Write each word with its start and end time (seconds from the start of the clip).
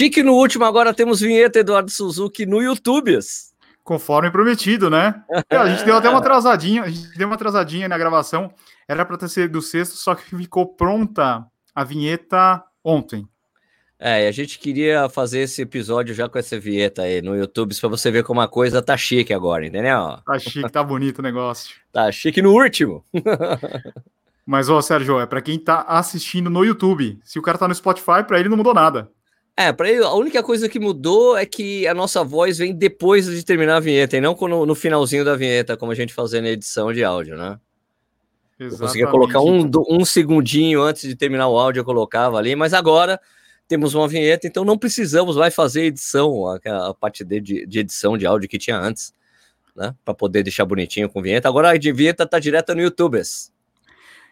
Chique 0.00 0.22
no 0.22 0.32
último, 0.32 0.64
agora 0.64 0.94
temos 0.94 1.20
vinheta 1.20 1.58
Eduardo 1.58 1.90
Suzuki 1.90 2.46
no 2.46 2.62
YouTube. 2.62 3.18
Conforme 3.84 4.30
prometido, 4.30 4.88
né? 4.88 5.22
É, 5.50 5.54
a 5.58 5.68
gente 5.68 5.84
deu 5.84 5.94
até 5.94 6.08
uma 6.08 6.20
atrasadinha, 6.20 6.84
a 6.84 6.88
gente 6.88 7.18
deu 7.18 7.26
uma 7.28 7.34
atrasadinha 7.34 7.86
na 7.86 7.98
gravação. 7.98 8.50
Era 8.88 9.04
para 9.04 9.18
ter 9.18 9.28
sido 9.28 9.52
do 9.52 9.60
sexto, 9.60 9.96
só 9.96 10.14
que 10.14 10.34
ficou 10.34 10.74
pronta 10.74 11.44
a 11.74 11.84
vinheta 11.84 12.64
ontem. 12.82 13.28
É, 13.98 14.26
a 14.26 14.32
gente 14.32 14.58
queria 14.58 15.06
fazer 15.10 15.40
esse 15.40 15.60
episódio 15.60 16.14
já 16.14 16.30
com 16.30 16.38
essa 16.38 16.58
vinheta 16.58 17.02
aí 17.02 17.20
no 17.20 17.36
YouTube, 17.36 17.78
para 17.78 17.90
você 17.90 18.10
ver 18.10 18.24
como 18.24 18.40
a 18.40 18.48
coisa 18.48 18.80
tá 18.80 18.96
chique 18.96 19.34
agora, 19.34 19.66
entendeu? 19.66 20.16
Tá 20.24 20.38
chique, 20.38 20.72
tá 20.72 20.82
bonito 20.82 21.18
o 21.18 21.22
negócio. 21.22 21.76
Tá 21.92 22.10
chique 22.10 22.40
no 22.40 22.54
último. 22.54 23.04
Mas, 24.46 24.70
ó, 24.70 24.80
Sérgio, 24.80 25.20
é 25.20 25.26
para 25.26 25.42
quem 25.42 25.58
tá 25.58 25.82
assistindo 25.82 26.48
no 26.48 26.64
YouTube. 26.64 27.20
Se 27.22 27.38
o 27.38 27.42
cara 27.42 27.58
tá 27.58 27.68
no 27.68 27.74
Spotify, 27.74 28.24
para 28.26 28.40
ele 28.40 28.48
não 28.48 28.56
mudou 28.56 28.72
nada. 28.72 29.10
É, 29.60 29.74
para 29.74 29.90
ele, 29.90 30.02
a 30.02 30.14
única 30.14 30.42
coisa 30.42 30.70
que 30.70 30.80
mudou 30.80 31.36
é 31.36 31.44
que 31.44 31.86
a 31.86 31.92
nossa 31.92 32.24
voz 32.24 32.56
vem 32.56 32.74
depois 32.74 33.26
de 33.26 33.44
terminar 33.44 33.76
a 33.76 33.80
vinheta, 33.80 34.16
e 34.16 34.20
não 34.20 34.34
no, 34.34 34.64
no 34.64 34.74
finalzinho 34.74 35.22
da 35.22 35.36
vinheta, 35.36 35.76
como 35.76 35.92
a 35.92 35.94
gente 35.94 36.14
fazia 36.14 36.40
na 36.40 36.48
edição 36.48 36.90
de 36.94 37.04
áudio, 37.04 37.36
né? 37.36 37.60
Exatamente. 38.58 38.72
Eu 38.72 38.78
conseguia 38.78 39.06
colocar 39.08 39.42
um, 39.42 39.70
um 39.90 40.02
segundinho 40.02 40.80
antes 40.80 41.06
de 41.06 41.14
terminar 41.14 41.46
o 41.48 41.58
áudio, 41.58 41.80
eu 41.80 41.84
colocava 41.84 42.38
ali, 42.38 42.56
mas 42.56 42.72
agora 42.72 43.20
temos 43.68 43.92
uma 43.92 44.08
vinheta, 44.08 44.46
então 44.46 44.64
não 44.64 44.78
precisamos 44.78 45.36
mais 45.36 45.54
fazer 45.54 45.82
edição, 45.82 46.46
a, 46.46 46.88
a 46.88 46.94
parte 46.94 47.22
de, 47.22 47.66
de 47.66 47.78
edição 47.80 48.16
de 48.16 48.24
áudio 48.24 48.48
que 48.48 48.56
tinha 48.56 48.78
antes, 48.78 49.12
né? 49.76 49.94
Para 50.02 50.14
poder 50.14 50.42
deixar 50.42 50.64
bonitinho 50.64 51.06
com 51.10 51.20
vinheta. 51.20 51.48
Agora 51.48 51.70
a 51.70 51.74
vinheta 51.78 52.26
tá 52.26 52.38
direta 52.38 52.74
no 52.74 52.80
YouTube. 52.80 53.20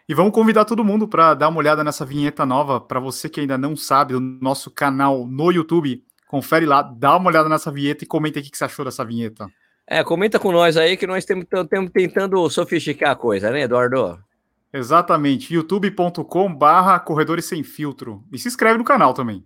E 0.09 0.14
vamos 0.14 0.33
convidar 0.33 0.64
todo 0.64 0.83
mundo 0.83 1.06
para 1.06 1.34
dar 1.34 1.48
uma 1.51 1.59
olhada 1.59 1.84
nessa 1.84 2.03
vinheta 2.03 2.47
nova. 2.47 2.81
Para 2.81 2.98
você 2.98 3.28
que 3.28 3.41
ainda 3.41 3.59
não 3.59 3.77
sabe, 3.77 4.15
o 4.15 4.20
nosso 4.20 4.70
canal 4.70 5.27
no 5.27 5.53
YouTube, 5.53 6.03
confere 6.27 6.65
lá, 6.65 6.81
dá 6.81 7.15
uma 7.15 7.28
olhada 7.28 7.47
nessa 7.47 7.70
vinheta 7.70 8.05
e 8.05 8.06
comenta 8.06 8.41
o 8.41 8.42
que 8.42 8.56
você 8.56 8.65
achou 8.65 8.87
dessa 8.87 9.05
vinheta. 9.05 9.47
É, 9.87 10.03
comenta 10.03 10.39
com 10.39 10.50
nós 10.50 10.78
aí 10.78 10.97
que 10.97 11.06
nós 11.06 11.19
estamos 11.19 11.45
tentando 11.92 12.48
sofisticar 12.48 13.11
a 13.11 13.17
coisa, 13.17 13.50
né, 13.50 13.62
Eduardo? 13.65 14.19
Exatamente, 14.73 15.53
youtube.com 15.53 16.55
barra 16.55 16.98
corredores 16.98 17.45
sem 17.45 17.62
filtro. 17.62 18.25
E 18.33 18.39
se 18.39 18.48
inscreve 18.48 18.78
no 18.78 18.84
canal 18.84 19.12
também. 19.12 19.45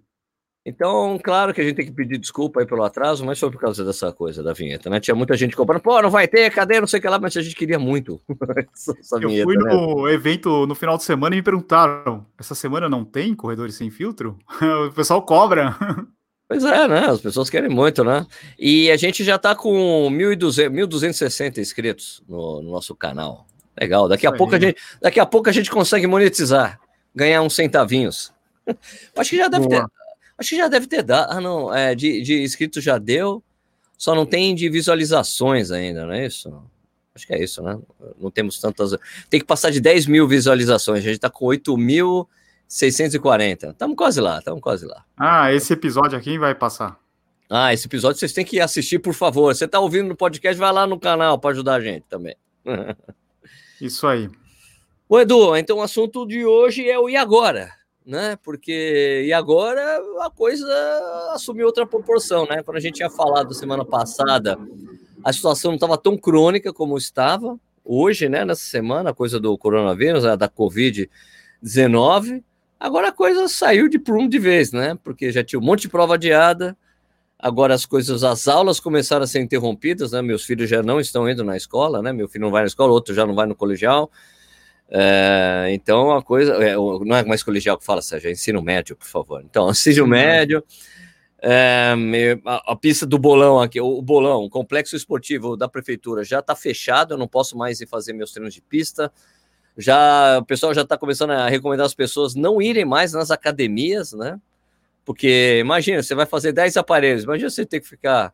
Então, 0.65 1.19
claro 1.23 1.53
que 1.53 1.61
a 1.61 1.65
gente 1.65 1.75
tem 1.75 1.87
que 1.87 1.93
pedir 1.93 2.19
desculpa 2.19 2.61
aí 2.61 2.67
pelo 2.67 2.85
atraso, 2.85 3.25
mas 3.27 3.39
foi 3.39 3.51
por 3.51 3.61
causa 3.61 3.85
dessa 3.85 4.13
coisa 4.13 4.45
da 4.45 4.53
vinheta, 4.53 4.89
né? 4.89 5.01
Tinha 5.01 5.15
muita 5.15 5.37
gente 5.37 5.57
comprando, 5.57 5.83
pô, 5.83 6.01
não 6.01 6.11
vai 6.11 6.29
ter, 6.29 6.53
cadê, 6.53 6.81
não 6.81 6.87
sei 6.87 7.01
o 7.01 7.03
que 7.03 7.09
lá, 7.09 7.19
mas 7.19 7.37
a 7.37 7.43
gente 7.43 7.57
queria 7.57 7.81
muito 7.81 8.21
essa 8.73 9.19
vinheta, 9.19 9.41
Eu 9.41 9.45
fui 9.45 9.57
no 9.57 10.07
né? 10.07 10.13
evento 10.13 10.65
no 10.65 10.75
final 10.77 10.97
de 10.97 11.03
semana 11.03 11.35
e 11.35 11.39
me 11.39 11.43
perguntaram, 11.43 12.25
essa 12.39 12.55
semana 12.55 12.89
não 12.89 13.05
tem 13.05 13.35
corredores 13.35 13.75
sem 13.75 13.91
filtro? 13.91 14.39
o 14.89 14.93
pessoal 14.93 15.21
cobra. 15.23 15.77
Pois 16.47 16.65
é, 16.65 16.87
né? 16.87 17.07
As 17.07 17.21
pessoas 17.21 17.51
querem 17.51 17.71
muito, 17.71 18.05
né? 18.05 18.25
E 18.57 18.89
a 18.93 18.97
gente 18.97 19.25
já 19.25 19.39
tá 19.39 19.57
com 19.57 20.09
1.200, 20.13 20.71
1.260 20.71 21.59
inscritos 21.59 22.23
no, 22.29 22.63
no 22.63 22.71
nosso 22.71 22.95
canal. 22.95 23.47
Legal. 23.81 24.07
Daqui 24.07 24.27
a, 24.29 24.33
pouco 24.33 24.55
a 24.55 24.61
gente, 24.61 24.81
daqui 25.01 25.19
a 25.19 25.27
pouco 25.27 25.49
a 25.49 25.53
gente 25.53 25.71
consegue 25.71 26.07
monetizar, 26.07 26.79
ganhar 27.13 27.43
uns 27.43 27.57
centavinhos. 27.57 28.33
Acho 29.17 29.31
que 29.31 29.37
já 29.39 29.49
deve 29.49 29.67
Boa. 29.67 29.89
ter. 29.89 30.02
Acho 30.39 30.51
que 30.51 30.57
já 30.57 30.69
deve 30.69 30.87
ter 30.87 31.03
dado. 31.03 31.33
Ah, 31.33 31.41
não. 31.41 31.75
É, 31.75 31.95
de, 31.95 32.23
de 32.23 32.43
inscritos 32.43 32.83
já 32.83 32.99
deu. 32.99 33.43
Só 33.97 34.15
não 34.15 34.27
tem 34.27 34.55
de 34.55 34.69
visualizações 34.69 35.71
ainda, 35.71 36.07
não 36.07 36.15
é 36.15 36.27
isso? 36.27 36.63
Acho 37.15 37.27
que 37.27 37.35
é 37.35 37.43
isso, 37.43 37.63
né? 37.63 37.79
Não 38.19 38.31
temos 38.31 38.59
tantas. 38.59 38.97
Tem 39.29 39.39
que 39.39 39.47
passar 39.47 39.71
de 39.71 39.81
10 39.81 40.07
mil 40.07 40.27
visualizações. 40.27 41.01
A 41.01 41.03
gente 41.03 41.17
está 41.17 41.31
com 41.31 41.45
8.640. 41.47 43.71
Estamos 43.71 43.97
quase 43.97 44.21
lá, 44.21 44.39
estamos 44.39 44.61
quase 44.61 44.87
lá. 44.87 45.05
Ah, 45.17 45.53
esse 45.53 45.73
episódio 45.73 46.19
aqui 46.19 46.39
vai 46.39 46.55
passar. 46.55 46.99
Ah, 47.49 47.73
esse 47.73 47.87
episódio 47.87 48.19
vocês 48.19 48.33
têm 48.33 48.47
que 48.47 48.61
assistir, 48.61 48.99
por 48.99 49.13
favor. 49.13 49.55
Você 49.55 49.67
está 49.67 49.79
ouvindo 49.79 50.09
no 50.09 50.17
podcast, 50.17 50.59
vai 50.59 50.73
lá 50.73 50.87
no 50.87 50.99
canal 50.99 51.39
para 51.39 51.51
ajudar 51.51 51.75
a 51.75 51.81
gente 51.81 52.07
também. 52.09 52.35
Isso 53.81 54.07
aí. 54.07 54.31
O 55.07 55.21
Edu, 55.21 55.55
então 55.57 55.77
o 55.77 55.83
assunto 55.83 56.27
de 56.27 56.47
hoje 56.47 56.89
é 56.89 56.99
o 56.99 57.11
e 57.11 57.17
agora, 57.17 57.71
né? 58.05 58.37
Porque 58.43 59.25
e 59.27 59.33
agora 59.33 60.01
a 60.21 60.31
coisa 60.31 60.67
assumiu 61.33 61.67
outra 61.67 61.87
proporção, 61.87 62.47
né? 62.47 62.63
Quando 62.63 62.77
a 62.77 62.81
gente 62.81 62.97
tinha 62.97 63.11
falado 63.11 63.55
semana 63.55 63.85
passada, 63.85 64.59
a 65.25 65.33
situação 65.33 65.71
não 65.73 65.77
estava 65.77 65.97
tão 65.97 66.17
crônica 66.17 66.73
como 66.73 66.99
estava 66.99 67.59
hoje, 67.85 68.29
né? 68.29 68.45
Nessa 68.45 68.65
semana, 68.65 69.11
a 69.11 69.15
coisa 69.15 69.39
do 69.41 69.57
coronavírus, 69.57 70.23
da 70.23 70.49
Covid-19. 70.49 72.43
Agora 72.79 73.09
a 73.09 73.13
coisa 73.13 73.49
saiu 73.49 73.89
de 73.89 73.99
prumo 73.99 74.29
de 74.29 74.39
vez, 74.39 74.73
né? 74.73 74.99
Porque 75.05 75.31
já 75.31 75.45
tinha 75.45 75.59
um 75.59 75.65
monte 75.65 75.83
de 75.83 75.89
prova 75.89 76.15
adiada, 76.15 76.77
Agora 77.43 77.75
as 77.75 77.85
coisas, 77.85 78.23
as 78.23 78.47
aulas 78.47 78.79
começaram 78.79 79.25
a 79.25 79.27
ser 79.27 79.41
interrompidas, 79.41 80.13
né? 80.13 80.23
Meus 80.23 80.45
filhos 80.45 80.71
já 80.71 80.81
não 80.81 81.01
estão 81.01 81.29
indo 81.29 81.43
na 81.43 81.57
escola, 81.57 82.01
né? 82.01 82.13
Meu 82.13 82.29
filho 82.29 82.45
não 82.45 82.53
vai 82.53 82.63
na 82.63 82.69
escola, 82.69 82.93
outro 82.93 83.13
já 83.13 83.27
não 83.27 83.35
vai 83.35 83.47
no 83.47 83.57
colegial. 83.57 84.09
É, 84.95 85.69
então 85.71 86.13
a 86.13 86.23
coisa 86.23 86.53
é, 86.63 86.75
não 86.75 87.17
é 87.17 87.25
mais 87.25 87.43
colegial 87.43 87.79
que 87.79 87.85
fala, 87.85 88.03
Sérgio, 88.03 88.29
é 88.29 88.33
ensino 88.33 88.61
médio, 88.61 88.95
por 88.95 89.07
favor. 89.07 89.43
Então, 89.43 89.71
ensino 89.73 90.07
médio. 90.07 90.63
É, 91.45 91.95
a, 92.45 92.73
a, 92.73 92.77
pista 92.77 93.05
do 93.05 93.19
bolão 93.19 93.61
aqui, 93.61 93.81
o, 93.81 93.99
o, 93.99 94.03
bolão, 94.03 94.45
o 94.45 94.51
complexo 94.51 94.95
esportivo 94.95 95.57
da 95.57 95.67
prefeitura 95.67 96.23
já 96.23 96.39
está 96.39 96.55
fechado, 96.55 97.15
eu 97.15 97.19
não 97.19 97.27
posso 97.27 97.57
mais 97.57 97.81
ir 97.81 97.87
fazer 97.89 98.13
meus 98.13 98.33
treinos 98.33 98.55
de 98.55 98.61
pista. 98.61 99.11
Já 99.77 100.39
o 100.39 100.45
pessoal 100.45 100.75
já 100.75 100.83
está 100.83 100.99
começando 100.99 101.31
a 101.31 101.49
recomendar 101.49 101.87
as 101.87 101.95
pessoas 101.95 102.35
não 102.35 102.61
irem 102.61 102.85
mais 102.85 103.13
nas 103.15 103.31
academias, 103.31 104.13
né? 104.13 104.39
Porque 105.05 105.59
imagina, 105.59 106.03
você 106.03 106.15
vai 106.15 106.27
fazer 106.27 106.53
10 106.53 106.77
aparelhos, 106.77 107.25
imagina 107.25 107.51
você 107.51 107.67
ter 107.67 107.81
que 107.81 107.89
ficar 107.89 108.33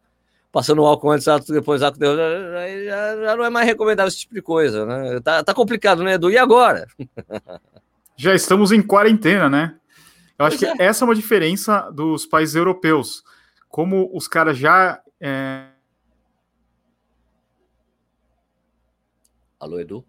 passando 0.51 0.85
álcool 0.85 1.11
antes, 1.11 1.27
depois, 1.47 1.83
álcool 1.83 1.99
depois, 1.99 2.19
já, 2.85 3.17
já 3.17 3.37
não 3.37 3.45
é 3.45 3.51
mais 3.51 3.67
recomendável 3.67 4.09
esse 4.09 4.21
tipo 4.21 4.35
de 4.35 4.43
coisa, 4.43 4.87
né? 4.87 5.21
Tá, 5.21 5.43
tá 5.45 5.55
complicado, 5.55 6.03
né, 6.03 6.15
Edu? 6.15 6.31
E 6.31 6.39
agora? 6.39 6.87
já 8.17 8.35
estamos 8.35 8.73
em 8.73 8.83
quarentena, 8.83 9.49
né? 9.49 9.79
Eu 10.39 10.47
acho 10.47 10.59
pois 10.59 10.73
que 10.73 10.83
é. 10.83 10.87
essa 10.87 11.05
é 11.05 11.07
uma 11.07 11.15
diferença 11.15 11.91
dos 11.91 12.25
países 12.25 12.55
europeus. 12.55 13.25
Como 13.69 14.09
os 14.17 14.29
caras 14.29 14.57
já. 14.57 15.03
É... 15.21 15.69
Alô, 19.59 19.81
Edu? 19.81 20.05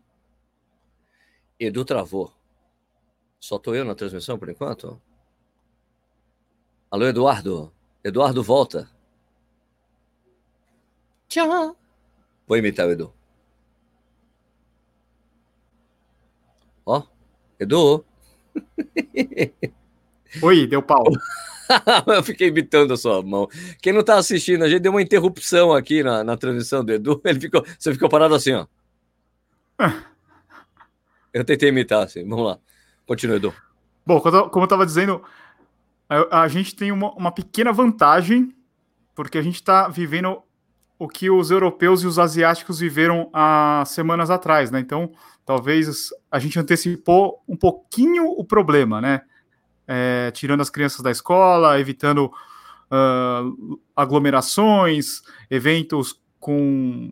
Edu 1.59 1.83
travou. 1.83 2.31
Só 3.39 3.57
tô 3.57 3.73
eu 3.73 3.83
na 3.83 3.95
transmissão 3.95 4.37
por 4.37 4.49
enquanto? 4.49 5.01
Alô, 6.91 7.05
Eduardo. 7.05 7.73
Eduardo, 8.03 8.43
volta. 8.43 8.89
Tchau. 11.29 11.77
Vou 12.47 12.57
imitar 12.57 12.87
o 12.87 12.91
Edu. 12.91 13.13
Ó, 16.83 17.03
Edu. 17.59 18.03
Oi, 20.41 20.65
deu 20.65 20.81
pau. 20.81 21.03
eu 22.07 22.23
fiquei 22.23 22.47
imitando 22.47 22.95
a 22.95 22.97
sua 22.97 23.21
mão. 23.21 23.47
Quem 23.79 23.93
não 23.93 24.03
tá 24.03 24.17
assistindo, 24.17 24.63
a 24.63 24.67
gente 24.67 24.81
deu 24.81 24.91
uma 24.91 25.03
interrupção 25.03 25.71
aqui 25.71 26.01
na, 26.01 26.23
na 26.23 26.35
transmissão 26.35 26.83
do 26.83 26.91
Edu. 26.91 27.21
Ele 27.23 27.39
ficou, 27.39 27.63
você 27.77 27.93
ficou 27.93 28.09
parado 28.09 28.33
assim, 28.33 28.53
ó. 28.53 28.65
eu 31.31 31.45
tentei 31.45 31.69
imitar, 31.69 32.03
assim. 32.03 32.27
Vamos 32.27 32.45
lá. 32.45 32.59
Continua, 33.05 33.35
Edu. 33.35 33.53
Bom, 34.03 34.19
como 34.19 34.63
eu 34.63 34.67
tava 34.67 34.83
dizendo, 34.83 35.23
a, 36.09 36.41
a 36.41 36.47
gente 36.47 36.75
tem 36.75 36.91
uma, 36.91 37.11
uma 37.13 37.31
pequena 37.31 37.71
vantagem, 37.71 38.51
porque 39.13 39.37
a 39.37 39.43
gente 39.43 39.55
está 39.55 39.87
vivendo 39.87 40.41
o 40.99 41.07
que 41.07 41.29
os 41.29 41.49
europeus 41.49 42.03
e 42.03 42.07
os 42.07 42.19
asiáticos 42.19 42.79
viveram 42.79 43.29
há 43.33 43.83
semanas 43.87 44.29
atrás, 44.29 44.69
né? 44.69 44.79
Então, 44.79 45.11
talvez 45.45 46.09
a 46.29 46.37
gente 46.37 46.59
antecipou 46.59 47.41
um 47.47 47.55
pouquinho 47.55 48.25
o 48.25 48.43
problema, 48.43 49.01
né? 49.01 49.21
É, 49.87 50.29
tirando 50.31 50.61
as 50.61 50.69
crianças 50.69 51.01
da 51.01 51.09
escola, 51.09 51.79
evitando 51.79 52.25
uh, 52.91 53.79
aglomerações, 53.95 55.21
eventos 55.49 56.21
com 56.39 57.09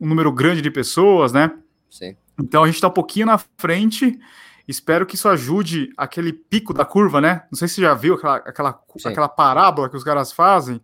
um 0.00 0.06
número 0.06 0.30
grande 0.30 0.62
de 0.62 0.70
pessoas, 0.70 1.32
né? 1.32 1.50
Sim. 1.90 2.14
Então 2.38 2.62
a 2.62 2.66
gente 2.66 2.76
está 2.76 2.88
um 2.88 2.92
pouquinho 2.92 3.26
na 3.26 3.38
frente 3.56 4.20
Espero 4.66 5.04
que 5.04 5.16
isso 5.16 5.28
ajude 5.28 5.92
aquele 5.96 6.32
pico 6.32 6.72
da 6.72 6.84
curva, 6.84 7.20
né? 7.20 7.42
Não 7.50 7.58
sei 7.58 7.66
se 7.66 7.74
você 7.74 7.80
já 7.82 7.94
viu 7.94 8.14
aquela, 8.14 8.36
aquela, 8.36 8.80
aquela 9.04 9.28
parábola 9.28 9.88
que 9.88 9.96
os 9.96 10.04
caras 10.04 10.32
fazem. 10.32 10.80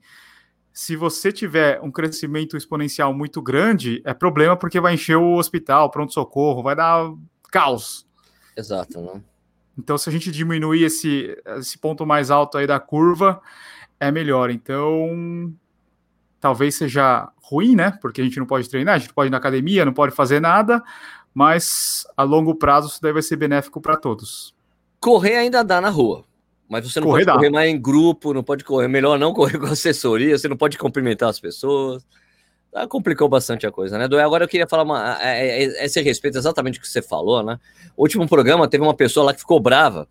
Se 0.78 0.94
você 0.94 1.32
tiver 1.32 1.80
um 1.82 1.90
crescimento 1.90 2.56
exponencial 2.56 3.12
muito 3.12 3.42
grande, 3.42 4.00
é 4.04 4.14
problema 4.14 4.56
porque 4.56 4.78
vai 4.78 4.94
encher 4.94 5.16
o 5.16 5.34
hospital, 5.34 5.90
pronto-socorro, 5.90 6.62
vai 6.62 6.76
dar 6.76 7.12
caos. 7.50 8.06
Exato, 8.56 9.00
né? 9.00 9.20
Então, 9.76 9.98
se 9.98 10.08
a 10.08 10.12
gente 10.12 10.30
diminuir 10.30 10.84
esse, 10.84 11.36
esse 11.56 11.76
ponto 11.76 12.06
mais 12.06 12.30
alto 12.30 12.56
aí 12.56 12.64
da 12.64 12.78
curva, 12.78 13.42
é 13.98 14.12
melhor. 14.12 14.50
Então, 14.50 15.52
talvez 16.38 16.76
seja 16.76 17.28
ruim, 17.42 17.74
né? 17.74 17.98
Porque 18.00 18.20
a 18.20 18.24
gente 18.24 18.38
não 18.38 18.46
pode 18.46 18.70
treinar, 18.70 18.94
a 18.94 18.98
gente 18.98 19.08
não 19.08 19.14
pode 19.16 19.30
ir 19.30 19.32
na 19.32 19.38
academia, 19.38 19.84
não 19.84 19.92
pode 19.92 20.14
fazer 20.14 20.38
nada, 20.38 20.80
mas 21.34 22.06
a 22.16 22.22
longo 22.22 22.54
prazo 22.54 22.86
isso 22.86 23.02
daí 23.02 23.12
vai 23.12 23.22
ser 23.22 23.34
benéfico 23.34 23.80
para 23.80 23.96
todos. 23.96 24.54
Correr 25.00 25.38
ainda 25.38 25.64
dá 25.64 25.80
na 25.80 25.90
rua. 25.90 26.27
Mas 26.68 26.90
você 26.90 27.00
não 27.00 27.06
correr 27.06 27.24
pode 27.24 27.26
dá. 27.26 27.34
correr 27.34 27.50
mais 27.50 27.70
em 27.70 27.80
grupo, 27.80 28.34
não 28.34 28.42
pode 28.42 28.62
correr, 28.62 28.88
melhor 28.88 29.18
não 29.18 29.32
correr 29.34 29.58
com 29.58 29.66
assessoria, 29.66 30.36
você 30.36 30.48
não 30.48 30.56
pode 30.56 30.76
cumprimentar 30.76 31.28
as 31.28 31.40
pessoas. 31.40 32.06
Ah, 32.74 32.86
complicou 32.86 33.28
bastante 33.28 33.66
a 33.66 33.72
coisa, 33.72 33.96
né? 33.96 34.04
Agora 34.22 34.44
eu 34.44 34.48
queria 34.48 34.66
falar 34.66 34.82
uma, 34.82 35.18
é, 35.22 35.84
esse 35.84 36.00
respeito 36.02 36.36
exatamente 36.36 36.78
o 36.78 36.82
que 36.82 36.88
você 36.88 37.00
falou, 37.00 37.42
né? 37.42 37.58
O 37.96 38.02
último 38.02 38.28
programa 38.28 38.68
teve 38.68 38.84
uma 38.84 38.94
pessoa 38.94 39.24
lá 39.24 39.34
que 39.34 39.40
ficou 39.40 39.58
brava, 39.58 40.06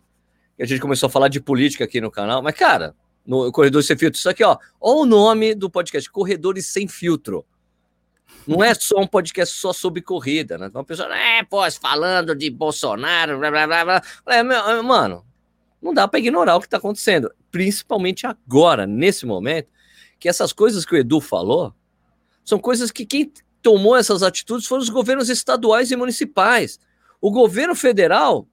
que 0.56 0.62
a 0.64 0.66
gente 0.66 0.80
começou 0.80 1.06
a 1.06 1.10
falar 1.10 1.28
de 1.28 1.40
política 1.40 1.84
aqui 1.84 2.00
no 2.00 2.10
canal, 2.10 2.42
mas, 2.42 2.56
cara, 2.56 2.96
no 3.24 3.52
Corredores 3.52 3.86
Sem 3.86 3.96
Filtro, 3.96 4.18
isso 4.18 4.28
aqui, 4.28 4.42
ó, 4.42 4.58
ó 4.80 5.02
o 5.02 5.06
nome 5.06 5.54
do 5.54 5.70
podcast, 5.70 6.10
Corredores 6.10 6.66
Sem 6.66 6.88
Filtro. 6.88 7.46
Não 8.46 8.64
é 8.64 8.74
só 8.74 8.98
um 8.98 9.06
podcast 9.06 9.54
só 9.54 9.72
sobre 9.72 10.02
corrida, 10.02 10.58
né? 10.58 10.70
Uma 10.74 10.84
pessoa, 10.84 11.14
é, 11.16 11.44
pô, 11.44 11.58
falando 11.72 12.34
de 12.34 12.50
Bolsonaro, 12.50 13.38
blá, 13.38 13.50
blá, 13.50 13.66
blá, 13.66 13.84
blá. 13.84 14.02
É, 14.26 14.42
mano, 14.82 15.24
não 15.80 15.94
dá 15.94 16.06
para 16.08 16.18
ignorar 16.18 16.56
o 16.56 16.60
que 16.60 16.66
está 16.66 16.76
acontecendo, 16.76 17.30
principalmente 17.50 18.26
agora, 18.26 18.86
nesse 18.86 19.24
momento, 19.24 19.68
que 20.18 20.28
essas 20.28 20.52
coisas 20.52 20.84
que 20.84 20.94
o 20.94 20.98
Edu 20.98 21.20
falou 21.20 21.72
são 22.44 22.58
coisas 22.58 22.90
que 22.90 23.06
quem 23.06 23.32
tomou 23.62 23.96
essas 23.96 24.22
atitudes 24.22 24.66
foram 24.66 24.82
os 24.82 24.88
governos 24.88 25.28
estaduais 25.28 25.90
e 25.90 25.96
municipais. 25.96 26.80
O 27.20 27.30
governo 27.30 27.74
federal 27.74 28.48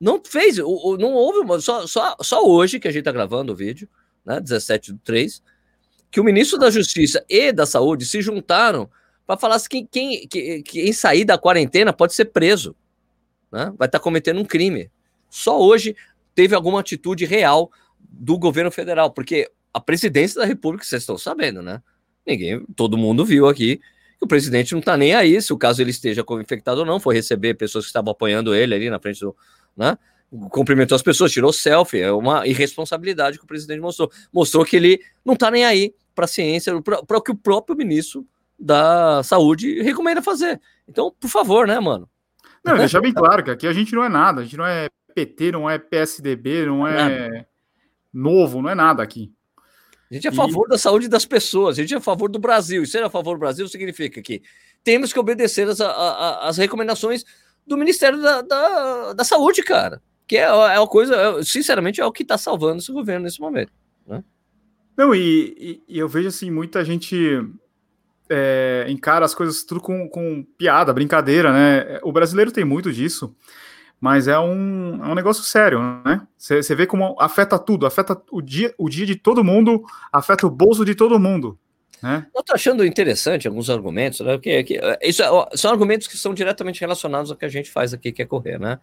não 0.00 0.20
fez, 0.24 0.58
não 0.58 1.12
houve, 1.12 1.62
só, 1.62 1.86
só, 1.86 2.16
só 2.20 2.46
hoje 2.46 2.78
que 2.78 2.88
a 2.88 2.90
gente 2.90 3.00
está 3.00 3.12
gravando 3.12 3.52
o 3.52 3.56
vídeo, 3.56 3.88
né, 4.24 4.40
17 4.40 4.92
de 4.92 4.98
3, 5.00 5.42
que 6.10 6.20
o 6.20 6.24
ministro 6.24 6.58
da 6.58 6.70
Justiça 6.70 7.24
e 7.28 7.52
da 7.52 7.66
Saúde 7.66 8.04
se 8.04 8.20
juntaram 8.20 8.88
para 9.26 9.38
falar 9.38 9.60
que 9.68 9.86
quem, 9.86 10.26
quem, 10.28 10.62
quem 10.62 10.92
sair 10.92 11.24
da 11.24 11.38
quarentena 11.38 11.92
pode 11.92 12.14
ser 12.14 12.26
preso, 12.26 12.76
né, 13.50 13.72
vai 13.76 13.86
estar 13.86 13.98
tá 13.98 14.00
cometendo 14.00 14.40
um 14.40 14.44
crime. 14.44 14.90
Só 15.28 15.60
hoje 15.60 15.96
teve 16.36 16.54
alguma 16.54 16.80
atitude 16.80 17.24
real 17.24 17.72
do 17.98 18.38
governo 18.38 18.70
federal, 18.70 19.10
porque 19.10 19.50
a 19.72 19.80
presidência 19.80 20.40
da 20.40 20.46
República, 20.46 20.84
vocês 20.84 21.02
estão 21.02 21.18
sabendo, 21.18 21.62
né? 21.62 21.82
Ninguém, 22.24 22.64
todo 22.76 22.96
mundo 22.96 23.24
viu 23.24 23.48
aqui 23.48 23.78
que 24.18 24.24
o 24.24 24.28
presidente 24.28 24.72
não 24.72 24.80
está 24.80 24.96
nem 24.96 25.14
aí 25.14 25.40
se 25.40 25.52
o 25.52 25.58
caso 25.58 25.82
ele 25.82 25.90
esteja 25.90 26.24
infectado 26.40 26.80
ou 26.80 26.86
não, 26.86 27.00
foi 27.00 27.14
receber 27.14 27.54
pessoas 27.54 27.84
que 27.84 27.88
estavam 27.88 28.12
apoiando 28.12 28.54
ele 28.54 28.74
ali 28.74 28.90
na 28.90 29.00
frente 29.00 29.20
do, 29.20 29.34
né? 29.76 29.98
Cumprimentou 30.50 30.94
as 30.94 31.02
pessoas, 31.02 31.32
tirou 31.32 31.52
selfie, 31.52 32.00
é 32.00 32.12
uma 32.12 32.46
irresponsabilidade 32.46 33.38
que 33.38 33.44
o 33.44 33.46
presidente 33.46 33.80
mostrou. 33.80 34.10
Mostrou 34.32 34.64
que 34.64 34.76
ele 34.76 35.00
não 35.24 35.34
está 35.34 35.50
nem 35.50 35.64
aí 35.64 35.94
para 36.14 36.26
a 36.26 36.28
ciência, 36.28 36.72
para 36.82 37.16
o 37.16 37.22
que 37.22 37.30
o 37.30 37.36
próprio 37.36 37.76
ministro 37.76 38.26
da 38.58 39.22
saúde 39.22 39.80
recomenda 39.82 40.20
fazer. 40.20 40.60
Então, 40.88 41.14
por 41.18 41.28
favor, 41.28 41.66
né, 41.66 41.78
mano? 41.78 42.08
Não, 42.64 42.76
deixar 42.76 43.00
bem 43.00 43.12
claro 43.12 43.44
que 43.44 43.50
aqui 43.50 43.66
a 43.66 43.72
gente 43.72 43.94
não 43.94 44.02
é 44.02 44.08
nada, 44.08 44.40
a 44.40 44.44
gente 44.44 44.56
não 44.56 44.66
é 44.66 44.88
PT, 45.16 45.50
não 45.50 45.68
é 45.68 45.78
PSDB, 45.78 46.66
não 46.66 46.86
é 46.86 47.46
novo, 48.12 48.60
não 48.60 48.68
é 48.68 48.74
nada 48.74 49.02
aqui. 49.02 49.32
A 50.10 50.14
gente 50.14 50.26
é 50.26 50.30
a 50.30 50.32
favor 50.32 50.66
e... 50.66 50.68
da 50.68 50.78
saúde 50.78 51.08
das 51.08 51.24
pessoas, 51.24 51.78
a 51.78 51.80
gente 51.80 51.94
é 51.94 51.96
a 51.96 52.02
favor 52.02 52.30
do 52.30 52.38
Brasil. 52.38 52.82
E 52.82 52.86
ser 52.86 53.02
a 53.02 53.08
favor 53.08 53.34
do 53.34 53.40
Brasil 53.40 53.66
significa 53.66 54.20
que 54.20 54.42
temos 54.84 55.14
que 55.14 55.18
obedecer 55.18 55.66
as, 55.68 55.80
as 55.80 56.58
recomendações 56.58 57.24
do 57.66 57.78
Ministério 57.78 58.20
da, 58.20 58.42
da, 58.42 59.12
da, 59.14 59.24
Saúde, 59.24 59.62
cara. 59.62 60.02
Que 60.28 60.36
é, 60.36 60.42
é 60.42 60.78
uma 60.78 60.86
coisa, 60.86 61.16
é, 61.16 61.42
sinceramente, 61.42 61.98
é 61.98 62.04
o 62.04 62.12
que 62.12 62.22
está 62.22 62.36
salvando 62.36 62.78
esse 62.78 62.92
governo 62.92 63.24
nesse 63.24 63.40
momento. 63.40 63.72
Né? 64.06 64.22
Não, 64.98 65.14
e, 65.14 65.82
e, 65.88 65.98
eu 65.98 66.08
vejo 66.08 66.28
assim, 66.28 66.50
muita 66.50 66.84
gente 66.84 67.16
é, 68.28 68.84
encara 68.86 69.24
as 69.24 69.34
coisas 69.34 69.64
tudo 69.64 69.80
com, 69.80 70.08
com 70.10 70.44
piada, 70.58 70.92
brincadeira, 70.92 71.52
né? 71.52 72.00
O 72.02 72.12
brasileiro 72.12 72.52
tem 72.52 72.66
muito 72.66 72.92
disso 72.92 73.34
mas 74.00 74.28
é 74.28 74.38
um, 74.38 75.04
é 75.04 75.08
um 75.08 75.14
negócio 75.14 75.42
sério, 75.42 75.80
né? 76.04 76.26
Você 76.36 76.74
vê 76.74 76.86
como 76.86 77.16
afeta 77.18 77.58
tudo, 77.58 77.86
afeta 77.86 78.20
o 78.30 78.42
dia, 78.42 78.74
o 78.78 78.88
dia 78.88 79.06
de 79.06 79.16
todo 79.16 79.42
mundo, 79.42 79.84
afeta 80.12 80.46
o 80.46 80.50
bolso 80.50 80.84
de 80.84 80.94
todo 80.94 81.18
mundo. 81.18 81.58
Né? 82.02 82.26
Eu 82.34 82.42
tô 82.42 82.54
achando 82.54 82.84
interessante 82.84 83.48
alguns 83.48 83.70
argumentos, 83.70 84.20
né? 84.20 84.38
Que, 84.38 84.64
que, 84.64 84.80
isso 85.00 85.22
é, 85.22 85.56
são 85.56 85.70
argumentos 85.70 86.06
que 86.06 86.16
são 86.16 86.34
diretamente 86.34 86.80
relacionados 86.80 87.30
ao 87.30 87.36
que 87.36 87.46
a 87.46 87.48
gente 87.48 87.70
faz 87.70 87.94
aqui, 87.94 88.12
que 88.12 88.22
é 88.22 88.26
correr, 88.26 88.58
né? 88.58 88.78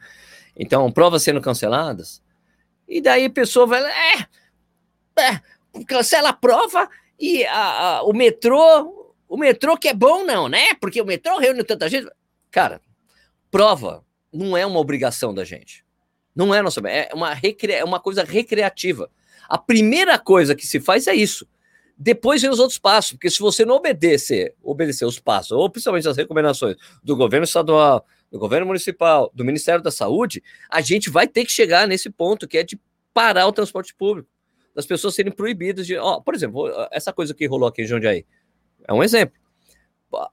Então, 0.56 0.92
provas 0.92 1.24
sendo 1.24 1.42
canceladas, 1.42 2.22
e 2.88 3.02
daí 3.02 3.26
a 3.26 3.30
pessoa 3.30 3.66
vai, 3.66 3.82
é, 3.84 4.28
é 5.20 5.42
cancela 5.88 6.30
a 6.30 6.34
prova 6.34 6.90
e 7.20 7.46
a, 7.46 7.98
a, 7.98 8.04
o 8.04 8.14
metrô, 8.14 9.16
o 9.28 9.38
metrô 9.38 9.78
que 9.78 9.88
é 9.88 9.94
bom 9.94 10.24
não, 10.24 10.50
né? 10.50 10.74
Porque 10.82 11.02
o 11.02 11.06
metrô 11.06 11.38
reúne 11.38 11.64
tanta 11.64 11.88
gente. 11.90 12.10
Cara, 12.52 12.82
prova 13.50 14.04
não 14.34 14.58
é 14.58 14.66
uma 14.66 14.80
obrigação 14.80 15.34
da 15.34 15.44
gente. 15.44 15.86
Não 16.36 16.54
é 16.54 16.62
nossa, 16.62 16.82
é 16.88 17.10
uma, 17.14 17.34
é 17.34 17.84
uma 17.84 18.00
coisa 18.00 18.24
recreativa. 18.24 19.10
A 19.48 19.58
primeira 19.58 20.18
coisa 20.18 20.56
que 20.56 20.66
se 20.66 20.80
faz 20.80 21.06
é 21.08 21.14
isso. 21.14 21.48
Depois 21.96 22.42
vem 22.42 22.50
os 22.50 22.60
outros 22.60 22.80
passos, 22.80 23.12
porque 23.12 23.30
se 23.30 23.40
você 23.40 23.64
não 23.64 23.76
obedecer, 23.76 24.56
obedecer 24.64 25.06
os 25.06 25.20
passos, 25.20 25.52
ou 25.52 25.70
principalmente 25.70 26.08
as 26.08 26.18
recomendações 26.18 26.76
do 27.04 27.16
governo 27.16 27.44
estadual, 27.44 28.06
do 28.32 28.40
governo 28.40 28.66
municipal, 28.66 29.32
do 29.34 29.46
Ministério 29.46 29.84
da 29.84 29.92
Saúde, 29.92 30.42
a 30.70 30.82
gente 30.82 31.12
vai 31.12 31.28
ter 31.28 31.46
que 31.46 31.52
chegar 31.52 31.88
nesse 31.88 32.10
ponto 32.10 32.48
que 32.48 32.58
é 32.58 32.64
de 32.64 32.80
parar 33.14 33.46
o 33.46 33.54
transporte 33.54 33.94
público, 33.94 34.28
das 34.74 34.88
pessoas 34.88 35.14
serem 35.14 35.32
proibidas 35.32 35.86
de, 35.86 35.96
por 36.26 36.34
exemplo, 36.34 36.68
essa 36.92 37.14
coisa 37.14 37.32
que 37.32 37.46
rolou 37.46 37.70
aqui 37.70 37.84
em 37.84 37.86
Jundiaí, 37.86 38.26
é 38.88 38.92
um 38.92 39.04
exemplo. 39.04 39.40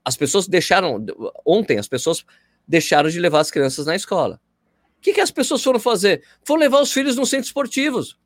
As 0.02 0.17
pessoas 0.17 0.49
deixaram 0.49 1.05
ontem, 1.44 1.79
as 1.79 1.88
pessoas 1.88 2.25
deixaram 2.70 3.11
de 3.11 3.19
levar 3.19 3.40
as 3.40 3.50
crianças 3.50 3.84
na 3.84 3.96
escola. 3.96 4.40
O 4.96 5.00
que, 5.00 5.12
que 5.12 5.20
as 5.20 5.32
pessoas 5.32 5.62
foram 5.62 5.81
fazer? 5.81 6.22
Foram 6.44 6.61
levar 6.61 6.81
os 6.81 6.93
filhos 6.93 7.17
nos 7.17 7.28
centros 7.28 7.49
esportivos. 7.49 8.17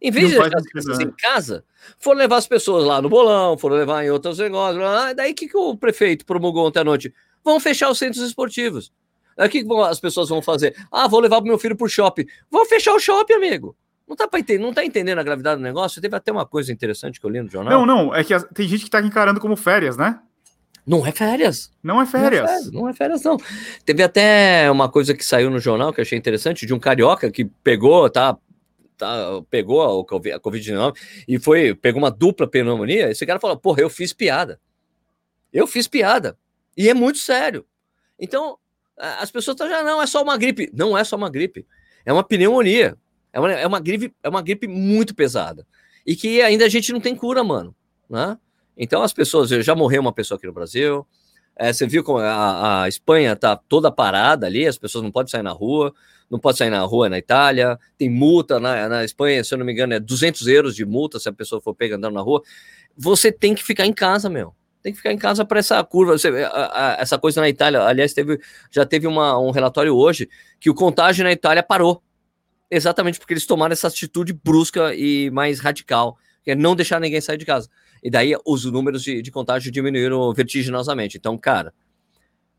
Em 0.00 0.10
vez 0.10 0.30
de 0.30 0.38
deixar 0.38 0.56
as 0.56 0.64
crianças 0.64 0.98
em 1.00 1.10
casa, 1.10 1.64
foram 1.98 2.18
levar 2.20 2.36
as 2.36 2.46
pessoas 2.46 2.84
lá 2.84 3.02
no 3.02 3.08
bolão, 3.10 3.58
foram 3.58 3.76
levar 3.76 4.02
em 4.02 4.10
outros 4.10 4.38
negócios. 4.38 4.82
Lá. 4.82 5.12
Daí 5.12 5.32
o 5.32 5.34
que, 5.34 5.46
que 5.46 5.56
o 5.56 5.76
prefeito 5.76 6.24
promulgou 6.24 6.66
ontem 6.66 6.80
à 6.80 6.84
noite? 6.84 7.12
Vão 7.44 7.60
fechar 7.60 7.90
os 7.90 7.98
centros 7.98 8.24
esportivos. 8.24 8.90
O 9.36 9.46
que, 9.48 9.62
que 9.62 9.74
as 9.82 10.00
pessoas 10.00 10.30
vão 10.30 10.40
fazer? 10.40 10.74
Ah, 10.90 11.06
vou 11.06 11.20
levar 11.20 11.38
o 11.40 11.44
meu 11.44 11.58
filho 11.58 11.76
para 11.76 11.84
o 11.84 11.88
shopping. 11.88 12.24
Vão 12.50 12.64
fechar 12.64 12.94
o 12.94 13.00
shopping, 13.00 13.34
amigo. 13.34 13.76
Não 14.08 14.16
tá, 14.16 14.26
entender, 14.38 14.62
não 14.62 14.72
tá 14.72 14.84
entendendo 14.84 15.18
a 15.18 15.22
gravidade 15.22 15.60
do 15.60 15.62
negócio? 15.62 16.00
Teve 16.00 16.16
até 16.16 16.32
uma 16.32 16.46
coisa 16.46 16.72
interessante 16.72 17.20
que 17.20 17.26
eu 17.26 17.30
li 17.30 17.42
no 17.42 17.50
jornal. 17.50 17.72
Não, 17.72 17.86
não, 17.86 18.14
é 18.14 18.24
que 18.24 18.38
tem 18.54 18.66
gente 18.66 18.84
que 18.84 18.90
tá 18.90 19.00
encarando 19.00 19.40
como 19.40 19.56
férias, 19.56 19.96
né? 19.96 20.18
Não 20.86 21.06
é 21.06 21.12
férias. 21.12 21.72
Não 21.82 22.00
é 22.00 22.06
férias. 22.06 22.40
Não 22.40 22.44
é 22.44 22.46
férias, 22.46 22.72
não, 22.72 22.88
é 22.88 22.92
férias, 22.92 23.22
não. 23.22 23.36
Teve 23.84 24.02
até 24.02 24.70
uma 24.70 24.88
coisa 24.88 25.14
que 25.14 25.24
saiu 25.24 25.50
no 25.50 25.58
jornal 25.58 25.92
que 25.92 26.00
eu 26.00 26.02
achei 26.02 26.18
interessante, 26.18 26.66
de 26.66 26.74
um 26.74 26.78
carioca 26.78 27.30
que 27.30 27.44
pegou, 27.44 28.08
tá? 28.10 28.36
tá 28.96 29.42
pegou 29.48 29.82
a 29.82 30.40
Covid-19 30.40 30.94
e 31.26 31.38
foi, 31.38 31.74
pegou 31.74 32.02
uma 32.02 32.10
dupla 32.10 32.46
pneumonia. 32.46 33.10
Esse 33.10 33.24
cara 33.24 33.40
falou: 33.40 33.56
porra, 33.56 33.80
eu 33.80 33.88
fiz 33.88 34.12
piada. 34.12 34.60
Eu 35.52 35.66
fiz 35.66 35.88
piada. 35.88 36.36
E 36.76 36.88
é 36.88 36.94
muito 36.94 37.18
sério. 37.18 37.64
Então, 38.18 38.58
as 38.96 39.30
pessoas 39.30 39.54
estão 39.54 39.68
já, 39.68 39.82
não, 39.82 40.02
é 40.02 40.06
só 40.06 40.22
uma 40.22 40.36
gripe. 40.36 40.70
Não 40.74 40.96
é 40.96 41.02
só 41.04 41.16
uma 41.16 41.30
gripe. 41.30 41.66
É 42.04 42.12
uma 42.12 42.24
pneumonia. 42.24 42.96
É 43.32 43.40
uma, 43.40 43.52
é 43.52 43.66
uma, 43.66 43.80
gripe, 43.80 44.14
é 44.22 44.28
uma 44.28 44.42
gripe 44.42 44.68
muito 44.68 45.14
pesada. 45.14 45.66
E 46.06 46.14
que 46.14 46.42
ainda 46.42 46.66
a 46.66 46.68
gente 46.68 46.92
não 46.92 47.00
tem 47.00 47.16
cura, 47.16 47.42
mano. 47.42 47.74
Né? 48.08 48.38
Então 48.76 49.02
as 49.02 49.12
pessoas, 49.12 49.50
já 49.50 49.74
morreu 49.74 50.00
uma 50.00 50.12
pessoa 50.12 50.36
aqui 50.36 50.46
no 50.46 50.52
Brasil, 50.52 51.06
é, 51.56 51.72
você 51.72 51.86
viu 51.86 52.02
como 52.02 52.18
a, 52.18 52.82
a, 52.82 52.88
Espanha 52.88 53.32
está 53.32 53.56
toda 53.56 53.90
parada 53.90 54.46
ali, 54.46 54.66
as 54.66 54.76
pessoas 54.76 55.04
não 55.04 55.12
podem 55.12 55.30
sair 55.30 55.42
na 55.42 55.52
rua, 55.52 55.94
não 56.28 56.38
pode 56.38 56.58
sair 56.58 56.70
na 56.70 56.80
rua 56.80 57.08
na 57.08 57.18
Itália, 57.18 57.78
tem 57.96 58.10
multa 58.10 58.58
na, 58.58 58.88
na 58.88 59.04
Espanha, 59.04 59.44
se 59.44 59.54
eu 59.54 59.58
não 59.58 59.64
me 59.64 59.72
engano, 59.72 59.94
é 59.94 60.00
200 60.00 60.46
euros 60.48 60.74
de 60.74 60.84
multa 60.84 61.20
se 61.20 61.28
a 61.28 61.32
pessoa 61.32 61.60
for 61.60 61.74
pega 61.74 61.96
andando 61.96 62.14
na 62.14 62.20
rua. 62.20 62.42
Você 62.96 63.30
tem 63.30 63.54
que 63.54 63.62
ficar 63.62 63.86
em 63.86 63.92
casa, 63.92 64.28
meu. 64.28 64.54
Tem 64.82 64.92
que 64.92 64.98
ficar 64.98 65.12
em 65.12 65.18
casa 65.18 65.44
para 65.44 65.58
essa 65.58 65.82
curva. 65.82 66.18
Você, 66.18 66.28
a, 66.28 66.96
a, 66.96 66.96
essa 67.00 67.18
coisa 67.18 67.40
na 67.40 67.48
Itália, 67.48 67.82
aliás, 67.82 68.12
teve, 68.12 68.38
já 68.70 68.84
teve 68.84 69.06
uma, 69.06 69.38
um 69.38 69.50
relatório 69.50 69.94
hoje 69.94 70.28
que 70.60 70.68
o 70.68 70.74
contágio 70.74 71.24
na 71.24 71.32
Itália 71.32 71.62
parou. 71.62 72.02
Exatamente 72.70 73.18
porque 73.18 73.32
eles 73.32 73.46
tomaram 73.46 73.72
essa 73.72 73.88
atitude 73.88 74.32
brusca 74.32 74.94
e 74.94 75.30
mais 75.30 75.60
radical, 75.60 76.18
que 76.42 76.50
é 76.50 76.54
não 76.54 76.74
deixar 76.74 77.00
ninguém 77.00 77.20
sair 77.20 77.38
de 77.38 77.44
casa. 77.46 77.70
E 78.04 78.10
daí 78.10 78.36
os 78.44 78.66
números 78.66 79.02
de, 79.02 79.22
de 79.22 79.30
contágio 79.30 79.72
diminuíram 79.72 80.30
vertiginosamente. 80.34 81.16
Então, 81.16 81.38
cara, 81.38 81.72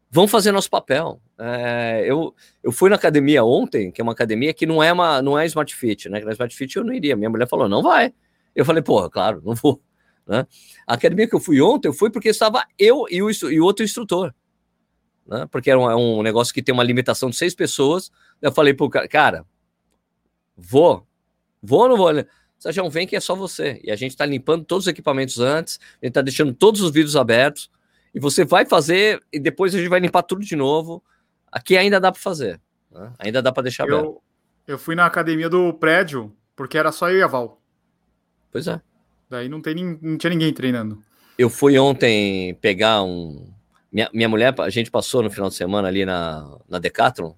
vamos 0.09 0.31
fazer 0.31 0.51
nosso 0.51 0.71
papel. 0.71 1.21
É, 1.37 2.03
eu, 2.07 2.33
eu 2.63 2.71
fui 2.71 2.89
na 2.89 2.95
academia 2.95 3.43
ontem, 3.43 3.91
que 3.91 4.01
é 4.01 4.03
uma 4.03 4.13
academia 4.13 4.51
que 4.55 4.65
não 4.65 4.81
é 4.81 4.91
uma 4.91 5.21
não 5.21 5.37
é 5.37 5.45
Smart 5.45 5.73
Fit, 5.75 6.09
né? 6.09 6.19
Na 6.21 6.31
Smart 6.31 6.55
Fit 6.55 6.75
eu 6.75 6.83
não 6.83 6.91
iria. 6.91 7.15
Minha 7.15 7.29
mulher 7.29 7.47
falou, 7.47 7.69
não 7.69 7.83
vai. 7.83 8.11
Eu 8.55 8.65
falei, 8.65 8.81
porra, 8.81 9.07
claro, 9.07 9.39
não 9.45 9.53
vou. 9.53 9.79
Né? 10.25 10.47
A 10.87 10.95
academia 10.95 11.27
que 11.27 11.35
eu 11.35 11.39
fui 11.39 11.61
ontem, 11.61 11.89
eu 11.89 11.93
fui 11.93 12.09
porque 12.09 12.29
estava 12.29 12.65
eu 12.79 13.05
e 13.11 13.21
o, 13.21 13.29
e 13.29 13.61
outro 13.61 13.85
instrutor. 13.85 14.33
Né? 15.27 15.47
Porque 15.51 15.69
era 15.69 15.79
um, 15.79 15.91
é 15.91 15.95
um 15.95 16.23
negócio 16.23 16.51
que 16.51 16.63
tem 16.63 16.73
uma 16.73 16.83
limitação 16.83 17.29
de 17.29 17.35
seis 17.35 17.53
pessoas. 17.53 18.11
Eu 18.41 18.51
falei 18.51 18.73
pro 18.73 18.89
cara, 18.89 19.07
cara, 19.07 19.45
vou, 20.57 21.05
vou 21.61 21.81
ou 21.81 21.89
não 21.89 21.97
vou? 21.97 22.09
Sérgio, 22.57 22.89
vem 22.89 23.05
que 23.05 23.15
é 23.15 23.19
só 23.19 23.35
você. 23.35 23.79
E 23.83 23.91
a 23.91 23.95
gente 23.95 24.11
está 24.11 24.25
limpando 24.25 24.65
todos 24.65 24.85
os 24.85 24.87
equipamentos 24.87 25.39
antes, 25.39 25.79
a 26.01 26.05
gente 26.05 26.11
está 26.11 26.21
deixando 26.21 26.53
todos 26.53 26.81
os 26.81 26.91
vídeos 26.91 27.15
abertos, 27.15 27.69
e 28.13 28.19
você 28.19 28.45
vai 28.45 28.65
fazer, 28.65 29.21
e 29.31 29.39
depois 29.39 29.75
a 29.75 29.77
gente 29.77 29.89
vai 29.89 29.99
limpar 29.99 30.23
tudo 30.23 30.43
de 30.43 30.55
novo. 30.55 31.03
Aqui 31.51 31.77
ainda 31.77 31.99
dá 31.99 32.11
para 32.11 32.21
fazer, 32.21 32.59
né? 32.91 33.13
ainda 33.19 33.41
dá 33.41 33.51
para 33.51 33.63
deixar 33.63 33.87
eu, 33.87 33.97
aberto. 33.97 34.21
Eu 34.67 34.79
fui 34.79 34.95
na 34.95 35.05
academia 35.05 35.49
do 35.49 35.73
prédio, 35.73 36.33
Porque 36.55 36.77
era 36.77 36.91
só 36.91 37.09
eu 37.09 37.19
e 37.19 37.21
a 37.21 37.27
Val. 37.27 37.61
Pois 38.51 38.67
é. 38.67 38.81
Daí 39.29 39.49
não, 39.49 39.61
tem, 39.61 39.99
não 40.01 40.17
tinha 40.17 40.29
ninguém 40.29 40.53
treinando. 40.53 41.03
Eu 41.37 41.49
fui 41.49 41.77
ontem 41.77 42.53
pegar 42.55 43.03
um. 43.03 43.51
Minha, 43.91 44.09
minha 44.13 44.29
mulher, 44.29 44.53
a 44.59 44.69
gente 44.69 44.89
passou 44.89 45.21
no 45.21 45.29
final 45.29 45.49
de 45.49 45.55
semana 45.55 45.87
ali 45.87 46.05
na, 46.05 46.57
na 46.69 46.79
Decathlon. 46.79 47.33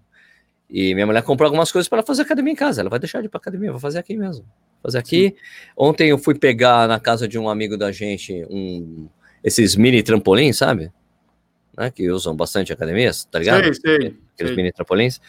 E 0.70 0.94
minha 0.94 1.06
mulher 1.06 1.24
comprou 1.24 1.48
algumas 1.48 1.72
coisas 1.72 1.88
para 1.88 2.04
fazer 2.04 2.24
academia 2.24 2.54
em 2.54 2.56
casa. 2.56 2.82
Ela 2.82 2.90
vai 2.90 3.00
deixar 3.00 3.22
de 3.22 3.28
ir 3.28 3.30
para 3.30 3.40
academia, 3.40 3.72
vou 3.72 3.80
fazer 3.80 4.00
aqui 4.00 4.16
mesmo. 4.16 4.46
Fazer 4.82 4.98
aqui. 4.98 5.30
Sim. 5.30 5.36
Ontem 5.76 6.10
eu 6.10 6.18
fui 6.18 6.36
pegar 6.36 6.88
na 6.88 7.00
casa 7.00 7.28
de 7.28 7.38
um 7.38 7.50
amigo 7.50 7.78
da 7.78 7.92
gente 7.92 8.46
um, 8.50 9.08
esses 9.44 9.76
mini 9.76 10.02
trampolins, 10.04 10.58
sabe? 10.58 10.92
Né, 11.78 11.92
que 11.92 12.10
usam 12.10 12.36
bastante 12.36 12.74
academias, 12.74 13.26
tá 13.26 13.40
ligado? 13.40 13.64
Sei, 13.64 13.74
sei, 13.74 13.96
Aqueles 14.34 14.54
sei. 14.54 14.56
mini 14.56 14.72
trampolins. 14.72 15.22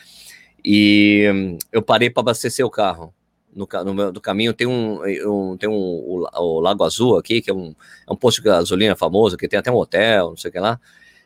E 0.64 1.31
hum, 1.33 1.59
eu 1.73 1.83
parei 1.83 2.11
para 2.11 2.21
abastecer 2.21 2.64
o 2.64 2.71
carro. 2.71 3.14
No, 3.55 3.67
no 4.12 4.21
caminho 4.21 4.52
tem 4.52 4.67
um, 4.67 5.00
um 5.26 5.57
tem 5.57 5.69
um 5.69 5.73
o, 5.75 6.28
o, 6.33 6.61
Lago 6.61 6.85
Azul 6.85 7.17
aqui, 7.17 7.40
que 7.40 7.50
é 7.50 7.55
um, 7.55 7.75
é 8.07 8.12
um 8.12 8.17
posto 8.17 8.38
de 8.38 8.45
gasolina 8.45 8.95
famoso, 8.95 9.37
que 9.37 9.49
tem 9.49 9.59
até 9.59 9.71
um 9.71 9.76
hotel, 9.76 10.31
não 10.31 10.37
sei 10.37 10.50
o 10.50 10.52
que 10.52 10.61
lá. 10.61 10.78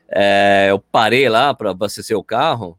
É, 0.08 0.68
eu 0.70 0.78
parei 0.78 1.28
lá 1.28 1.52
para 1.52 1.70
abastecer 1.70 2.16
o 2.16 2.24
carro 2.24 2.78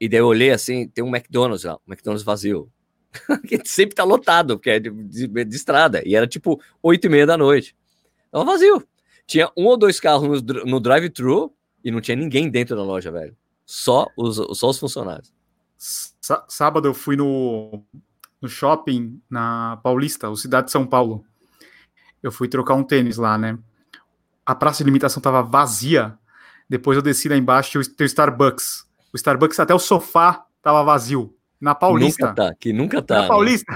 e 0.00 0.08
daí 0.08 0.20
eu 0.20 0.26
olhei 0.26 0.50
assim, 0.50 0.88
tem 0.88 1.04
um 1.04 1.14
McDonald's 1.14 1.64
lá, 1.64 1.76
um 1.86 1.92
McDonald's 1.92 2.24
vazio. 2.24 2.70
que 3.46 3.60
sempre 3.64 3.94
tá 3.94 4.04
lotado, 4.04 4.56
porque 4.56 4.70
é 4.70 4.80
de, 4.80 4.90
de, 4.90 5.44
de, 5.44 5.56
estrada. 5.56 6.02
E 6.06 6.14
era 6.14 6.26
tipo 6.26 6.60
oito 6.82 7.06
e 7.06 7.10
meia 7.10 7.26
da 7.26 7.36
noite. 7.36 7.74
Tava 8.30 8.44
vazio. 8.44 8.86
Tinha 9.26 9.50
um 9.56 9.66
ou 9.66 9.76
dois 9.76 10.00
carros 10.00 10.42
no, 10.42 10.64
no 10.64 10.80
drive-thru 10.80 11.52
e 11.84 11.90
não 11.90 12.00
tinha 12.00 12.16
ninguém 12.16 12.48
dentro 12.48 12.76
da 12.76 12.82
loja, 12.82 13.10
velho. 13.10 13.36
Só 13.66 14.08
os, 14.16 14.58
só 14.58 14.70
os 14.70 14.78
funcionários. 14.78 15.32
Sábado 16.48 16.86
eu 16.88 16.94
fui 16.94 17.16
no, 17.16 17.82
no 18.40 18.48
shopping 18.48 19.20
na 19.28 19.78
Paulista, 19.82 20.28
o 20.28 20.36
Cidade 20.36 20.66
de 20.66 20.72
São 20.72 20.86
Paulo. 20.86 21.24
Eu 22.22 22.30
fui 22.30 22.48
trocar 22.48 22.74
um 22.74 22.84
tênis 22.84 23.16
lá, 23.16 23.38
né? 23.38 23.58
A 24.44 24.54
praça 24.54 24.78
de 24.78 24.84
limitação 24.84 25.22
tava 25.22 25.42
vazia. 25.42 26.18
Depois 26.68 26.96
eu 26.96 27.02
desci 27.02 27.28
lá 27.28 27.36
embaixo 27.36 27.78
e 27.78 27.80
o 27.80 28.04
Starbucks. 28.04 28.86
O 29.12 29.16
Starbucks 29.16 29.58
até 29.58 29.74
o 29.74 29.78
sofá 29.78 30.44
tava 30.62 30.84
vazio. 30.84 31.34
Na 31.60 31.74
Paulista. 31.74 32.28
Nunca 32.28 32.42
tá, 32.42 32.54
que 32.54 32.72
nunca 32.72 33.02
tá. 33.02 33.14
Na 33.16 33.22
né? 33.22 33.28
Paulista. 33.28 33.72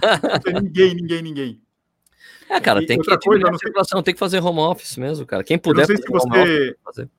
ninguém, 0.62 0.94
ninguém, 0.94 1.22
ninguém. 1.22 1.60
É, 2.48 2.58
cara, 2.58 2.84
tem 2.86 2.98
que 2.98 3.18
coisa, 3.18 3.50
não 3.50 3.58
circulação, 3.58 4.02
tem 4.02 4.14
que 4.14 4.20
fazer 4.20 4.42
home 4.42 4.60
office 4.60 4.96
mesmo, 4.96 5.26
cara. 5.26 5.44
Quem 5.44 5.58
puder 5.58 5.82
eu 5.82 5.88
não 5.88 5.96
sei 5.96 5.96
se 5.96 6.10
você... 6.10 6.76
fazer. 6.82 7.10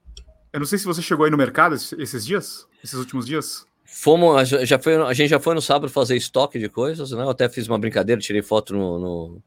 Eu 0.52 0.60
não 0.60 0.66
sei 0.66 0.80
se 0.80 0.86
você 0.86 1.02
chegou 1.04 1.26
aí 1.26 1.32
no 1.32 1.38
mercado 1.38 1.76
esses 1.76 2.26
dias, 2.26 2.68
esses 2.84 2.98
últimos 2.98 3.28
dias. 3.28 3.68
Fomos, 3.86 4.50
já 4.50 4.80
foi, 4.80 4.96
a 4.96 5.14
gente 5.14 5.30
já 5.30 5.40
foi 5.40 5.54
no 5.54 5.62
sábado 5.62 5.92
fazer 5.92 6.16
estoque 6.16 6.58
de 6.58 6.70
coisas, 6.70 7.12
né? 7.12 7.22
Eu 7.22 7.30
até 7.30 7.48
fiz 7.48 7.68
uma 7.68 7.78
brincadeira, 7.78 8.20
tirei 8.20 8.42
foto 8.42 8.74
no, 8.74 9.00
no 9.00 9.44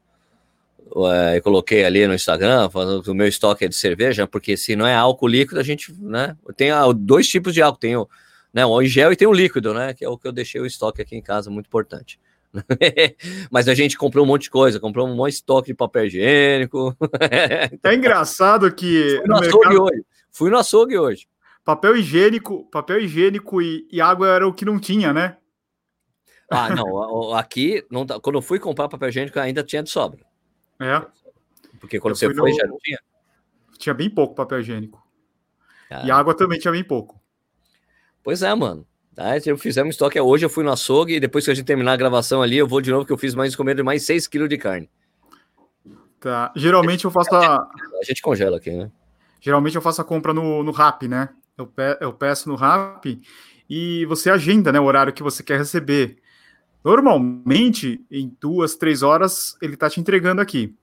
é, 1.11 1.41
coloquei 1.41 1.83
ali 1.83 2.05
no 2.07 2.13
Instagram, 2.13 2.69
falando 2.69 3.03
que 3.03 3.09
o 3.09 3.15
meu 3.15 3.27
estoque 3.27 3.65
é 3.65 3.67
de 3.67 3.75
cerveja, 3.75 4.27
porque 4.27 4.55
se 4.55 4.75
não 4.75 4.85
é 4.85 4.95
álcool 4.95 5.27
líquido, 5.27 5.59
a 5.59 5.63
gente, 5.63 5.93
né? 5.99 6.37
Tem 6.55 6.69
dois 6.95 7.27
tipos 7.27 7.53
de 7.53 7.61
álcool, 7.61 7.79
tem 7.79 7.95
o, 7.97 8.07
né, 8.53 8.65
o 8.65 8.83
gel 8.83 9.11
e 9.11 9.15
tem 9.15 9.27
o 9.27 9.33
líquido, 9.33 9.73
né? 9.73 9.93
Que 9.93 10.05
é 10.05 10.09
o 10.09 10.17
que 10.17 10.27
eu 10.27 10.31
deixei 10.31 10.61
o 10.61 10.65
estoque 10.65 11.01
aqui 11.01 11.15
em 11.15 11.21
casa, 11.21 11.49
muito 11.49 11.65
importante. 11.65 12.19
Mas 13.49 13.67
a 13.67 13.73
gente 13.73 13.97
comprou 13.97 14.23
um 14.23 14.27
monte 14.27 14.43
de 14.43 14.51
coisa, 14.51 14.79
comprou 14.79 15.07
um 15.07 15.15
monte 15.15 15.31
de 15.31 15.35
estoque 15.37 15.67
de 15.67 15.73
papel 15.73 16.05
higiênico. 16.05 16.95
é 17.83 17.93
engraçado 17.93 18.71
que. 18.73 19.17
Fui 19.17 19.27
no, 19.27 19.35
açougue 19.35 19.69
mercado... 19.69 19.83
hoje. 19.83 20.05
Fui 20.31 20.49
no 20.51 20.57
açougue 20.57 20.97
hoje. 20.97 21.27
Papel 21.65 21.97
higiênico, 21.97 22.69
papel 22.69 22.99
higiênico 22.99 23.61
e, 23.61 23.87
e 23.91 23.99
água 23.99 24.27
era 24.27 24.47
o 24.47 24.53
que 24.53 24.65
não 24.65 24.79
tinha, 24.79 25.11
né? 25.11 25.37
Ah, 26.51 26.69
não. 26.69 27.33
Aqui, 27.33 27.83
não, 27.89 28.05
quando 28.05 28.35
eu 28.35 28.41
fui 28.41 28.59
comprar 28.59 28.87
papel 28.87 29.09
higiênico, 29.09 29.39
ainda 29.39 29.63
tinha 29.63 29.81
de 29.81 29.89
sobra. 29.89 30.23
É. 30.79 31.01
Porque 31.79 31.99
quando 31.99 32.11
eu 32.11 32.17
você 32.17 32.33
foi, 32.33 32.51
no... 32.51 32.57
já 32.57 32.67
não 32.67 32.77
tinha. 32.77 32.99
Tinha 33.79 33.95
bem 33.95 34.09
pouco 34.09 34.35
papel 34.35 34.59
higiênico. 34.59 35.01
Ah. 35.89 36.03
E 36.05 36.11
água 36.11 36.35
também 36.35 36.59
tinha 36.59 36.71
bem 36.71 36.83
pouco. 36.83 37.22
Pois 38.23 38.41
é, 38.41 38.53
mano. 38.55 38.85
Tá, 39.15 39.37
eu 39.45 39.57
fizemos 39.57 39.93
estoque 39.93 40.19
hoje, 40.19 40.43
eu 40.43 40.49
fui 40.49 40.63
no 40.63 40.71
açougue 40.71 41.15
e 41.15 41.19
depois 41.19 41.45
que 41.45 41.51
a 41.51 41.53
gente 41.53 41.65
terminar 41.65 41.93
a 41.93 41.97
gravação 41.97 42.41
ali, 42.41 42.57
eu 42.57 42.67
vou 42.67 42.81
de 42.81 42.89
novo 42.89 43.05
que 43.05 43.13
eu 43.13 43.17
fiz 43.17 43.35
mais 43.35 43.55
comer 43.55 43.81
mais 43.83 44.03
6 44.07 44.25
quilos 44.27 44.49
de 44.49 44.57
carne. 44.57 44.89
Tá. 46.19 46.51
Geralmente 46.55 47.05
eu 47.05 47.11
faço 47.11 47.35
a. 47.35 47.57
A 47.57 48.03
gente 48.05 48.21
congela 48.21 48.57
aqui, 48.57 48.71
né? 48.71 48.89
Geralmente 49.39 49.75
eu 49.75 49.81
faço 49.81 50.01
a 50.01 50.05
compra 50.05 50.33
no, 50.33 50.63
no 50.63 50.71
RAP, 50.71 51.03
né? 51.03 51.29
Eu, 51.55 51.67
pe 51.67 51.97
eu 52.01 52.11
peço 52.11 52.49
no 52.49 52.55
RAP 52.55 53.05
e 53.69 54.05
você 54.05 54.29
agenda 54.29 54.71
né, 54.71 54.79
o 54.79 54.85
horário 54.85 55.13
que 55.13 55.21
você 55.21 55.43
quer 55.43 55.59
receber. 55.59 56.17
Normalmente, 56.83 58.03
em 58.09 58.35
duas, 58.39 58.75
três 58.75 59.03
horas, 59.03 59.55
ele 59.61 59.77
tá 59.77 59.89
te 59.89 59.99
entregando 59.99 60.41
aqui. 60.41 60.75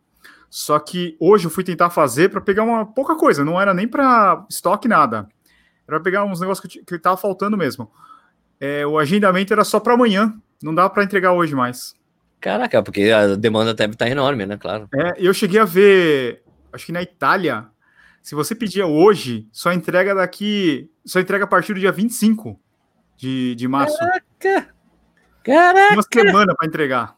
Só 0.48 0.78
que 0.78 1.16
hoje 1.18 1.46
eu 1.46 1.50
fui 1.50 1.64
tentar 1.64 1.90
fazer 1.90 2.28
para 2.28 2.40
pegar 2.40 2.62
uma 2.62 2.86
pouca 2.86 3.16
coisa, 3.16 3.44
não 3.44 3.60
era 3.60 3.74
nem 3.74 3.88
para 3.88 4.44
estoque 4.48 4.86
nada. 4.86 5.28
Era 5.94 6.02
pegar 6.02 6.24
uns 6.24 6.40
negócios 6.40 6.66
que, 6.66 6.84
que 6.84 6.98
tava 6.98 7.16
faltando 7.16 7.56
mesmo. 7.56 7.90
É, 8.58 8.86
o 8.86 8.98
agendamento 8.98 9.52
era 9.52 9.64
só 9.64 9.80
para 9.80 9.94
amanhã, 9.94 10.34
não 10.62 10.74
dá 10.74 10.88
para 10.88 11.02
entregar 11.04 11.32
hoje 11.32 11.54
mais. 11.54 11.94
Caraca, 12.40 12.82
porque 12.82 13.10
a 13.10 13.36
demanda 13.36 13.74
deve 13.74 13.94
estar 13.94 14.06
tá 14.06 14.10
enorme, 14.10 14.46
né? 14.46 14.56
Claro. 14.56 14.88
É, 14.94 15.14
eu 15.18 15.32
cheguei 15.34 15.60
a 15.60 15.64
ver, 15.64 16.42
acho 16.72 16.86
que 16.86 16.92
na 16.92 17.02
Itália, 17.02 17.66
se 18.22 18.34
você 18.34 18.54
pedir 18.54 18.82
hoje, 18.82 19.46
só 19.52 19.72
entrega 19.72 20.14
daqui, 20.14 20.90
só 21.04 21.20
entrega 21.20 21.44
a 21.44 21.48
partir 21.48 21.74
do 21.74 21.80
dia 21.80 21.92
25 21.92 22.58
de, 23.16 23.54
de 23.54 23.68
março. 23.68 23.98
Caraca! 23.98 24.74
Caraca! 25.42 25.94
Uma 25.94 26.02
semana 26.02 26.54
para 26.54 26.66
entregar. 26.66 27.16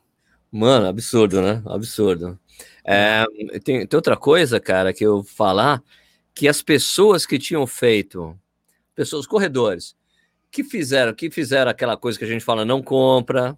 Mano, 0.51 0.87
absurdo, 0.87 1.41
né? 1.41 1.63
Absurdo. 1.67 2.39
É, 2.85 3.25
tem, 3.65 3.87
tem 3.87 3.97
outra 3.97 4.17
coisa, 4.17 4.61
cara, 4.61 4.93
que 4.93 5.05
eu 5.05 5.23
falar 5.23 5.83
que 6.35 6.49
as 6.49 6.63
pessoas 6.63 7.25
que 7.25 7.39
tinham 7.39 7.67
feito, 7.67 8.37
pessoas, 8.95 9.27
corredores, 9.27 9.97
que 10.51 10.63
fizeram, 10.63 11.15
que 11.15 11.31
fizeram 11.31 11.71
aquela 11.71 11.97
coisa 11.97 12.19
que 12.19 12.25
a 12.25 12.29
gente 12.29 12.45
fala, 12.45 12.65
não 12.65 12.83
compra, 12.83 13.57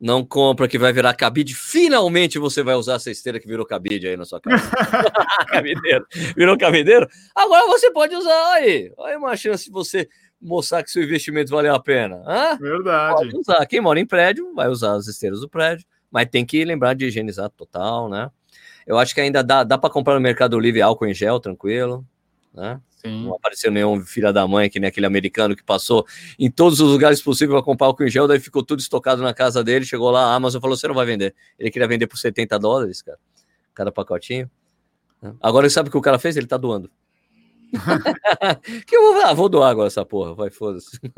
não 0.00 0.24
compra 0.24 0.66
que 0.66 0.78
vai 0.78 0.92
virar 0.92 1.14
cabide, 1.14 1.54
finalmente 1.54 2.38
você 2.38 2.62
vai 2.62 2.74
usar 2.74 2.94
essa 2.94 3.10
esteira 3.10 3.38
que 3.38 3.46
virou 3.46 3.64
cabide 3.64 4.08
aí 4.08 4.16
na 4.16 4.24
sua 4.24 4.40
casa. 4.40 4.60
cabideiro. 5.46 6.04
Virou 6.36 6.58
cabideiro? 6.58 7.08
Agora 7.34 7.66
você 7.68 7.90
pode 7.92 8.14
usar 8.16 8.54
aí. 8.54 8.92
Olha 8.96 9.16
uma 9.16 9.36
chance 9.36 9.66
de 9.66 9.70
você 9.70 10.08
mostrar 10.40 10.82
que 10.82 10.90
seu 10.90 11.04
investimento 11.04 11.52
valeu 11.52 11.72
a 11.72 11.80
pena. 11.80 12.20
Hã? 12.26 12.58
Verdade. 12.58 13.14
Pode 13.14 13.36
usar. 13.38 13.64
Quem 13.66 13.80
mora 13.80 14.00
em 14.00 14.06
prédio 14.06 14.52
vai 14.54 14.68
usar 14.68 14.94
as 14.94 15.06
esteiras 15.06 15.40
do 15.40 15.48
prédio, 15.48 15.86
mas 16.10 16.28
tem 16.28 16.44
que 16.44 16.64
lembrar 16.64 16.94
de 16.94 17.06
higienizar 17.06 17.48
total, 17.50 18.08
né? 18.08 18.28
Eu 18.84 18.98
acho 18.98 19.14
que 19.14 19.20
ainda 19.20 19.44
dá, 19.44 19.62
dá 19.62 19.78
para 19.78 19.88
comprar 19.88 20.14
no 20.14 20.20
Mercado 20.20 20.58
Livre 20.58 20.82
álcool 20.82 21.06
em 21.06 21.14
gel, 21.14 21.38
tranquilo, 21.38 22.04
né? 22.52 22.80
Sim. 23.04 23.24
Não 23.24 23.34
apareceu 23.34 23.70
nenhum 23.70 24.00
filho 24.04 24.32
da 24.32 24.46
mãe, 24.46 24.70
que 24.70 24.78
nem 24.78 24.88
aquele 24.88 25.06
americano 25.06 25.56
que 25.56 25.62
passou 25.62 26.06
em 26.38 26.50
todos 26.50 26.80
os 26.80 26.90
lugares 26.90 27.20
possíveis 27.20 27.56
para 27.56 27.64
comprar 27.64 27.88
álcool 27.88 28.04
em 28.04 28.10
gel, 28.10 28.28
daí 28.28 28.38
ficou 28.38 28.62
tudo 28.62 28.78
estocado 28.78 29.22
na 29.22 29.34
casa 29.34 29.64
dele, 29.64 29.84
chegou 29.84 30.10
lá, 30.10 30.26
a 30.26 30.34
Amazon 30.34 30.60
falou, 30.60 30.76
você 30.76 30.86
não 30.86 30.94
vai 30.94 31.04
vender. 31.04 31.34
Ele 31.58 31.70
queria 31.70 31.88
vender 31.88 32.06
por 32.06 32.16
70 32.16 32.58
dólares, 32.58 33.02
cara, 33.02 33.18
cada 33.74 33.90
pacotinho. 33.90 34.48
Agora 35.40 35.68
sabe 35.70 35.88
o 35.88 35.92
que 35.92 35.98
o 35.98 36.00
cara 36.02 36.18
fez? 36.18 36.36
Ele 36.36 36.46
tá 36.46 36.56
doando. 36.56 36.90
que 38.86 38.94
eu 38.94 39.00
vou, 39.00 39.22
ah, 39.22 39.32
vou 39.32 39.48
doar 39.48 39.70
agora 39.70 39.86
essa 39.86 40.04
porra, 40.04 40.34
vai, 40.34 40.50
foda-se. 40.50 41.00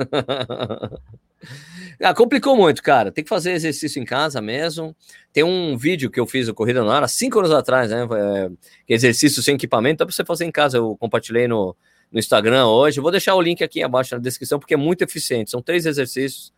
ah, 2.01 2.15
complicou 2.15 2.57
muito, 2.57 2.83
cara. 2.83 3.11
Tem 3.11 3.25
que 3.25 3.29
fazer 3.29 3.53
exercício 3.53 4.01
em 4.01 4.05
casa 4.05 4.41
mesmo. 4.41 4.95
Tem 5.33 5.43
um 5.43 5.77
vídeo 5.77 6.11
que 6.11 6.21
eu 6.21 6.27
fiz 6.27 6.49
o 6.49 6.55
Corrida 6.55 6.83
no 6.83 6.91
Ar 6.91 7.03
há 7.03 7.09
cinco 7.09 7.41
anos 7.41 7.51
atrás, 7.51 7.91
né? 7.91 8.07
É, 8.17 8.51
exercício 8.89 9.43
sem 9.43 9.57
equipamento, 9.57 9.99
dá 9.99 10.07
pra 10.07 10.15
você 10.15 10.25
fazer 10.25 10.45
em 10.45 10.53
casa. 10.53 10.79
Eu 10.79 10.97
compartilhei 10.97 11.49
no, 11.49 11.77
no 12.11 12.19
Instagram 12.19 12.67
hoje. 12.67 12.99
Eu 12.99 13.03
vou 13.03 13.11
deixar 13.11 13.35
o 13.35 13.43
link 13.43 13.63
aqui 13.63 13.83
abaixo 13.83 14.15
na 14.15 14.21
descrição, 14.21 14.59
porque 14.59 14.75
é 14.75 14.79
muito 14.79 15.03
eficiente. 15.03 15.51
São 15.51 15.61
três 15.61 15.87
exercícios, 15.87 16.53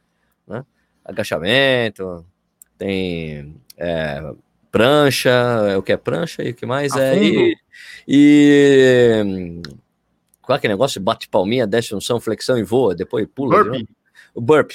né? 0.46 0.64
Agachamento, 1.04 2.24
tem 2.76 3.54
é, 3.76 4.20
prancha, 4.70 5.30
é 5.70 5.76
o 5.76 5.82
que 5.82 5.92
é 5.92 5.96
prancha 5.96 6.42
e 6.42 6.50
o 6.50 6.54
que 6.54 6.66
mais 6.66 6.94
é. 6.94 7.16
E, 7.16 7.56
e 8.06 9.62
qual 10.46 10.54
é 10.54 10.58
aquele 10.58 10.72
negócio? 10.72 11.00
Bate 11.00 11.28
palminha, 11.28 11.66
desce 11.66 11.98
chão, 12.00 12.20
flexão 12.20 12.56
e 12.56 12.62
voa, 12.62 12.94
depois 12.94 13.26
pula. 13.34 13.64
Burp. 13.64 13.88
O 14.32 14.40
burp. 14.40 14.70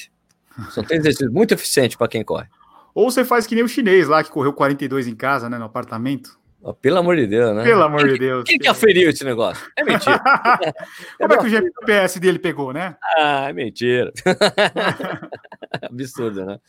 São 0.71 0.83
três 0.83 0.99
exercícios 0.99 1.31
muito 1.31 1.53
eficientes 1.53 1.95
para 1.95 2.09
quem 2.09 2.23
corre. 2.23 2.47
Ou 2.93 3.09
você 3.09 3.23
faz 3.23 3.47
que 3.47 3.55
nem 3.55 3.63
o 3.63 3.69
chinês 3.69 4.07
lá, 4.09 4.21
que 4.21 4.29
correu 4.29 4.51
42 4.51 5.07
em 5.07 5.15
casa, 5.15 5.49
né, 5.49 5.57
no 5.57 5.63
apartamento. 5.63 6.37
Oh, 6.61 6.73
pelo 6.73 6.99
amor 6.99 7.15
de 7.15 7.25
Deus, 7.25 7.55
né? 7.55 7.63
Pelo 7.63 7.83
amor 7.83 8.07
de 8.07 8.19
Deus. 8.19 8.43
Quem 8.43 8.59
que 8.59 8.67
aferiu 8.67 9.09
esse 9.09 9.23
negócio? 9.23 9.65
É 9.75 9.83
mentira. 9.83 10.19
Como 11.17 11.33
é 11.33 11.37
que 11.37 11.45
o 11.45 11.49
GPS 11.49 12.19
dele 12.19 12.37
pegou, 12.37 12.71
né? 12.71 12.97
Ah, 13.17 13.49
é 13.49 13.53
mentira. 13.53 14.11
Absurdo, 15.81 16.45
né? 16.45 16.59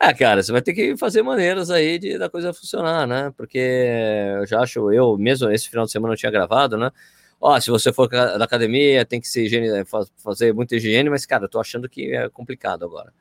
Ah, 0.00 0.14
cara, 0.14 0.42
você 0.42 0.52
vai 0.52 0.62
ter 0.62 0.72
que 0.72 0.96
fazer 0.96 1.22
maneiras 1.22 1.70
aí 1.70 1.98
de 1.98 2.16
da 2.16 2.30
coisa 2.30 2.54
funcionar, 2.54 3.06
né? 3.06 3.32
Porque 3.36 3.58
eu 3.58 4.46
já 4.46 4.60
acho, 4.60 4.90
eu 4.92 5.18
mesmo 5.18 5.50
esse 5.50 5.68
final 5.68 5.84
de 5.84 5.90
semana 5.90 6.14
eu 6.14 6.18
tinha 6.18 6.32
gravado, 6.32 6.78
né? 6.78 6.90
Ó, 7.40 7.58
se 7.60 7.70
você 7.70 7.92
for 7.92 8.08
da 8.08 8.44
academia, 8.44 9.04
tem 9.04 9.20
que 9.20 9.28
se 9.28 9.44
higiene, 9.44 9.84
fazer 10.16 10.52
muita 10.52 10.76
higiene, 10.76 11.10
mas, 11.10 11.26
cara, 11.26 11.44
eu 11.44 11.48
tô 11.48 11.60
achando 11.60 11.88
que 11.88 12.14
é 12.14 12.28
complicado 12.28 12.84
agora. 12.84 13.12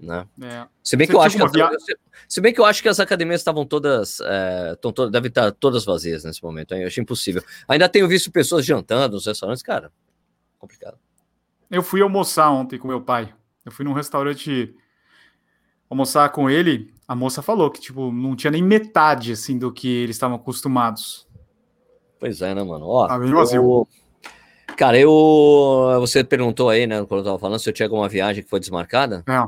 Né? 0.00 0.28
É. 0.42 0.66
Se 0.82 0.96
bem 0.96 1.08
que 1.08 1.14
eu 1.14 1.20
acho 1.20 1.36
que 1.36 1.48
via... 1.48 1.66
as, 1.66 1.84
se 2.28 2.40
bem 2.40 2.54
que 2.54 2.60
eu 2.60 2.64
acho 2.64 2.80
que 2.80 2.88
as 2.88 3.00
academias 3.00 3.40
estavam 3.40 3.66
todas 3.66 4.20
é, 4.20 4.76
todas 4.76 5.10
devem 5.10 5.28
estar 5.28 5.50
todas 5.52 5.84
vazias 5.84 6.22
nesse 6.22 6.42
momento. 6.42 6.72
Eu 6.74 6.86
acho 6.86 7.00
impossível. 7.00 7.42
Ainda 7.66 7.88
tenho 7.88 8.06
visto 8.06 8.30
pessoas 8.30 8.64
jantando 8.64 9.14
nos 9.14 9.26
restaurantes, 9.26 9.62
cara. 9.62 9.92
Complicado. 10.56 10.98
Eu 11.68 11.82
fui 11.82 12.00
almoçar 12.00 12.50
ontem 12.50 12.78
com 12.78 12.86
meu 12.86 13.00
pai. 13.00 13.34
Eu 13.64 13.72
fui 13.72 13.84
num 13.84 13.92
restaurante 13.92 14.72
almoçar 15.90 16.28
com 16.30 16.48
ele. 16.48 16.94
A 17.06 17.14
moça 17.14 17.42
falou 17.42 17.68
que 17.68 17.80
tipo 17.80 18.12
não 18.12 18.36
tinha 18.36 18.52
nem 18.52 18.62
metade 18.62 19.32
assim 19.32 19.58
do 19.58 19.72
que 19.72 19.88
eles 19.88 20.14
estavam 20.14 20.36
acostumados. 20.36 21.27
Pois 22.18 22.42
é, 22.42 22.54
né, 22.54 22.62
mano? 22.62 22.86
Ó, 22.86 23.06
ah, 23.08 23.18
eu, 23.54 23.88
Cara, 24.76 24.98
eu. 24.98 25.96
Você 26.00 26.22
perguntou 26.22 26.68
aí, 26.68 26.86
né, 26.86 27.04
quando 27.04 27.20
eu 27.20 27.24
tava 27.24 27.38
falando, 27.38 27.58
se 27.58 27.68
eu 27.68 27.72
tinha 27.72 27.86
alguma 27.86 28.08
viagem 28.08 28.42
que 28.42 28.48
foi 28.48 28.60
desmarcada? 28.60 29.24
É. 29.28 29.44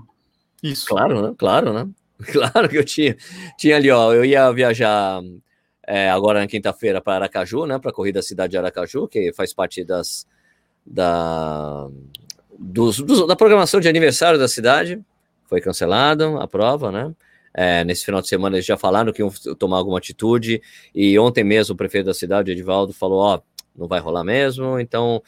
Isso. 0.62 0.86
Claro, 0.86 1.22
né? 1.22 1.34
Claro, 1.38 1.72
né? 1.72 1.88
Claro 2.32 2.68
que 2.68 2.76
eu 2.76 2.84
tinha. 2.84 3.16
Tinha 3.56 3.76
ali, 3.76 3.90
ó. 3.90 4.12
Eu 4.12 4.24
ia 4.24 4.50
viajar 4.52 5.22
é, 5.86 6.10
agora 6.10 6.40
na 6.40 6.46
quinta-feira 6.46 7.00
para 7.00 7.14
Aracaju, 7.14 7.64
né? 7.64 7.78
Para 7.78 7.90
a 7.90 7.94
corrida 7.94 8.20
Cidade 8.22 8.50
de 8.50 8.58
Aracaju, 8.58 9.08
que 9.08 9.32
faz 9.32 9.54
parte 9.54 9.84
das. 9.84 10.26
Da, 10.84 11.88
dos, 12.58 12.98
dos, 12.98 13.26
da 13.26 13.36
programação 13.36 13.80
de 13.80 13.88
aniversário 13.88 14.38
da 14.38 14.48
cidade. 14.48 15.00
Foi 15.46 15.60
cancelado 15.60 16.38
a 16.38 16.46
prova, 16.46 16.92
né? 16.92 17.12
É, 17.52 17.84
nesse 17.84 18.04
final 18.04 18.20
de 18.20 18.28
semana 18.28 18.56
eles 18.56 18.66
já 18.66 18.76
falaram 18.76 19.12
que 19.12 19.22
iam 19.22 19.30
tomar 19.58 19.78
alguma 19.78 19.98
atitude, 19.98 20.62
e 20.94 21.18
ontem 21.18 21.42
mesmo 21.44 21.74
o 21.74 21.76
prefeito 21.76 22.06
da 22.06 22.14
cidade, 22.14 22.50
Edivaldo, 22.52 22.92
falou: 22.92 23.20
ó, 23.20 23.40
não 23.76 23.88
vai 23.88 24.00
rolar 24.00 24.24
mesmo, 24.24 24.78
então 24.78 25.22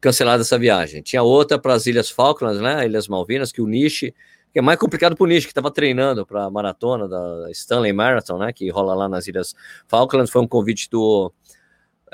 cancelada 0.00 0.42
essa 0.42 0.58
viagem. 0.58 1.02
Tinha 1.02 1.22
outra 1.22 1.58
para 1.58 1.72
as 1.72 1.86
Ilhas 1.86 2.10
Falklands, 2.10 2.60
né, 2.60 2.84
Ilhas 2.84 3.08
Malvinas, 3.08 3.50
que 3.50 3.62
o 3.62 3.66
Nishi, 3.66 4.14
que 4.52 4.58
é 4.58 4.62
mais 4.62 4.78
complicado 4.78 5.16
para 5.16 5.24
o 5.24 5.26
Nishi, 5.26 5.46
que 5.46 5.50
estava 5.52 5.70
treinando 5.70 6.26
para 6.26 6.44
a 6.44 6.50
maratona 6.50 7.08
da 7.08 7.50
Stanley 7.50 7.92
Marathon, 7.92 8.38
né, 8.38 8.52
que 8.52 8.68
rola 8.70 8.94
lá 8.94 9.08
nas 9.08 9.26
Ilhas 9.26 9.54
Falklands, 9.88 10.30
foi 10.30 10.42
um 10.42 10.46
convite 10.46 10.90
do 10.90 11.32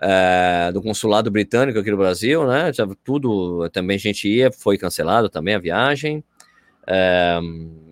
é, 0.00 0.70
do 0.72 0.80
consulado 0.80 1.30
britânico 1.30 1.78
aqui 1.78 1.90
no 1.90 1.96
Brasil, 1.96 2.46
né, 2.46 2.70
tudo, 3.04 3.68
também 3.70 3.96
a 3.96 3.98
gente 3.98 4.28
ia, 4.28 4.50
foi 4.50 4.78
cancelado 4.78 5.28
também 5.28 5.54
a 5.54 5.58
viagem, 5.58 6.24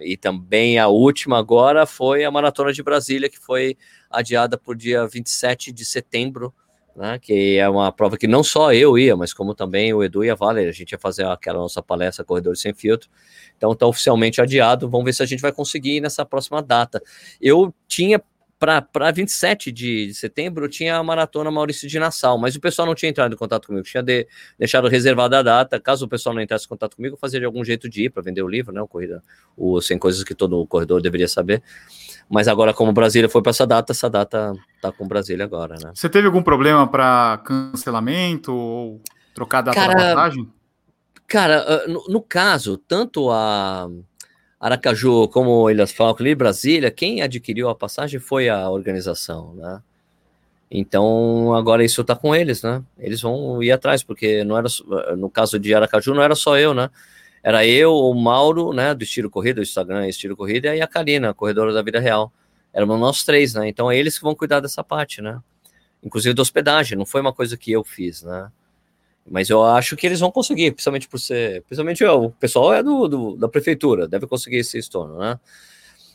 e 0.01 0.17
também 0.17 0.79
a 0.79 0.89
última 0.89 1.39
agora 1.39 1.87
foi 1.87 2.25
a 2.25 2.31
Maratona 2.31 2.73
de 2.73 2.83
Brasília, 2.83 3.29
que 3.29 3.39
foi 3.39 3.77
adiada 4.11 4.57
para 4.59 4.73
o 4.73 4.75
dia 4.75 5.07
27 5.07 5.73
de 5.73 5.85
setembro, 5.85 6.53
né, 6.97 7.17
que 7.17 7.57
é 7.57 7.69
uma 7.69 7.93
prova 7.93 8.17
que 8.17 8.27
não 8.27 8.43
só 8.43 8.73
eu 8.73 8.99
ia, 8.99 9.17
mas 9.17 9.33
como 9.33 9.55
também 9.55 9.95
o 9.95 10.03
Edu 10.03 10.25
e 10.25 10.31
a 10.31 10.35
Valeria, 10.35 10.71
a 10.71 10.73
gente 10.73 10.91
ia 10.91 10.99
fazer 10.99 11.25
aquela 11.27 11.59
nossa 11.59 11.81
palestra 11.81 12.25
Corredores 12.25 12.61
Sem 12.61 12.75
Filtro, 12.75 13.09
então 13.57 13.71
está 13.71 13.87
oficialmente 13.87 14.41
adiado, 14.41 14.91
vamos 14.91 15.05
ver 15.05 15.13
se 15.13 15.23
a 15.23 15.27
gente 15.27 15.41
vai 15.41 15.53
conseguir 15.53 16.01
nessa 16.01 16.27
próxima 16.27 16.61
data. 16.61 17.01
Eu 17.41 17.73
tinha 17.87 18.21
para 18.59 19.13
27 19.13 19.71
de 19.71 20.13
setembro 20.15 20.65
eu 20.65 20.69
tinha 20.69 20.97
a 20.97 21.03
maratona 21.03 21.51
Maurício 21.51 21.89
de 21.89 21.99
Nassau, 21.99 22.37
mas 22.37 22.57
o 22.57 22.61
pessoal 22.61 22.87
não 22.87 22.95
tinha 22.95 23.09
entrado 23.09 23.33
em 23.33 23.37
contato 23.37 23.69
comigo, 23.69 23.85
tinha 23.85 24.03
de, 24.03 24.27
deixado 24.59 24.89
reservada 24.89 25.39
a 25.39 25.43
data. 25.43 25.79
Caso 25.79 26.07
o 26.07 26.09
pessoal 26.09 26.35
não 26.35 26.43
entrasse 26.43 26.65
em 26.65 26.69
contato 26.69 26.97
comigo, 26.97 27.15
eu 27.15 27.19
fazia 27.19 27.39
de 27.39 27.47
algum 27.47 27.65
jeito 27.65 27.89
de 27.89 28.07
ir 28.07 28.11
para 28.11 28.23
vender 28.23 28.43
o 28.43 28.49
livro, 28.49 28.73
né? 28.73 28.83
O 28.83 28.89
corrida, 28.89 29.23
o 29.57 29.81
sem 29.81 29.97
coisas 29.97 30.25
que 30.25 30.35
todo 30.35 30.67
corredor 30.67 31.01
deveria 31.01 31.29
saber. 31.29 31.63
Mas 32.29 32.49
agora, 32.49 32.75
como 32.75 32.93
Brasília 32.93 33.29
foi 33.29 33.43
para 33.43 33.51
essa 33.51 33.67
data, 33.67 33.93
essa 33.93 34.11
data 34.11 34.53
tá 34.83 34.91
com 34.91 35.07
Brasília 35.07 35.45
agora, 35.45 35.77
né? 35.81 35.93
Você 35.95 36.09
teve 36.09 36.27
algum 36.27 36.43
problema 36.43 36.87
para 36.87 37.41
cancelamento 37.45 38.53
ou 38.53 39.01
trocar 39.35 39.59
a 39.59 39.63
data 39.63 39.81
cara, 39.81 39.95
da 39.95 40.15
passagem? 40.15 40.53
Cara, 41.29 41.65
ah, 41.67 41.89
no, 41.89 42.05
no, 42.09 42.23
caso, 42.23 42.77
tanto 42.77 43.31
a 43.31 43.89
Aracaju 44.61 45.29
como 45.29 45.71
Ilhas 45.71 45.93
Falkland 45.93 46.31
e 46.33 46.35
Brasília, 46.35 46.91
quem 46.91 47.23
adquiriu 47.23 47.69
a 47.69 47.75
passagem 47.75 48.19
foi 48.19 48.49
a 48.49 48.69
organização, 48.69 49.55
né? 49.55 49.81
Então, 50.71 51.55
agora 51.55 51.85
isso 51.85 52.05
tá 52.05 52.15
com 52.15 52.35
eles, 52.35 52.63
né? 52.63 52.83
Eles 52.99 53.23
vão 53.23 53.63
ir 53.63 53.73
atrás, 53.73 54.03
porque 54.03 54.45
não 54.45 54.59
era 54.59 54.69
no 55.17 55.31
caso 55.31 55.59
de 55.59 55.75
Aracaju 55.75 56.15
não 56.15 56.23
era 56.23 56.35
só 56.35 56.59
eu, 56.59 56.75
né? 56.75 56.91
Era 57.43 57.67
eu, 57.67 57.95
o 57.95 58.15
Mauro, 58.15 58.73
né, 58.73 58.95
do 58.95 59.05
Estilo 59.05 59.31
Corrida, 59.31 59.61
do 59.61 59.63
Instagram 59.63 60.07
Estilo 60.09 60.37
Corrida, 60.37 60.75
e 60.75 60.83
a 60.83 60.87
Karina, 60.87 61.33
corredora 61.33 61.73
da 61.73 61.81
vida 61.81 62.01
real. 62.01 62.33
Éramos 62.73 62.99
nós 63.01 63.25
três, 63.25 63.55
né? 63.55 63.69
Então 63.69 63.91
é 63.91 63.97
eles 63.97 64.19
que 64.19 64.25
vão 64.25 64.35
cuidar 64.35 64.61
dessa 64.61 64.85
parte, 64.85 65.23
né? 65.23 65.41
Inclusive 66.03 66.35
da 66.35 66.43
hospedagem, 66.43 66.99
não 66.99 67.07
foi 67.07 67.21
uma 67.21 67.33
coisa 67.33 67.57
que 67.57 67.73
eu 67.73 67.83
fiz, 67.85 68.23
né? 68.23 68.51
Mas 69.31 69.51
eu 69.51 69.63
acho 69.65 69.97
que 69.97 70.07
eles 70.07 70.21
vão 70.21 70.31
conseguir, 70.31 70.73
principalmente 70.73 71.09
por 71.09 71.19
ser. 71.19 71.63
Principalmente 71.63 72.03
eu, 72.03 72.25
o 72.25 72.31
pessoal 72.31 72.73
é 72.73 72.83
do, 72.83 73.09
do, 73.09 73.37
da 73.37 73.49
prefeitura, 73.49 74.09
deve 74.09 74.27
conseguir 74.27 74.59
esse 74.59 74.79
estorno, 74.79 75.19
né? 75.19 75.39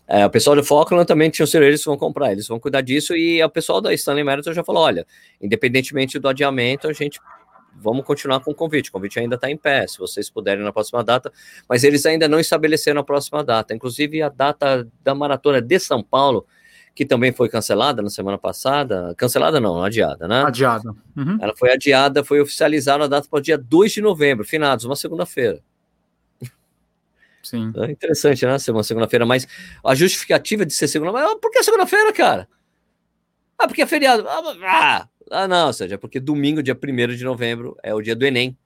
É, 0.05 0.25
o 0.25 0.29
pessoal 0.29 0.55
do 0.55 0.63
Falkland 0.63 1.07
também 1.07 1.29
tinha 1.29 1.47
ser 1.47 1.61
eles 1.61 1.79
que 1.79 1.85
vão 1.85 1.97
comprar, 1.97 2.31
eles 2.31 2.47
vão 2.47 2.59
cuidar 2.59 2.81
disso, 2.81 3.15
e 3.15 3.41
o 3.41 3.49
pessoal 3.49 3.79
da 3.79 3.93
Stanley 3.93 4.23
Marathon 4.23 4.51
já 4.51 4.63
falou: 4.63 4.83
olha, 4.83 5.07
independentemente 5.41 6.19
do 6.19 6.27
adiamento, 6.27 6.87
a 6.87 6.93
gente 6.93 7.19
vamos 7.75 8.05
continuar 8.05 8.39
com 8.39 8.51
o 8.51 8.55
convite. 8.55 8.89
O 8.89 8.93
convite 8.93 9.19
ainda 9.19 9.35
está 9.35 9.49
em 9.49 9.57
pé, 9.57 9.87
se 9.87 9.97
vocês 9.97 10.29
puderem 10.29 10.63
na 10.63 10.71
próxima 10.71 11.03
data, 11.03 11.31
mas 11.67 11.83
eles 11.83 12.05
ainda 12.05 12.27
não 12.27 12.39
estabeleceram 12.39 13.01
a 13.01 13.03
próxima 13.03 13.43
data. 13.43 13.73
Inclusive, 13.73 14.21
a 14.21 14.29
data 14.29 14.87
da 15.03 15.15
maratona 15.15 15.61
de 15.61 15.79
São 15.79 16.03
Paulo, 16.03 16.45
que 16.95 17.05
também 17.05 17.31
foi 17.31 17.49
cancelada 17.49 18.01
na 18.01 18.09
semana 18.09 18.37
passada. 18.37 19.15
Cancelada 19.17 19.59
não, 19.59 19.83
adiada, 19.83 20.27
né? 20.27 20.43
Adiada. 20.43 20.89
Uhum. 21.15 21.37
Ela 21.41 21.53
foi 21.55 21.71
adiada, 21.71 22.23
foi 22.23 22.39
oficializada 22.39 23.05
a 23.05 23.07
data 23.07 23.27
para 23.27 23.39
o 23.39 23.41
dia 23.41 23.57
2 23.57 23.91
de 23.91 24.01
novembro, 24.01 24.45
finados, 24.45 24.85
uma 24.85 24.95
segunda-feira. 24.95 25.59
Sim. 27.41 27.73
É 27.75 27.91
interessante, 27.91 28.45
né? 28.45 28.57
Ser 28.59 28.71
uma 28.71 28.83
segunda-feira, 28.83 29.25
mas 29.25 29.47
a 29.83 29.95
justificativa 29.95 30.65
de 30.65 30.73
ser 30.73 30.87
segunda, 30.87 31.11
mas 31.11 31.35
por 31.35 31.51
que 31.51 31.61
segunda-feira, 31.63 32.13
cara? 32.13 32.47
Ah, 33.57 33.67
porque 33.67 33.81
é 33.81 33.87
feriado. 33.87 34.25
Ah, 34.27 35.07
ah, 35.31 35.47
não, 35.47 35.67
ou 35.67 35.73
seja, 35.73 35.97
porque 35.97 36.19
domingo, 36.19 36.63
dia 36.63 36.75
1 36.75 37.15
de 37.15 37.23
novembro, 37.23 37.75
é 37.83 37.93
o 37.93 38.01
dia 38.01 38.15
do 38.15 38.25
Enem. 38.25 38.57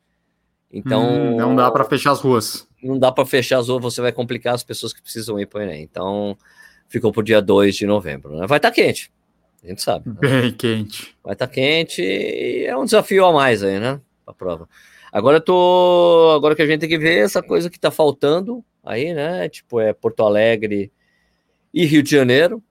Então. 0.72 1.02
Hum, 1.02 1.38
não 1.38 1.56
dá 1.56 1.72
para 1.72 1.86
fechar 1.86 2.12
as 2.12 2.20
ruas. 2.20 2.68
Não 2.84 3.00
dá 3.00 3.12
para 3.12 3.26
fechar 3.26 3.60
as 3.60 3.70
ruas, 3.70 3.82
você 3.82 4.02
vai 4.02 4.12
complicar 4.12 4.54
as 4.54 4.64
pessoas 4.64 4.94
que 4.94 5.02
precisam 5.02 5.40
ir 5.40 5.46
para 5.46 5.60
o 5.60 5.64
Enem. 5.64 5.82
Então, 5.82 6.38
ficou 6.88 7.12
para 7.12 7.22
o 7.22 7.24
dia 7.24 7.42
2 7.42 7.76
de 7.76 7.86
novembro. 7.86 8.38
Né? 8.38 8.48
Vai 8.48 8.58
estar 8.58 8.70
tá 8.70 8.76
quente, 8.76 9.12
a 9.64 9.68
gente 9.68 9.82
sabe. 9.82 10.10
Né? 10.10 10.16
Bem 10.20 10.52
quente. 10.52 11.16
Vai 11.24 11.34
estar 11.34 11.48
tá 11.48 11.54
quente 11.54 12.02
e 12.02 12.66
é 12.66 12.78
um 12.78 12.86
desafio 12.86 13.26
a 13.26 13.34
mais 13.34 13.64
aí, 13.64 13.80
né? 13.80 14.00
A 14.26 14.34
prova. 14.34 14.68
Agora 15.12 15.38
eu 15.38 15.42
tô. 15.42 16.34
Agora 16.36 16.56
que 16.56 16.62
a 16.62 16.68
gente 16.68 16.82
tem 16.82 16.90
que 16.90 16.98
ver 16.98 17.20
essa 17.20 17.42
coisa 17.42 17.70
que 17.70 17.78
está 17.78 17.90
faltando 17.90 18.64
aí, 18.84 19.14
né? 19.14 19.48
Tipo, 19.50 19.80
é 19.80 19.94
Porto 19.94 20.24
Alegre 20.24 20.92
e 21.74 21.86
Rio 21.86 22.04
de 22.04 22.12
Janeiro 22.12 22.62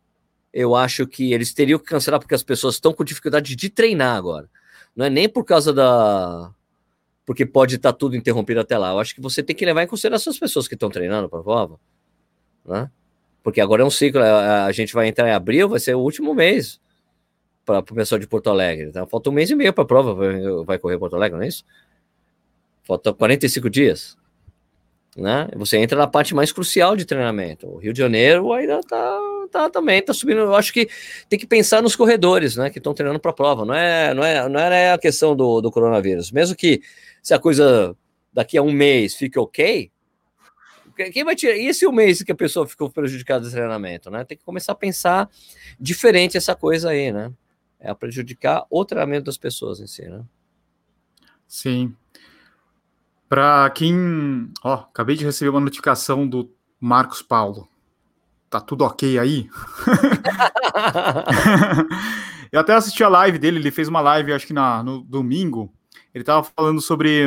eu 0.56 0.74
acho 0.74 1.06
que 1.06 1.34
eles 1.34 1.52
teriam 1.52 1.78
que 1.78 1.84
cancelar 1.84 2.18
porque 2.18 2.34
as 2.34 2.42
pessoas 2.42 2.76
estão 2.76 2.90
com 2.94 3.04
dificuldade 3.04 3.54
de 3.54 3.68
treinar 3.68 4.16
agora. 4.16 4.48
Não 4.96 5.04
é 5.04 5.10
nem 5.10 5.28
por 5.28 5.44
causa 5.44 5.70
da. 5.70 6.50
Porque 7.26 7.44
pode 7.44 7.76
estar 7.76 7.92
tá 7.92 7.98
tudo 7.98 8.16
interrompido 8.16 8.60
até 8.60 8.78
lá. 8.78 8.92
Eu 8.92 8.98
acho 8.98 9.14
que 9.14 9.20
você 9.20 9.42
tem 9.42 9.54
que 9.54 9.66
levar 9.66 9.82
em 9.82 9.86
consideração 9.86 10.30
as 10.30 10.38
pessoas 10.38 10.66
que 10.66 10.72
estão 10.72 10.88
treinando 10.88 11.28
para 11.28 11.40
a 11.40 11.42
prova. 11.42 11.78
Né? 12.64 12.90
Porque 13.46 13.60
agora 13.60 13.82
é 13.82 13.84
um 13.84 13.90
ciclo. 13.90 14.20
A 14.20 14.72
gente 14.72 14.92
vai 14.92 15.06
entrar 15.06 15.28
em 15.28 15.32
abril, 15.32 15.68
vai 15.68 15.78
ser 15.78 15.94
o 15.94 16.00
último 16.00 16.34
mês 16.34 16.80
para 17.64 17.78
o 17.78 17.82
pessoal 17.94 18.18
de 18.18 18.26
Porto 18.26 18.50
Alegre. 18.50 18.90
Tá? 18.90 19.06
Falta 19.06 19.30
um 19.30 19.32
mês 19.32 19.50
e 19.50 19.54
meio 19.54 19.72
para 19.72 19.84
a 19.84 19.86
prova. 19.86 20.16
Vai 20.64 20.80
correr 20.80 20.98
Porto 20.98 21.14
Alegre, 21.14 21.36
não 21.38 21.44
é 21.44 21.48
isso? 21.48 21.64
Falta 22.82 23.14
45 23.14 23.70
dias 23.70 24.16
né? 25.16 25.48
Você 25.56 25.78
entra 25.78 25.96
na 25.96 26.06
parte 26.06 26.34
mais 26.34 26.52
crucial 26.52 26.94
de 26.94 27.04
treinamento. 27.04 27.66
O 27.66 27.78
Rio 27.78 27.92
de 27.92 27.98
Janeiro 27.98 28.52
ainda 28.52 28.80
tá, 28.82 29.18
tá 29.50 29.70
também 29.70 30.02
tá 30.02 30.12
subindo. 30.12 30.40
Eu 30.40 30.54
acho 30.54 30.72
que 30.72 30.88
tem 31.28 31.38
que 31.38 31.46
pensar 31.46 31.82
nos 31.82 31.96
corredores, 31.96 32.56
né? 32.56 32.68
Que 32.68 32.78
estão 32.78 32.92
treinando 32.92 33.18
para 33.18 33.30
a 33.30 33.34
prova. 33.34 33.64
Não 33.64 33.74
é, 33.74 34.12
não 34.12 34.22
é, 34.22 34.48
não 34.48 34.60
é 34.60 34.92
a 34.92 34.98
questão 34.98 35.34
do, 35.34 35.60
do 35.60 35.70
coronavírus. 35.70 36.30
Mesmo 36.30 36.54
que 36.54 36.82
se 37.22 37.32
a 37.32 37.38
coisa 37.38 37.96
daqui 38.32 38.58
a 38.58 38.62
um 38.62 38.70
mês 38.70 39.14
fique 39.14 39.38
ok, 39.38 39.90
quem 40.96 41.24
vai 41.24 41.36
tirar? 41.36 41.56
E 41.56 41.66
esse 41.66 41.86
um 41.86 41.92
mês 41.92 42.22
que 42.22 42.32
a 42.32 42.36
pessoa 42.36 42.66
ficou 42.66 42.90
prejudicada 42.90 43.44
do 43.44 43.50
treinamento, 43.50 44.10
né? 44.10 44.24
Tem 44.24 44.36
que 44.36 44.44
começar 44.44 44.72
a 44.72 44.76
pensar 44.76 45.30
diferente 45.78 46.36
essa 46.36 46.54
coisa 46.54 46.90
aí, 46.90 47.12
né? 47.12 47.32
É 47.78 47.92
prejudicar 47.94 48.64
o 48.70 48.84
treinamento 48.84 49.26
das 49.26 49.36
pessoas 49.36 49.80
em 49.80 49.86
si, 49.86 50.02
né? 50.02 50.24
Sim. 51.46 51.94
Para 53.28 53.70
quem. 53.70 54.50
Ó, 54.64 54.74
acabei 54.74 55.16
de 55.16 55.24
receber 55.24 55.50
uma 55.50 55.60
notificação 55.60 56.26
do 56.26 56.50
Marcos 56.80 57.22
Paulo. 57.22 57.68
Tá 58.48 58.60
tudo 58.60 58.84
ok 58.84 59.18
aí? 59.18 59.48
eu 62.50 62.60
até 62.60 62.74
assisti 62.74 63.02
a 63.04 63.08
live 63.08 63.38
dele, 63.38 63.58
ele 63.58 63.70
fez 63.70 63.88
uma 63.88 64.00
live, 64.00 64.32
acho 64.32 64.46
que 64.46 64.52
na, 64.52 64.82
no 64.82 65.02
domingo. 65.02 65.72
Ele 66.14 66.22
estava 66.22 66.42
falando 66.42 66.80
sobre 66.80 67.26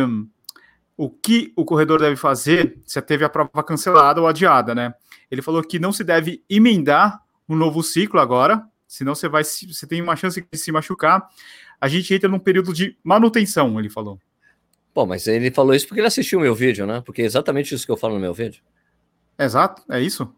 o 1.01 1.09
que 1.09 1.53
o 1.55 1.63
corredor 1.63 1.97
deve 1.97 2.17
fazer 2.17 2.77
se 2.85 3.01
teve 3.01 3.23
a 3.23 3.29
prova 3.29 3.63
cancelada 3.63 4.19
ou 4.19 4.27
adiada, 4.27 4.75
né? 4.75 4.93
Ele 5.31 5.41
falou 5.41 5.63
que 5.63 5.79
não 5.79 5.93
se 5.93 6.03
deve 6.03 6.43
emendar 6.49 7.21
um 7.47 7.55
novo 7.55 7.81
ciclo 7.81 8.19
agora, 8.19 8.61
senão 8.85 9.15
você 9.15 9.29
vai, 9.29 9.41
você 9.45 9.87
tem 9.87 10.01
uma 10.01 10.17
chance 10.17 10.45
de 10.51 10.57
se 10.59 10.73
machucar. 10.73 11.25
A 11.79 11.87
gente 11.87 12.13
entra 12.13 12.27
num 12.27 12.37
período 12.37 12.73
de 12.73 12.97
manutenção, 13.01 13.79
ele 13.79 13.89
falou. 13.89 14.19
Bom, 14.93 15.05
mas 15.05 15.25
ele 15.25 15.49
falou 15.51 15.73
isso 15.73 15.87
porque 15.87 16.01
ele 16.01 16.07
assistiu 16.07 16.39
o 16.39 16.41
meu 16.41 16.53
vídeo, 16.53 16.85
né? 16.85 17.01
Porque 17.05 17.21
é 17.21 17.25
exatamente 17.25 17.73
isso 17.73 17.85
que 17.85 17.91
eu 17.93 17.97
falo 17.97 18.15
no 18.15 18.19
meu 18.19 18.33
vídeo. 18.33 18.61
Exato, 19.37 19.81
é 19.89 20.01
isso. 20.01 20.29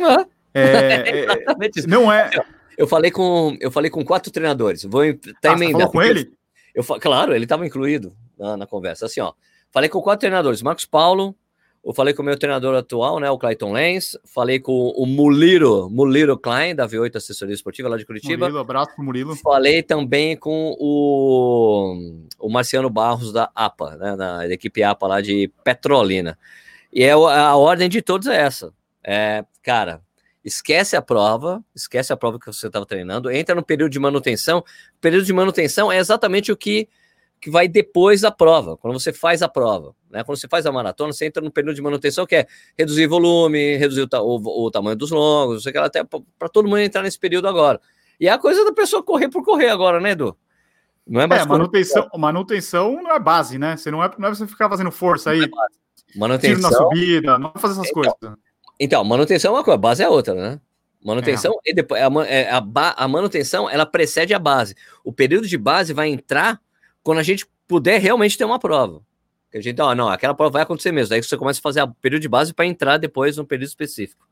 Ah, 0.00 0.26
É, 0.54 1.10
é, 1.10 1.42
exatamente 1.42 1.78
isso. 1.78 1.88
não 1.88 2.10
é. 2.10 2.30
Eu 2.76 2.88
falei 2.88 3.12
com 3.12 3.56
eu 3.60 3.70
falei 3.70 3.88
com 3.90 4.04
quatro 4.04 4.32
treinadores. 4.32 4.82
Vou 4.82 5.02
tá 5.40 5.50
Ah, 5.50 5.52
emendando. 5.52 5.78
falou 5.78 5.92
com 5.92 6.02
ele? 6.02 6.32
Eu, 6.74 6.82
fa- 6.82 6.98
claro, 6.98 7.32
ele 7.34 7.44
estava 7.44 7.64
incluído 7.64 8.16
na, 8.36 8.56
na 8.56 8.66
conversa. 8.66 9.06
Assim, 9.06 9.20
ó. 9.20 9.32
Falei 9.70 9.88
com 9.88 10.00
quatro 10.00 10.20
treinadores: 10.20 10.62
Marcos 10.62 10.84
Paulo, 10.84 11.34
eu 11.84 11.94
falei 11.94 12.12
com 12.12 12.22
o 12.22 12.24
meu 12.24 12.36
treinador 12.38 12.74
atual, 12.74 13.20
né, 13.20 13.30
o 13.30 13.38
Clayton 13.38 13.72
Lenz. 13.72 14.18
Falei 14.24 14.60
com 14.60 14.90
o 14.90 15.06
Muliro, 15.06 15.88
Muliro 15.88 16.36
Klein, 16.36 16.74
da 16.74 16.86
V8 16.86 17.16
Assessoria 17.16 17.54
Esportiva 17.54 17.88
lá 17.88 17.96
de 17.96 18.04
Curitiba. 18.04 18.46
Murilo, 18.46 18.58
abraço 18.58 18.94
pro 18.94 19.04
Murilo. 19.04 19.36
Falei 19.36 19.82
também 19.82 20.36
com 20.36 20.76
o, 20.78 22.20
o 22.38 22.50
Marciano 22.50 22.90
Barros 22.90 23.32
da 23.32 23.50
APA, 23.54 23.96
né, 23.96 24.16
da, 24.16 24.38
da 24.38 24.52
equipe 24.52 24.82
APA 24.82 25.06
lá 25.06 25.20
de 25.20 25.50
Petrolina. 25.64 26.38
E 26.92 27.04
é, 27.04 27.12
a 27.12 27.56
ordem 27.56 27.88
de 27.88 28.02
todos 28.02 28.26
é 28.26 28.36
essa. 28.36 28.72
É, 29.02 29.44
cara, 29.62 30.02
esquece 30.44 30.96
a 30.96 31.02
prova, 31.02 31.64
esquece 31.74 32.12
a 32.12 32.16
prova 32.16 32.38
que 32.38 32.46
você 32.46 32.66
estava 32.66 32.84
treinando, 32.84 33.30
entra 33.30 33.54
no 33.54 33.62
período 33.62 33.92
de 33.92 33.98
manutenção. 33.98 34.58
O 34.58 35.00
período 35.00 35.24
de 35.24 35.32
manutenção 35.32 35.90
é 35.90 35.98
exatamente 35.98 36.50
o 36.50 36.56
que, 36.56 36.88
que 37.40 37.50
vai 37.50 37.68
depois 37.68 38.20
da 38.22 38.30
prova, 38.30 38.76
quando 38.76 38.98
você 38.98 39.12
faz 39.12 39.42
a 39.42 39.48
prova. 39.48 39.94
Né? 40.10 40.24
Quando 40.24 40.38
você 40.38 40.48
faz 40.48 40.66
a 40.66 40.72
maratona, 40.72 41.12
você 41.12 41.26
entra 41.26 41.42
no 41.42 41.50
período 41.50 41.76
de 41.76 41.82
manutenção 41.82 42.26
que 42.26 42.34
é 42.36 42.46
reduzir 42.76 43.06
volume, 43.06 43.76
reduzir 43.76 44.02
o, 44.02 44.08
ta- 44.08 44.22
o- 44.22 44.64
o 44.66 44.70
tamanho 44.70 44.96
dos 44.96 45.10
longos, 45.10 45.54
não 45.56 45.60
sei 45.60 45.70
o 45.70 45.72
que 45.72 45.78
lá, 45.78 45.86
até 45.86 46.02
para 46.04 46.48
todo 46.48 46.64
mundo 46.66 46.78
entrar 46.78 47.02
nesse 47.02 47.18
período 47.18 47.46
agora. 47.48 47.80
E 48.20 48.26
é 48.26 48.30
a 48.32 48.38
coisa 48.38 48.64
da 48.64 48.72
pessoa 48.72 49.02
correr 49.02 49.28
por 49.28 49.44
correr 49.44 49.68
agora, 49.68 50.00
né, 50.00 50.10
Edu? 50.12 50.36
Não 51.06 51.20
é 51.20 51.26
mais 51.26 51.42
É, 51.42 51.46
manutenção, 51.46 52.08
manutenção 52.16 53.02
não 53.02 53.12
é 53.12 53.18
base, 53.18 53.58
né? 53.58 53.76
Você 53.76 53.90
não 53.90 54.02
é, 54.02 54.10
não 54.18 54.28
é 54.28 54.34
você 54.34 54.46
ficar 54.46 54.68
fazendo 54.68 54.90
força 54.90 55.30
aí, 55.30 55.40
tiro 55.40 55.52
na 56.14 56.20
manutenção. 56.20 56.72
subida, 56.90 57.38
não 57.38 57.52
é 57.54 57.58
fazer 57.58 57.80
essas 57.80 57.92
coisas. 57.92 58.14
Então, 58.80 59.02
manutenção 59.04 59.52
é 59.54 59.58
uma 59.58 59.64
coisa, 59.64 59.78
base 59.78 60.02
é 60.02 60.08
outra, 60.08 60.34
né? 60.34 60.60
Manutenção 61.04 61.54
e 61.64 61.72
depois 61.72 62.02
a, 62.02 62.06
é, 62.26 62.50
a, 62.50 62.62
a 62.96 63.08
manutenção 63.08 63.70
ela 63.70 63.86
precede 63.86 64.34
a 64.34 64.38
base. 64.38 64.74
O 65.04 65.12
período 65.12 65.46
de 65.46 65.56
base 65.56 65.92
vai 65.92 66.08
entrar 66.08 66.60
quando 67.08 67.20
a 67.20 67.22
gente 67.22 67.46
puder 67.66 67.98
realmente 67.98 68.36
ter 68.36 68.44
uma 68.44 68.58
prova. 68.58 69.00
Que 69.50 69.56
a 69.56 69.62
gente, 69.62 69.80
ó, 69.80 69.94
não, 69.94 70.10
aquela 70.10 70.34
prova 70.34 70.50
vai 70.50 70.62
acontecer 70.62 70.92
mesmo. 70.92 71.08
Daí 71.08 71.22
você 71.22 71.38
começa 71.38 71.58
a 71.58 71.62
fazer 71.62 71.80
o 71.80 71.88
período 71.88 72.20
de 72.20 72.28
base 72.28 72.52
para 72.52 72.66
entrar 72.66 72.98
depois 72.98 73.38
no 73.38 73.46
período 73.46 73.68
específico, 73.68 74.28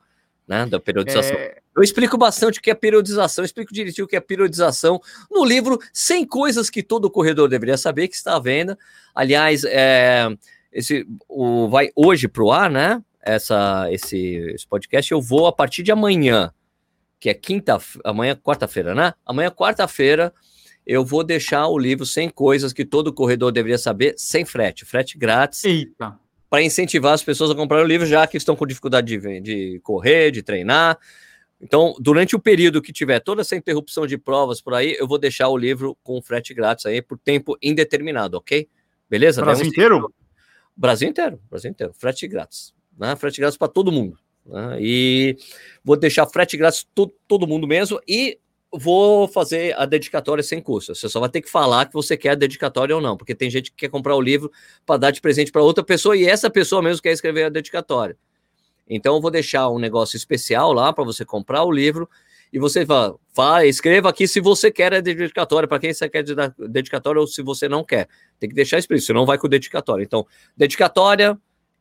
né? 0.46 0.66
Da 0.66 0.78
periodização. 0.78 1.38
É, 1.38 1.56
Eu 1.74 1.82
explico 1.82 2.18
bastante 2.18 2.58
o 2.58 2.62
que 2.62 2.70
é 2.70 2.74
periodização, 2.74 3.42
eu 3.42 3.46
explico 3.46 3.72
direitinho 3.72 4.04
o 4.04 4.06
que 4.06 4.14
é 4.14 4.20
periodização 4.20 5.00
no 5.30 5.42
livro 5.42 5.78
100 5.90 6.26
coisas 6.26 6.68
que 6.68 6.82
todo 6.82 7.10
corredor 7.10 7.48
deveria 7.48 7.78
saber, 7.78 8.08
que 8.08 8.14
está 8.14 8.36
à 8.36 8.38
venda. 8.38 8.76
Aliás, 9.14 9.64
é, 9.64 10.28
esse, 10.70 11.06
o, 11.30 11.70
vai 11.70 11.88
hoje 11.96 12.28
para 12.28 12.44
o 12.44 12.52
ar, 12.52 12.70
né? 12.70 13.02
Essa, 13.22 13.90
esse, 13.90 14.18
esse 14.54 14.68
podcast 14.68 15.10
eu 15.10 15.22
vou 15.22 15.46
a 15.46 15.52
partir 15.52 15.82
de 15.82 15.92
amanhã, 15.92 16.52
que 17.18 17.30
é 17.30 17.32
quinta, 17.32 17.78
amanhã 18.04 18.36
quarta-feira, 18.36 18.94
né? 18.94 19.14
Amanhã 19.24 19.50
quarta-feira 19.50 20.30
eu 20.86 21.04
vou 21.04 21.24
deixar 21.24 21.66
o 21.66 21.76
livro 21.76 22.06
100 22.06 22.30
coisas 22.30 22.72
que 22.72 22.84
todo 22.84 23.12
corredor 23.12 23.50
deveria 23.50 23.78
saber, 23.78 24.14
sem 24.16 24.44
frete, 24.44 24.84
frete 24.84 25.18
grátis 25.18 25.64
eita. 25.64 26.16
para 26.48 26.62
incentivar 26.62 27.12
as 27.12 27.24
pessoas 27.24 27.50
a 27.50 27.54
comprar 27.54 27.82
o 27.82 27.86
livro, 27.86 28.06
já 28.06 28.26
que 28.26 28.36
estão 28.36 28.54
com 28.54 28.66
dificuldade 28.66 29.18
de, 29.18 29.40
de 29.40 29.80
correr, 29.80 30.30
de 30.30 30.42
treinar. 30.42 30.96
Então, 31.60 31.94
durante 31.98 32.36
o 32.36 32.38
período 32.38 32.80
que 32.80 32.92
tiver 32.92 33.18
toda 33.18 33.40
essa 33.40 33.56
interrupção 33.56 34.06
de 34.06 34.16
provas 34.16 34.60
por 34.60 34.74
aí, 34.74 34.94
eu 34.98 35.08
vou 35.08 35.18
deixar 35.18 35.48
o 35.48 35.56
livro 35.56 35.96
com 36.02 36.22
frete 36.22 36.54
grátis 36.54 36.86
aí 36.86 37.02
por 37.02 37.18
tempo 37.18 37.56
indeterminado, 37.62 38.36
ok? 38.36 38.68
Beleza? 39.08 39.40
Brasil 39.42 39.66
inteiro? 39.66 40.14
Brasil 40.76 41.08
inteiro, 41.08 41.40
Brasil 41.50 41.70
inteiro, 41.70 41.92
frete 41.94 42.28
grátis, 42.28 42.74
né? 42.96 43.16
Frete 43.16 43.40
grátis 43.40 43.56
para 43.56 43.68
todo 43.68 43.90
mundo. 43.90 44.18
né? 44.44 44.76
E 44.78 45.36
vou 45.82 45.96
deixar 45.96 46.26
frete 46.26 46.56
grátis 46.56 46.86
to 46.94 47.10
todo 47.26 47.46
mundo 47.46 47.66
mesmo 47.66 47.98
e 48.06 48.38
vou 48.76 49.26
fazer 49.28 49.76
a 49.78 49.84
dedicatória 49.84 50.42
sem 50.42 50.60
custo. 50.60 50.94
Você 50.94 51.08
só 51.08 51.20
vai 51.20 51.28
ter 51.28 51.40
que 51.40 51.50
falar 51.50 51.86
que 51.86 51.94
você 51.94 52.16
quer 52.16 52.30
a 52.30 52.34
dedicatória 52.34 52.94
ou 52.94 53.00
não, 53.00 53.16
porque 53.16 53.34
tem 53.34 53.50
gente 53.50 53.70
que 53.70 53.76
quer 53.76 53.88
comprar 53.88 54.14
o 54.14 54.20
livro 54.20 54.50
para 54.84 54.98
dar 54.98 55.10
de 55.10 55.20
presente 55.20 55.50
para 55.50 55.62
outra 55.62 55.82
pessoa 55.84 56.16
e 56.16 56.26
essa 56.26 56.50
pessoa 56.50 56.82
mesmo 56.82 57.02
quer 57.02 57.12
escrever 57.12 57.44
a 57.44 57.48
dedicatória. 57.48 58.16
Então 58.88 59.16
eu 59.16 59.20
vou 59.20 59.30
deixar 59.30 59.68
um 59.68 59.78
negócio 59.78 60.16
especial 60.16 60.72
lá 60.72 60.92
para 60.92 61.04
você 61.04 61.24
comprar 61.24 61.64
o 61.64 61.72
livro 61.72 62.08
e 62.52 62.58
você 62.58 62.86
fala, 62.86 63.16
fala, 63.34 63.66
escreva 63.66 64.08
aqui 64.08 64.28
se 64.28 64.40
você 64.40 64.70
quer 64.70 64.94
a 64.94 65.00
dedicatória, 65.00 65.68
para 65.68 65.78
quem 65.78 65.92
você 65.92 66.08
quer 66.08 66.22
de- 66.22 66.34
dedicatória 66.68 67.20
ou 67.20 67.26
se 67.26 67.42
você 67.42 67.68
não 67.68 67.84
quer. 67.84 68.08
Tem 68.38 68.48
que 68.48 68.54
deixar 68.54 68.78
explícito, 68.78 69.08
senão 69.08 69.26
vai 69.26 69.36
com 69.36 69.48
dedicatória. 69.48 70.04
Então, 70.04 70.26
dedicatória 70.56 71.36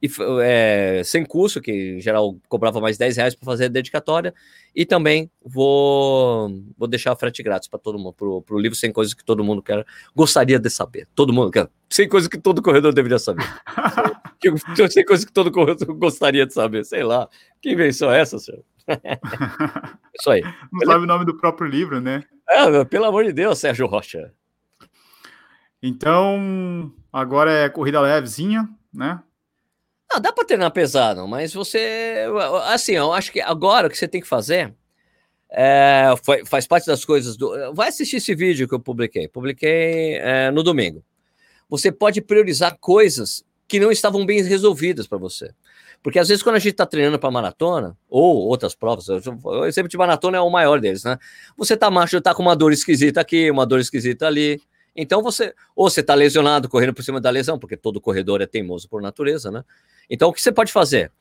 e, 0.05 0.11
é, 0.41 1.01
sem 1.03 1.25
curso, 1.25 1.61
que 1.61 1.97
em 1.97 2.01
geral 2.01 2.37
cobrava 2.47 2.79
mais 2.79 2.97
10 2.97 3.17
reais 3.17 3.35
para 3.35 3.45
fazer 3.45 3.65
a 3.65 3.69
dedicatória, 3.69 4.33
e 4.75 4.85
também 4.85 5.29
vou, 5.43 6.49
vou 6.77 6.87
deixar 6.87 7.15
frete 7.15 7.41
grátis 7.43 7.67
para 7.67 7.79
todo 7.79 7.97
mundo, 7.97 8.13
pro, 8.13 8.41
pro 8.41 8.59
livro 8.59 8.77
sem 8.77 8.91
coisas 8.91 9.13
que 9.13 9.23
todo 9.23 9.43
mundo 9.43 9.61
quer, 9.61 9.85
gostaria 10.15 10.59
de 10.59 10.69
saber. 10.69 11.07
Todo 11.15 11.33
mundo 11.33 11.51
quer, 11.51 11.69
sem 11.89 12.07
coisas 12.07 12.27
que 12.27 12.37
todo 12.37 12.61
corredor 12.61 12.93
deveria 12.93 13.19
saber. 13.19 13.43
Que- 14.37 14.53
sem 14.91 15.05
coisas 15.05 15.25
que 15.25 15.31
todo 15.31 15.49
corredor 15.49 15.91
gostaria 15.95 16.45
de 16.45 16.53
saber, 16.53 16.83
sei 16.85 17.03
lá. 17.03 17.27
Que 17.61 17.71
invenção 17.71 18.11
é 18.11 18.19
essa, 18.19 18.37
senhor? 18.37 18.63
Isso 20.19 20.29
aí. 20.29 20.43
Não 20.71 20.85
sabe 20.85 21.03
o 21.05 21.07
nome 21.07 21.25
do 21.25 21.35
próprio 21.37 21.67
livro, 21.67 22.01
né? 22.01 22.23
É, 22.47 22.83
pelo 22.85 23.05
amor 23.05 23.23
de 23.23 23.31
Deus, 23.31 23.57
Sérgio 23.57 23.87
Rocha. 23.87 24.31
Então, 25.81 26.91
agora 27.11 27.51
é 27.51 27.69
corrida 27.69 28.01
levezinha, 28.01 28.69
né? 28.93 29.21
Não, 30.11 30.21
dá 30.21 30.31
para 30.31 30.45
treinar 30.45 30.71
pesado, 30.71 31.27
mas 31.27 31.53
você. 31.53 32.25
Assim, 32.65 32.93
eu 32.93 33.11
acho 33.13 33.31
que 33.31 33.41
agora 33.41 33.87
o 33.87 33.89
que 33.89 33.97
você 33.97 34.07
tem 34.07 34.21
que 34.21 34.27
fazer 34.27 34.73
é, 35.49 36.13
fa- 36.23 36.45
faz 36.45 36.67
parte 36.67 36.87
das 36.87 37.03
coisas 37.05 37.37
do. 37.37 37.73
Vai 37.73 37.89
assistir 37.89 38.17
esse 38.17 38.35
vídeo 38.35 38.67
que 38.67 38.75
eu 38.75 38.79
publiquei. 38.79 39.27
Publiquei 39.27 40.15
é, 40.17 40.51
no 40.51 40.63
domingo. 40.63 41.03
Você 41.69 41.91
pode 41.91 42.21
priorizar 42.21 42.77
coisas 42.79 43.43
que 43.67 43.79
não 43.79 43.91
estavam 43.91 44.25
bem 44.25 44.43
resolvidas 44.43 45.07
para 45.07 45.17
você. 45.17 45.51
Porque 46.03 46.19
às 46.19 46.27
vezes, 46.27 46.43
quando 46.43 46.57
a 46.57 46.59
gente 46.59 46.73
está 46.73 46.85
treinando 46.85 47.17
para 47.17 47.31
maratona, 47.31 47.97
ou 48.07 48.37
outras 48.47 48.75
provas, 48.75 49.07
o 49.09 49.65
exemplo 49.65 49.89
de 49.89 49.97
maratona 49.97 50.37
é 50.37 50.41
o 50.41 50.51
maior 50.51 50.79
deles, 50.79 51.03
né? 51.03 51.17
Você 51.57 51.75
tá 51.75 51.89
macho, 51.89 52.21
tá 52.21 52.35
com 52.35 52.43
uma 52.43 52.55
dor 52.55 52.71
esquisita 52.71 53.21
aqui, 53.21 53.49
uma 53.49 53.65
dor 53.65 53.79
esquisita 53.79 54.27
ali. 54.27 54.61
Então 54.95 55.23
você, 55.23 55.53
ou 55.75 55.89
você 55.89 56.03
tá 56.03 56.13
lesionado 56.13 56.69
correndo 56.69 56.93
por 56.93 57.03
cima 57.03 57.19
da 57.19 57.31
lesão, 57.31 57.57
porque 57.57 57.75
todo 57.75 57.99
corredor 57.99 58.39
é 58.41 58.45
teimoso 58.45 58.87
por 58.87 59.01
natureza, 59.01 59.49
né? 59.49 59.63
Então, 60.09 60.29
o 60.29 60.33
que 60.33 60.41
você 60.41 60.51
pode 60.51 60.71
fazer? 60.71 61.11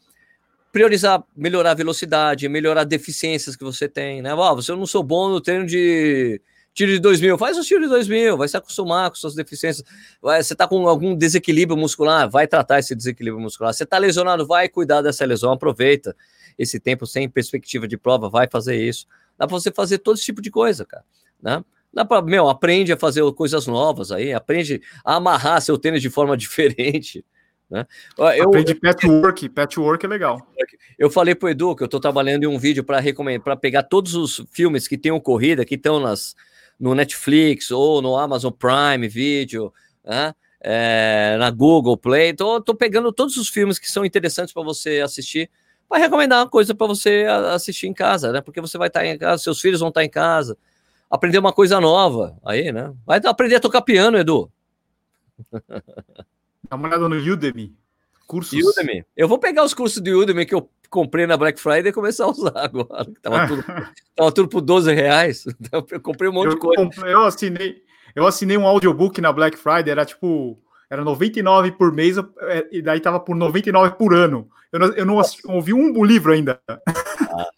Priorizar, 0.72 1.22
melhorar 1.36 1.72
a 1.72 1.74
velocidade, 1.74 2.48
melhorar 2.48 2.84
deficiências 2.84 3.56
que 3.56 3.64
você 3.64 3.88
tem, 3.88 4.20
né? 4.20 4.34
Ó, 4.34 4.54
você 4.54 4.72
não 4.72 4.86
sou 4.86 5.02
bom 5.02 5.28
no 5.28 5.40
treino 5.40 5.66
de 5.66 6.40
tiro 6.74 6.90
de 6.90 6.98
2000, 6.98 7.38
faz 7.38 7.56
o 7.56 7.62
tiro 7.62 7.82
de 7.82 7.88
2000, 7.88 8.36
vai 8.36 8.48
se 8.48 8.56
acostumar 8.56 9.08
com 9.08 9.16
suas 9.16 9.34
deficiências. 9.34 9.86
Vai, 10.20 10.42
você 10.42 10.54
tá 10.56 10.66
com 10.66 10.88
algum 10.88 11.14
desequilíbrio 11.14 11.78
muscular, 11.78 12.28
vai 12.28 12.48
tratar 12.48 12.80
esse 12.80 12.94
desequilíbrio 12.94 13.40
muscular. 13.40 13.72
Você 13.72 13.86
tá 13.86 13.96
lesionado, 13.96 14.44
vai 14.44 14.68
cuidar 14.68 15.00
dessa 15.00 15.24
lesão, 15.24 15.52
aproveita 15.52 16.16
esse 16.58 16.80
tempo 16.80 17.06
sem 17.06 17.28
perspectiva 17.28 17.86
de 17.86 17.96
prova, 17.96 18.28
vai 18.28 18.48
fazer 18.50 18.76
isso. 18.76 19.06
Dá 19.38 19.46
para 19.46 19.56
você 19.56 19.70
fazer 19.70 19.98
todo 19.98 20.16
esse 20.16 20.24
tipo 20.24 20.42
de 20.42 20.50
coisa, 20.50 20.84
cara, 20.84 21.04
né? 21.40 21.64
Dá 21.92 22.04
para, 22.04 22.20
meu, 22.22 22.48
aprende 22.48 22.92
a 22.92 22.96
fazer 22.96 23.22
coisas 23.34 23.68
novas 23.68 24.10
aí, 24.10 24.32
aprende 24.32 24.82
a 25.04 25.14
amarrar 25.14 25.62
seu 25.62 25.78
tênis 25.78 26.02
de 26.02 26.10
forma 26.10 26.34
diferente, 26.36 27.24
né? 27.74 27.86
Eu, 28.16 28.44
Aprende 28.44 28.72
patchwork, 28.76 29.48
patchwork 29.48 30.06
é 30.06 30.08
legal. 30.08 30.46
eu 30.96 31.10
falei 31.10 31.34
pro 31.34 31.48
Edu 31.48 31.74
que 31.74 31.82
eu 31.82 31.88
tô 31.88 31.98
trabalhando 31.98 32.44
em 32.44 32.46
um 32.46 32.56
vídeo 32.56 32.84
para 32.84 33.00
recomendar, 33.00 33.42
para 33.42 33.56
pegar 33.56 33.82
todos 33.82 34.14
os 34.14 34.46
filmes 34.52 34.86
que 34.86 34.96
tenham 34.96 35.18
corrida, 35.18 35.64
que 35.64 35.74
estão 35.74 35.98
nas 35.98 36.36
no 36.78 36.94
Netflix 36.94 37.72
ou 37.72 38.00
no 38.00 38.16
Amazon 38.16 38.52
Prime 38.52 39.08
Video, 39.08 39.72
né? 40.04 40.34
É, 40.60 41.36
na 41.38 41.50
Google 41.50 41.96
Play. 41.96 42.32
Tô, 42.32 42.60
tô 42.60 42.74
pegando 42.74 43.12
todos 43.12 43.36
os 43.36 43.48
filmes 43.48 43.78
que 43.78 43.90
são 43.90 44.04
interessantes 44.04 44.54
para 44.54 44.62
você 44.62 45.00
assistir, 45.00 45.50
para 45.88 45.98
recomendar 45.98 46.40
uma 46.42 46.48
coisa 46.48 46.74
para 46.74 46.86
você 46.86 47.26
assistir 47.52 47.88
em 47.88 47.92
casa, 47.92 48.32
né? 48.32 48.40
Porque 48.40 48.60
você 48.60 48.78
vai 48.78 48.88
estar 48.88 49.04
em 49.04 49.18
casa, 49.18 49.42
seus 49.42 49.60
filhos 49.60 49.80
vão 49.80 49.88
estar 49.88 50.04
em 50.04 50.08
casa, 50.08 50.56
aprender 51.10 51.38
uma 51.38 51.52
coisa 51.52 51.80
nova 51.80 52.36
aí, 52.44 52.70
né? 52.70 52.92
Vai 53.04 53.20
aprender 53.24 53.56
a 53.56 53.60
tocar 53.60 53.82
piano, 53.82 54.16
Edu. 54.16 54.50
Dá 56.74 56.76
uma 56.76 56.88
olhada 56.88 57.08
no 57.08 57.16
Udemy. 57.32 57.72
Cursos. 58.26 58.58
Udemy. 58.64 59.04
Eu 59.16 59.28
vou 59.28 59.38
pegar 59.38 59.62
os 59.64 59.72
cursos 59.74 60.02
de 60.02 60.12
Udemy 60.12 60.44
que 60.44 60.54
eu 60.54 60.68
comprei 60.90 61.26
na 61.26 61.36
Black 61.36 61.60
Friday 61.60 61.88
e 61.88 61.92
começar 61.92 62.24
a 62.24 62.30
usar 62.30 62.52
agora. 62.56 63.06
Tava 63.22 63.46
tudo, 63.46 63.64
tava 64.16 64.32
tudo 64.32 64.48
por 64.48 64.60
12 64.60 64.92
reais. 64.92 65.44
Eu 65.72 66.00
comprei 66.00 66.28
um 66.28 66.32
monte 66.32 66.46
Eu, 66.48 66.54
de 66.54 66.58
coisa. 66.60 67.06
eu 67.06 67.22
assinei, 67.24 67.76
eu 68.14 68.26
assinei 68.26 68.56
um 68.56 68.66
audiobook 68.66 69.20
na 69.20 69.32
Black 69.32 69.56
Friday, 69.58 69.90
era 69.90 70.04
tipo, 70.04 70.58
era 70.90 71.04
99 71.04 71.72
por 71.72 71.92
mês, 71.92 72.16
eu- 72.16 72.28
é, 72.42 72.66
e 72.72 72.80
daí 72.82 72.98
tava 73.00 73.20
por 73.20 73.34
99 73.36 73.96
por 73.96 74.14
ano. 74.14 74.48
Eu 74.72 74.78
não, 74.80 74.86
eu 74.94 75.06
não 75.06 75.20
ouvi 75.54 75.72
um 75.72 76.04
livro 76.04 76.32
ainda. 76.32 76.60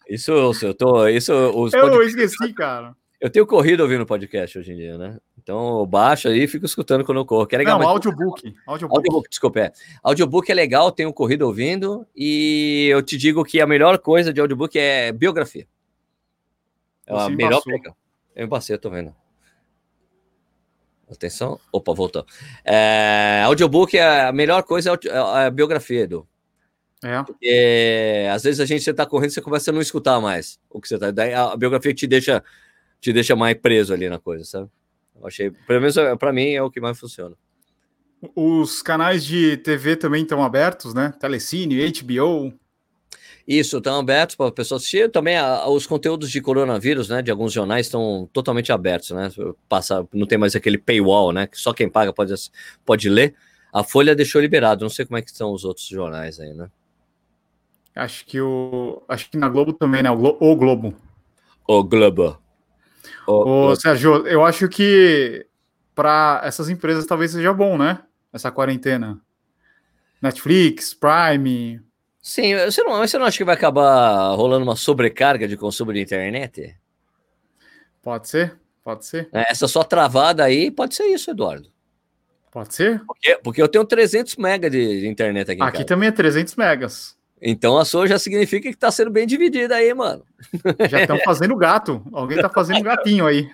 Isso, 0.09 0.31
eu 0.31 0.73
tô. 0.73 1.07
Isso, 1.07 1.33
os 1.33 1.73
Eu 1.73 1.89
pod- 1.89 2.05
esqueci, 2.05 2.53
cara. 2.53 2.93
eu 3.21 3.29
tenho 3.29 3.45
corrido 3.47 3.81
ouvindo 3.81 4.05
podcast 4.05 4.59
hoje 4.59 4.71
em 4.73 4.75
dia, 4.75 4.97
né? 4.97 5.17
Então 5.47 5.79
eu 5.79 5.85
baixo 5.85 6.27
aí 6.27 6.43
e 6.43 6.47
fico 6.47 6.65
escutando 6.65 7.05
quando 7.05 7.19
eu 7.19 7.25
corro. 7.25 7.47
Que 7.47 7.55
é 7.55 7.59
legal, 7.59 7.79
Não, 7.79 7.87
audiobook. 7.87 8.53
Audiobook. 8.65 8.97
audiobook, 8.97 9.29
desculpa. 9.29 9.61
É. 9.61 9.71
Audiobook 10.03 10.51
é 10.51 10.53
legal, 10.53 10.91
tenho 10.91 11.13
corrido 11.13 11.43
ouvindo, 11.43 12.05
e 12.13 12.89
eu 12.91 13.01
te 13.01 13.15
digo 13.15 13.45
que 13.45 13.61
a 13.61 13.65
melhor 13.65 13.97
coisa 13.97 14.33
de 14.33 14.41
audiobook 14.41 14.77
é 14.77 15.09
biografia. 15.13 15.65
É 17.05 17.17
a 17.17 17.29
melhor 17.29 17.61
pega. 17.63 17.95
Eu 18.35 18.43
embacei, 18.43 18.75
eu 18.75 18.77
tô 18.77 18.89
vendo. 18.89 19.15
Atenção. 21.09 21.57
Opa, 21.71 21.93
voltou. 21.93 22.25
É, 22.65 23.43
audiobook 23.45 23.97
é 23.97 24.25
a 24.25 24.33
melhor 24.33 24.63
coisa, 24.63 24.89
é 24.89 25.09
a 25.13 25.43
é 25.43 25.45
a 25.45 25.49
biografia, 25.49 26.01
Edu. 26.01 26.27
É. 27.01 27.23
Porque 27.23 28.27
às 28.33 28.43
vezes 28.43 28.59
a 28.59 28.65
gente 28.65 28.83
você 28.83 28.93
tá 28.93 29.05
correndo, 29.05 29.29
você 29.29 29.41
começa 29.41 29.71
a 29.71 29.73
não 29.73 29.79
escutar 29.79 30.19
mais 30.19 30.59
o 30.69 30.81
que 30.81 30.89
você 30.89 30.99
tá. 30.99 31.09
Daí 31.09 31.33
a 31.33 31.55
biografia 31.55 31.93
te 31.93 32.05
deixa, 32.05 32.43
te 32.99 33.13
deixa 33.13 33.33
mais 33.33 33.55
preso 33.57 33.93
ali 33.93 34.09
na 34.09 34.19
coisa, 34.19 34.43
sabe? 34.43 34.69
Eu 35.19 35.27
achei, 35.27 35.51
pelo 35.51 35.79
menos 35.81 35.95
para 36.19 36.31
mim 36.33 36.51
é 36.51 36.61
o 36.61 36.69
que 36.71 36.79
mais 36.79 36.99
funciona. 36.99 37.35
Os 38.35 38.81
canais 38.81 39.23
de 39.23 39.57
TV 39.57 39.95
também 39.95 40.23
estão 40.23 40.43
abertos, 40.43 40.93
né? 40.93 41.13
Telecine, 41.19 41.85
HBO. 41.91 42.53
Isso, 43.47 43.77
estão 43.77 43.99
abertos 43.99 44.35
para 44.35 44.47
a 44.47 44.51
pessoa 44.51 44.77
assistir. 44.77 45.09
Também 45.11 45.37
a- 45.37 45.67
os 45.69 45.85
conteúdos 45.87 46.29
de 46.31 46.41
coronavírus, 46.41 47.07
né? 47.09 47.21
De 47.21 47.31
alguns 47.31 47.53
jornais 47.53 47.85
estão 47.85 48.27
totalmente 48.33 48.71
abertos, 48.71 49.11
né? 49.11 49.29
Passa, 49.69 50.05
não 50.13 50.25
tem 50.27 50.37
mais 50.37 50.55
aquele 50.55 50.77
paywall, 50.77 51.31
né? 51.31 51.47
Que 51.47 51.57
só 51.57 51.73
quem 51.73 51.87
paga 51.89 52.11
pode, 52.11 52.33
pode 52.85 53.07
ler. 53.09 53.35
A 53.71 53.83
Folha 53.83 54.15
deixou 54.15 54.41
liberado. 54.41 54.83
Não 54.83 54.89
sei 54.89 55.05
como 55.05 55.17
é 55.17 55.21
que 55.21 55.29
estão 55.29 55.53
os 55.53 55.63
outros 55.63 55.85
jornais 55.87 56.39
aí, 56.39 56.53
né? 56.53 56.69
Acho 57.95 58.25
que 58.25 58.39
o. 58.41 59.01
Acho 59.07 59.29
que 59.29 59.37
na 59.37 59.47
Globo 59.49 59.73
também, 59.73 60.03
né? 60.03 60.11
O, 60.11 60.17
Glo- 60.17 60.37
o 60.39 60.55
Globo. 60.55 60.93
O 61.67 61.83
Globo. 61.83 62.37
Ô, 63.27 63.71
o- 63.71 63.75
Sérgio, 63.75 64.25
eu 64.27 64.43
acho 64.45 64.67
que 64.69 65.45
para 65.93 66.41
essas 66.43 66.69
empresas 66.69 67.05
talvez 67.05 67.31
seja 67.31 67.53
bom, 67.53 67.77
né? 67.77 67.99
Essa 68.31 68.51
quarentena. 68.51 69.19
Netflix, 70.21 70.93
Prime. 70.93 71.81
Sim, 72.21 72.55
você 72.57 72.83
não, 72.83 72.97
você 72.97 73.17
não 73.17 73.25
acha 73.25 73.37
que 73.37 73.43
vai 73.43 73.55
acabar 73.55 74.33
rolando 74.35 74.63
uma 74.63 74.75
sobrecarga 74.75 75.47
de 75.47 75.55
consumo 75.57 75.93
de 75.93 76.01
internet? 76.01 76.75
Pode 78.01 78.27
ser? 78.27 78.57
Pode 78.83 79.05
ser? 79.05 79.29
É, 79.33 79.51
Essa 79.51 79.67
só 79.67 79.83
travada 79.83 80.43
aí 80.43 80.71
pode 80.71 80.95
ser 80.95 81.05
isso, 81.07 81.29
Eduardo. 81.31 81.69
Pode 82.51 82.73
ser? 82.73 83.03
Porque, 83.05 83.39
porque 83.43 83.61
eu 83.61 83.67
tenho 83.67 83.85
300 83.85 84.35
mega 84.37 84.69
de, 84.69 85.01
de 85.01 85.07
internet 85.07 85.51
aqui, 85.51 85.61
Aqui 85.61 85.83
também 85.83 86.09
é 86.09 86.11
300 86.11 86.55
megas. 86.55 87.16
Então 87.41 87.77
a 87.77 87.85
sua 87.85 88.07
já 88.07 88.17
significa 88.17 88.69
que 88.69 88.75
tá 88.77 88.89
sendo 88.89 89.11
bem 89.11 89.27
dividida 89.27 89.75
aí, 89.75 89.93
mano. 89.93 90.23
Já 90.89 91.01
estão 91.01 91.19
fazendo 91.19 91.55
gato. 91.55 92.03
Alguém 92.11 92.41
tá 92.41 92.49
fazendo 92.49 92.81
gatinho 92.81 93.27
aí. 93.27 93.47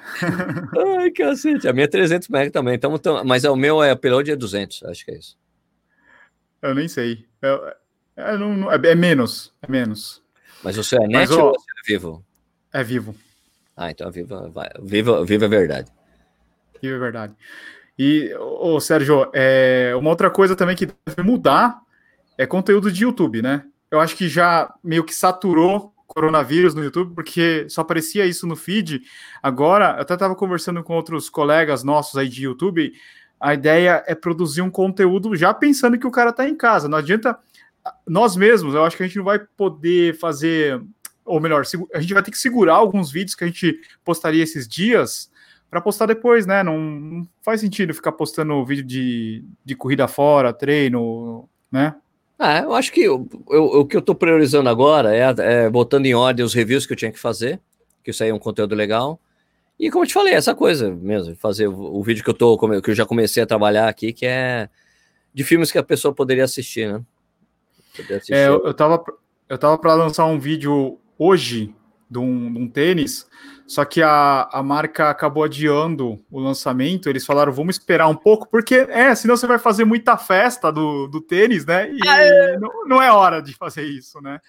Ai, 1.00 1.12
cacete. 1.12 1.68
A 1.68 1.74
minha 1.74 1.84
é 1.84 1.88
300 1.88 2.30
mega 2.30 2.50
também. 2.50 2.80
Tamo, 2.80 2.98
tamo- 2.98 3.24
mas 3.26 3.44
o 3.44 3.56
meu 3.58 3.84
é 3.84 3.94
pelo 3.96 4.22
é 4.22 4.36
200, 4.36 4.84
acho 4.84 5.04
que 5.04 5.12
é 5.12 5.18
isso. 5.18 5.38
Eu 6.62 6.74
nem 6.74 6.88
sei. 6.88 7.26
Eu- 7.42 7.62
é, 8.16 8.38
não- 8.38 8.72
é- 8.72 8.76
é 8.76 8.96
menos. 8.96 9.54
É 9.62 9.70
menos. 9.70 10.22
Mas 10.64 10.78
o 10.78 10.84
seu 10.84 11.00
é 11.00 11.08
Mas, 11.08 11.30
net 11.30 11.34
ó, 11.34 11.48
ou 11.48 11.52
você 11.60 11.66
é 11.72 11.92
vivo? 11.94 12.26
É 12.72 12.84
vivo. 12.84 13.16
Ah, 13.76 13.92
então 13.92 14.10
viva, 14.10 14.50
vai, 14.50 14.70
viva, 14.82 15.26
viva 15.26 15.46
é 15.46 15.48
verdade. 15.50 15.92
Vivo 16.82 16.96
é 16.96 17.00
verdade. 17.00 17.34
E, 18.00 18.34
ô, 18.36 18.80
Sérgio, 18.80 19.30
é, 19.34 19.94
uma 19.98 20.10
outra 20.10 20.30
coisa 20.30 20.56
também 20.56 20.76
que 20.76 20.86
deve 21.06 21.22
mudar 21.22 21.82
é 22.38 22.46
conteúdo 22.46 22.90
de 22.92 23.04
YouTube, 23.04 23.42
né? 23.42 23.66
Eu 23.94 24.00
acho 24.00 24.16
que 24.16 24.28
já 24.28 24.74
meio 24.84 25.04
que 25.04 25.14
saturou 25.14 25.94
coronavírus 26.08 26.74
no 26.74 26.84
YouTube, 26.84 27.14
porque 27.14 27.68
só 27.70 27.82
aparecia 27.82 28.26
isso 28.26 28.48
no 28.48 28.56
feed. 28.56 29.04
Agora, 29.42 29.94
eu 29.98 30.02
até 30.02 30.16
estava 30.16 30.36
conversando 30.36 30.84
com 30.84 30.96
outros 30.96 31.30
colegas 31.30 31.84
nossos 31.84 32.18
aí 32.18 32.28
de 32.28 32.44
YouTube. 32.44 32.92
A 33.40 33.54
ideia 33.54 34.04
é 34.08 34.16
produzir 34.16 34.64
um 34.64 34.70
conteúdo 34.72 35.36
já 35.36 35.54
pensando 35.54 36.00
que 36.00 36.08
o 36.08 36.12
cara 36.12 36.34
tá 36.34 36.50
em 36.50 36.56
casa. 36.56 36.90
Não 36.90 36.98
adianta. 36.98 37.38
Nós 38.08 38.36
mesmos, 38.36 38.74
eu 38.74 38.84
acho 38.84 38.98
que 38.98 39.04
a 39.04 39.06
gente 39.06 39.18
não 39.18 39.26
vai 39.26 39.38
poder 39.38 40.18
fazer. 40.18 40.82
Ou 41.24 41.40
melhor, 41.40 41.64
a 41.94 42.02
gente 42.02 42.16
vai 42.16 42.24
ter 42.24 42.32
que 42.32 42.38
segurar 42.40 42.74
alguns 42.74 43.12
vídeos 43.12 43.36
que 43.36 43.44
a 43.44 43.48
gente 43.48 43.80
postaria 44.04 44.42
esses 44.42 44.68
dias 44.68 45.32
para 45.70 45.80
postar 45.80 46.08
depois, 46.08 46.48
né? 46.48 46.64
Não, 46.64 46.80
não 46.80 47.28
faz 47.44 47.62
sentido 47.62 47.94
ficar 47.94 48.14
postando 48.14 48.66
vídeo 48.66 48.84
de, 48.84 49.46
de 49.64 49.76
corrida 49.76 50.08
fora, 50.08 50.52
treino, 50.52 51.48
né? 51.72 51.94
Ah, 52.46 52.60
eu 52.60 52.74
acho 52.74 52.92
que 52.92 53.00
eu- 53.00 53.26
eu- 53.50 53.64
o 53.64 53.86
que 53.86 53.96
eu 53.96 54.02
tô 54.02 54.14
priorizando 54.14 54.68
agora 54.68 55.16
é, 55.16 55.34
é 55.38 55.70
botando 55.70 56.06
em 56.06 56.14
ordem 56.14 56.44
os 56.44 56.54
reviews 56.54 56.86
que 56.86 56.92
eu 56.92 56.98
tinha 56.98 57.10
que 57.10 57.18
fazer, 57.18 57.58
que 58.04 58.12
isso 58.12 58.22
aí 58.22 58.32
é 58.32 58.34
um 58.34 58.40
conteúdo 58.40 58.76
legal. 58.76 59.18
E 59.80 59.90
como 59.90 60.04
eu 60.04 60.08
te 60.10 60.14
falei, 60.14 60.34
essa 60.34 60.54
coisa 60.54 60.94
mesmo, 60.94 61.38
fazer 61.38 61.68
o, 61.70 61.74
o 61.74 62.04
vídeo 62.04 62.22
que 62.22 62.30
eu 62.30 62.34
tô 62.34 62.58
que 62.82 62.92
eu 62.92 62.96
já 62.96 63.06
comecei 63.06 63.42
a 63.42 63.46
trabalhar 63.46 63.88
aqui, 63.88 64.12
que 64.12 64.26
é 64.26 64.68
de 65.34 65.42
filmes 65.46 65.72
que 65.72 65.78
a 65.78 65.84
pessoa 65.84 66.14
poderia 66.14 66.44
assistir, 66.44 66.92
né? 66.92 67.02
Poderia 67.96 68.18
assistir. 68.18 68.34
É, 68.34 68.50
eu, 68.50 68.66
eu 68.66 68.74
tava, 68.74 69.02
eu 69.48 69.58
tava 69.58 69.78
para 69.78 69.94
lançar 69.94 70.26
um 70.26 70.38
vídeo 70.38 71.00
hoje 71.18 71.74
de 72.12 72.20
um, 72.20 72.54
de 72.54 72.60
um 72.60 72.68
tênis, 72.68 73.26
só 73.66 73.86
que 73.86 74.02
a, 74.02 74.50
a 74.52 74.62
marca 74.62 75.10
acabou 75.10 75.44
adiando 75.44 76.24
o 76.30 76.40
lançamento. 76.40 77.10
Eles 77.10 77.26
falaram, 77.26 77.52
vamos 77.52 77.78
esperar 77.78 78.08
um 78.08 78.16
pouco, 78.16 78.48
porque 78.50 78.76
é, 78.90 79.16
senão 79.16 79.38
você 79.38 79.48
vai 79.48 79.58
fazer 79.58 79.86
muita 79.86 80.18
festa 80.18 80.72
do, 80.72 81.08
do 81.08 81.22
tênis, 81.22 81.66
né? 81.66 81.90
E 81.92 82.58
não, 82.60 82.88
não 82.88 83.02
é 83.02 83.12
hora 83.12 83.42
de 83.42 83.54
fazer 83.54 83.84
isso, 83.84 84.22
né? 84.22 84.40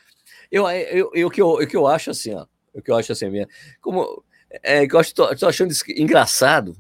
Eu, 0.51 0.69
eu, 0.69 1.11
eu, 1.15 1.29
o 1.29 1.31
que 1.31 1.41
eu, 1.41 1.49
o 1.51 1.67
que 1.67 1.77
eu 1.77 1.87
acho 1.87 2.11
assim, 2.11 2.35
ó, 2.35 2.47
o 2.73 2.83
que 2.83 2.91
eu 2.91 2.97
acho 2.97 3.13
assim, 3.13 3.31
minha, 3.31 3.49
como 3.81 4.23
é, 4.63 4.87
que 4.87 4.95
eu 4.95 5.01
acho, 5.01 5.15
tô, 5.15 5.35
tô 5.35 5.49
achando 5.49 5.71
isso 5.71 5.85
engraçado 5.89 6.77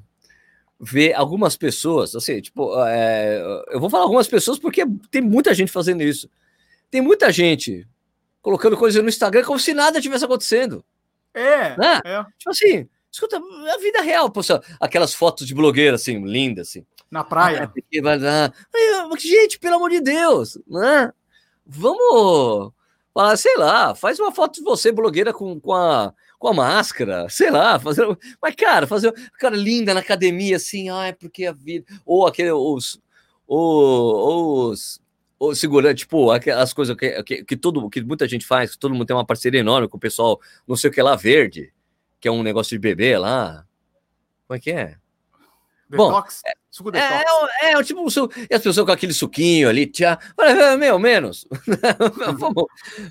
ver 0.80 1.14
algumas 1.14 1.56
pessoas, 1.56 2.14
assim, 2.14 2.40
tipo, 2.40 2.78
é, 2.84 3.64
eu 3.70 3.80
vou 3.80 3.88
falar 3.88 4.04
algumas 4.04 4.28
pessoas 4.28 4.58
porque 4.58 4.84
tem 5.10 5.22
muita 5.22 5.54
gente 5.54 5.72
fazendo 5.72 6.02
isso. 6.02 6.28
Tem 6.90 7.00
muita 7.00 7.32
gente 7.32 7.86
colocando 8.42 8.76
coisa 8.76 9.00
no 9.00 9.08
Instagram 9.08 9.44
como 9.44 9.58
se 9.58 9.72
nada 9.72 10.00
tivesse 10.00 10.24
acontecendo. 10.24 10.84
É, 11.34 11.76
Né? 11.76 12.00
é. 12.04 12.24
Tipo 12.38 12.50
assim, 12.50 12.88
escuta, 13.10 13.36
a 13.36 13.78
vida 13.78 14.00
real, 14.00 14.32
só, 14.42 14.60
aquelas 14.80 15.12
fotos 15.14 15.46
de 15.46 15.54
blogueira 15.54 15.96
assim, 15.96 16.24
lindas 16.24 16.68
assim. 16.68 16.86
Na 17.10 17.20
Ah, 17.20 17.24
praia. 17.24 17.60
Ai, 17.60 17.66
Gente, 19.18 19.58
pelo 19.58 19.76
amor 19.76 19.90
de 19.90 20.00
Deus, 20.00 20.58
né? 20.66 21.12
Vamos 21.66 22.72
falar, 23.12 23.36
sei 23.36 23.56
lá, 23.56 23.94
faz 23.94 24.18
uma 24.18 24.32
foto 24.32 24.54
de 24.54 24.62
você, 24.62 24.90
blogueira, 24.90 25.32
com, 25.32 25.58
com, 25.60 25.72
a, 25.72 26.12
com 26.38 26.48
a 26.48 26.52
máscara, 26.54 27.28
sei 27.30 27.50
lá, 27.50 27.78
fazer. 27.78 28.06
Mas, 28.42 28.54
cara, 28.54 28.86
fazer. 28.86 29.12
Cara, 29.38 29.56
linda 29.56 29.94
na 29.94 30.00
academia, 30.00 30.56
assim, 30.56 30.90
ai, 30.90 31.12
porque 31.12 31.46
a 31.46 31.52
vida. 31.52 31.86
Ou 32.04 32.26
aquele. 32.26 32.50
Os. 32.52 33.00
Os. 33.46 34.64
os 34.66 35.03
ou 35.38 35.54
segurando, 35.54 35.96
tipo, 35.96 36.30
aquelas 36.30 36.72
coisas 36.72 36.96
que, 36.96 37.22
que, 37.22 37.44
que, 37.44 37.56
todo, 37.56 37.88
que 37.90 38.02
muita 38.02 38.26
gente 38.28 38.46
faz, 38.46 38.72
que 38.72 38.78
todo 38.78 38.92
mundo 38.92 39.06
tem 39.06 39.16
uma 39.16 39.26
parceria 39.26 39.60
enorme 39.60 39.88
com 39.88 39.96
o 39.96 40.00
pessoal, 40.00 40.40
não 40.66 40.76
sei 40.76 40.90
o 40.90 40.92
que 40.92 41.02
lá, 41.02 41.16
verde, 41.16 41.72
que 42.20 42.28
é 42.28 42.30
um 42.30 42.42
negócio 42.42 42.70
de 42.70 42.78
bebê 42.78 43.18
lá. 43.18 43.66
Como 44.46 44.56
é 44.56 44.60
que 44.60 44.70
é? 44.70 44.96
Detox. 45.88 46.42
Suco 46.70 46.90
É, 46.90 46.92
detox. 46.92 47.52
é, 47.62 47.72
é, 47.72 47.82
tipo 47.82 48.02
um 48.02 48.10
suco. 48.10 48.34
E 48.50 48.54
as 48.54 48.62
pessoas 48.62 48.86
com 48.86 48.92
aquele 48.92 49.12
suquinho 49.12 49.68
ali, 49.68 49.86
tchá. 49.86 50.18
Olha, 50.36 50.76
Meu, 50.76 50.98
menos. 50.98 51.46
vamos. 52.38 52.64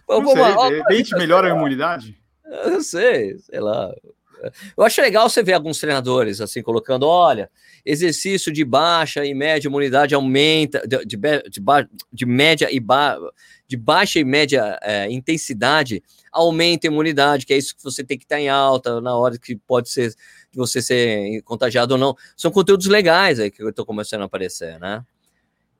Vamos 0.07 0.33
sei, 0.33 0.41
ó, 0.41 0.69
de 0.69 0.75
repente 0.77 1.15
melhora 1.15 1.51
a 1.51 1.55
imunidade. 1.55 2.21
Eu 2.65 2.81
sei, 2.81 3.37
sei 3.39 3.59
lá. 3.59 3.93
Eu 4.75 4.83
acho 4.83 5.01
legal 5.01 5.29
você 5.29 5.43
ver 5.43 5.53
alguns 5.53 5.79
treinadores 5.79 6.41
assim 6.41 6.61
colocando, 6.61 7.07
olha, 7.07 7.49
exercício 7.85 8.51
de 8.51 8.63
baixa 8.65 9.25
e 9.25 9.33
média 9.33 9.67
imunidade 9.67 10.15
aumenta, 10.15 10.85
de, 10.87 11.05
de, 11.05 11.17
de, 11.49 11.59
ba- 11.61 11.87
de 12.11 12.25
média 12.25 12.69
e 12.71 12.79
ba, 12.79 13.17
de 13.67 13.77
baixa 13.77 14.19
e 14.19 14.23
média 14.23 14.79
é, 14.81 15.11
intensidade 15.11 16.01
aumenta 16.31 16.87
a 16.87 16.91
imunidade, 16.91 17.45
que 17.45 17.53
é 17.53 17.57
isso 17.57 17.75
que 17.75 17.83
você 17.83 18.03
tem 18.03 18.17
que 18.17 18.25
estar 18.25 18.39
em 18.39 18.49
alta 18.49 18.99
na 18.99 19.15
hora 19.15 19.37
que 19.37 19.55
pode 19.55 19.89
ser 19.89 20.09
de 20.09 20.57
você 20.57 20.81
ser 20.81 21.41
contagiado 21.43 21.93
ou 21.93 21.99
não. 21.99 22.15
São 22.37 22.51
conteúdos 22.51 22.87
legais 22.87 23.39
aí 23.39 23.49
que 23.49 23.63
eu 23.63 23.73
tô 23.73 23.85
começando 23.85 24.21
a 24.21 24.25
aparecer, 24.25 24.79
né? 24.79 25.03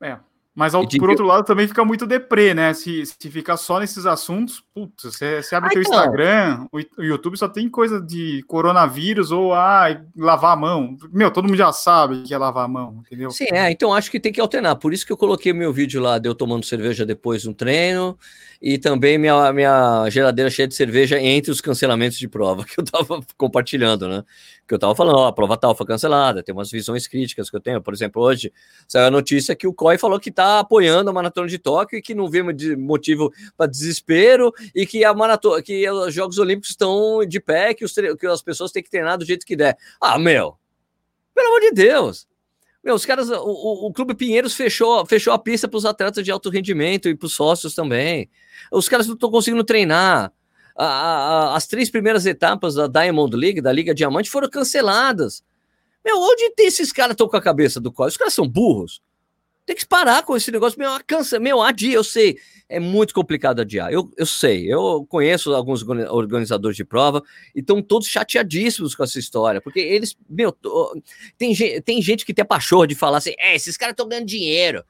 É. 0.00 0.18
Mas 0.54 0.72
ao, 0.72 0.86
de- 0.86 0.98
por 0.98 1.10
outro 1.10 1.26
lado 1.26 1.44
também 1.44 1.66
fica 1.66 1.84
muito 1.84 2.06
deprê, 2.06 2.54
né? 2.54 2.72
Se, 2.74 3.04
se 3.06 3.28
ficar 3.30 3.56
só 3.56 3.80
nesses 3.80 4.06
assuntos, 4.06 4.62
putz, 4.72 5.02
você, 5.02 5.42
você 5.42 5.54
abre 5.56 5.70
Ah, 5.70 5.72
teu 5.72 5.82
então. 5.82 5.92
Instagram, 5.94 6.66
o, 6.70 6.78
o 7.00 7.02
YouTube 7.02 7.36
só 7.36 7.48
tem 7.48 7.68
coisa 7.68 8.00
de 8.00 8.44
coronavírus 8.46 9.32
ou 9.32 9.52
ah, 9.52 9.86
lavar 10.16 10.52
a 10.52 10.56
mão. 10.56 10.96
Meu, 11.12 11.30
todo 11.32 11.46
mundo 11.48 11.56
já 11.56 11.72
sabe 11.72 12.22
que 12.22 12.32
é 12.32 12.38
lavar 12.38 12.66
a 12.66 12.68
mão, 12.68 13.02
entendeu? 13.04 13.32
Sim, 13.32 13.46
é, 13.52 13.70
então 13.72 13.92
acho 13.92 14.08
que 14.10 14.20
tem 14.20 14.32
que 14.32 14.40
alternar. 14.40 14.76
Por 14.76 14.92
isso 14.94 15.04
que 15.04 15.12
eu 15.12 15.16
coloquei 15.16 15.52
meu 15.52 15.72
vídeo 15.72 16.00
lá 16.00 16.18
de 16.20 16.28
eu 16.28 16.34
tomando 16.36 16.64
cerveja 16.64 17.04
depois 17.04 17.42
do 17.42 17.52
treino 17.52 18.16
e 18.62 18.78
também 18.78 19.18
minha, 19.18 19.52
minha 19.52 20.08
geladeira 20.08 20.48
cheia 20.50 20.68
de 20.68 20.74
cerveja 20.76 21.20
entre 21.20 21.50
os 21.50 21.60
cancelamentos 21.60 22.16
de 22.16 22.28
prova 22.28 22.64
que 22.64 22.78
eu 22.80 22.84
tava 22.84 23.20
compartilhando, 23.36 24.06
né? 24.08 24.22
Que 24.66 24.74
eu 24.74 24.78
tava 24.78 24.94
falando, 24.94 25.18
ó, 25.18 25.26
a 25.26 25.32
prova 25.32 25.56
tal 25.58 25.74
foi 25.74 25.86
cancelada, 25.86 26.42
tem 26.42 26.54
umas 26.54 26.70
visões 26.70 27.06
críticas 27.06 27.50
que 27.50 27.56
eu 27.56 27.60
tenho. 27.60 27.82
Por 27.82 27.92
exemplo, 27.92 28.22
hoje 28.22 28.52
saiu 28.88 29.06
a 29.06 29.10
notícia 29.10 29.54
que 29.54 29.66
o 29.66 29.74
COI 29.74 29.98
falou 29.98 30.18
que 30.18 30.30
tá 30.30 30.60
apoiando 30.60 31.10
a 31.10 31.12
maratona 31.12 31.46
de 31.46 31.58
Tóquio 31.58 31.98
e 31.98 32.02
que 32.02 32.14
não 32.14 32.30
vê 32.30 32.42
motivo 32.76 33.30
para 33.56 33.70
desespero 33.70 34.52
e 34.74 34.86
que 34.86 35.04
a 35.04 35.12
maratona, 35.12 35.62
que 35.62 35.88
os 35.90 36.14
Jogos 36.14 36.38
Olímpicos 36.38 36.70
estão 36.70 37.24
de 37.26 37.40
pé, 37.40 37.74
que, 37.74 37.84
os 37.84 37.92
que 37.92 38.26
as 38.26 38.42
pessoas 38.42 38.72
têm 38.72 38.82
que 38.82 38.90
treinar 38.90 39.18
do 39.18 39.24
jeito 39.24 39.44
que 39.44 39.54
der. 39.54 39.76
Ah, 40.00 40.18
meu! 40.18 40.56
Pelo 41.34 41.48
amor 41.48 41.60
de 41.60 41.72
Deus. 41.72 42.26
Meu, 42.84 42.94
os 42.94 43.06
caras, 43.06 43.30
o, 43.30 43.86
o, 43.86 43.92
Clube 43.92 44.14
Pinheiros 44.14 44.54
fechou, 44.54 45.06
fechou 45.06 45.32
a 45.32 45.38
pista 45.38 45.66
para 45.66 45.78
os 45.78 45.86
atletas 45.86 46.22
de 46.22 46.30
alto 46.30 46.50
rendimento 46.50 47.08
e 47.08 47.14
para 47.14 47.26
os 47.26 47.32
sócios 47.32 47.74
também. 47.74 48.28
Os 48.70 48.88
caras 48.90 49.06
não 49.06 49.14
estão 49.14 49.30
conseguindo 49.30 49.64
treinar. 49.64 50.30
A, 50.76 50.86
a, 50.86 51.56
as 51.56 51.66
três 51.66 51.90
primeiras 51.90 52.26
etapas 52.26 52.74
da 52.74 52.86
Diamond 52.86 53.36
League, 53.36 53.60
da 53.60 53.72
Liga 53.72 53.94
Diamante, 53.94 54.30
foram 54.30 54.48
canceladas. 54.48 55.42
Meu, 56.04 56.18
onde 56.18 56.50
tem 56.50 56.66
esses 56.66 56.92
caras 56.92 57.12
estão 57.12 57.28
com 57.28 57.36
a 57.36 57.42
cabeça 57.42 57.80
do 57.80 57.92
qual? 57.92 58.08
Os 58.08 58.16
caras 58.16 58.34
são 58.34 58.46
burros. 58.46 59.00
Tem 59.66 59.74
que 59.74 59.86
parar 59.86 60.22
com 60.22 60.36
esse 60.36 60.52
negócio. 60.52 60.78
Meu, 60.78 60.90
cansa, 61.06 61.40
meu, 61.40 61.62
adia, 61.62 61.94
eu 61.94 62.04
sei. 62.04 62.36
É 62.68 62.78
muito 62.78 63.14
complicado 63.14 63.60
adiar. 63.60 63.90
Eu, 63.90 64.10
eu 64.16 64.26
sei. 64.26 64.70
Eu 64.70 65.06
conheço 65.08 65.54
alguns 65.54 65.82
organizadores 65.82 66.76
de 66.76 66.84
prova 66.84 67.22
e 67.54 67.60
estão 67.60 67.80
todos 67.80 68.08
chateadíssimos 68.08 68.94
com 68.94 69.02
essa 69.02 69.18
história. 69.18 69.62
Porque 69.62 69.80
eles, 69.80 70.14
meu, 70.28 70.54
tem, 71.38 71.54
tem 71.80 72.02
gente 72.02 72.26
que 72.26 72.34
tem 72.34 72.42
a 72.42 72.46
pachorra 72.46 72.86
de 72.86 72.94
falar 72.94 73.18
assim: 73.18 73.34
é, 73.38 73.54
esses 73.54 73.76
caras 73.76 73.92
estão 73.94 74.08
ganhando 74.08 74.26
dinheiro. 74.26 74.84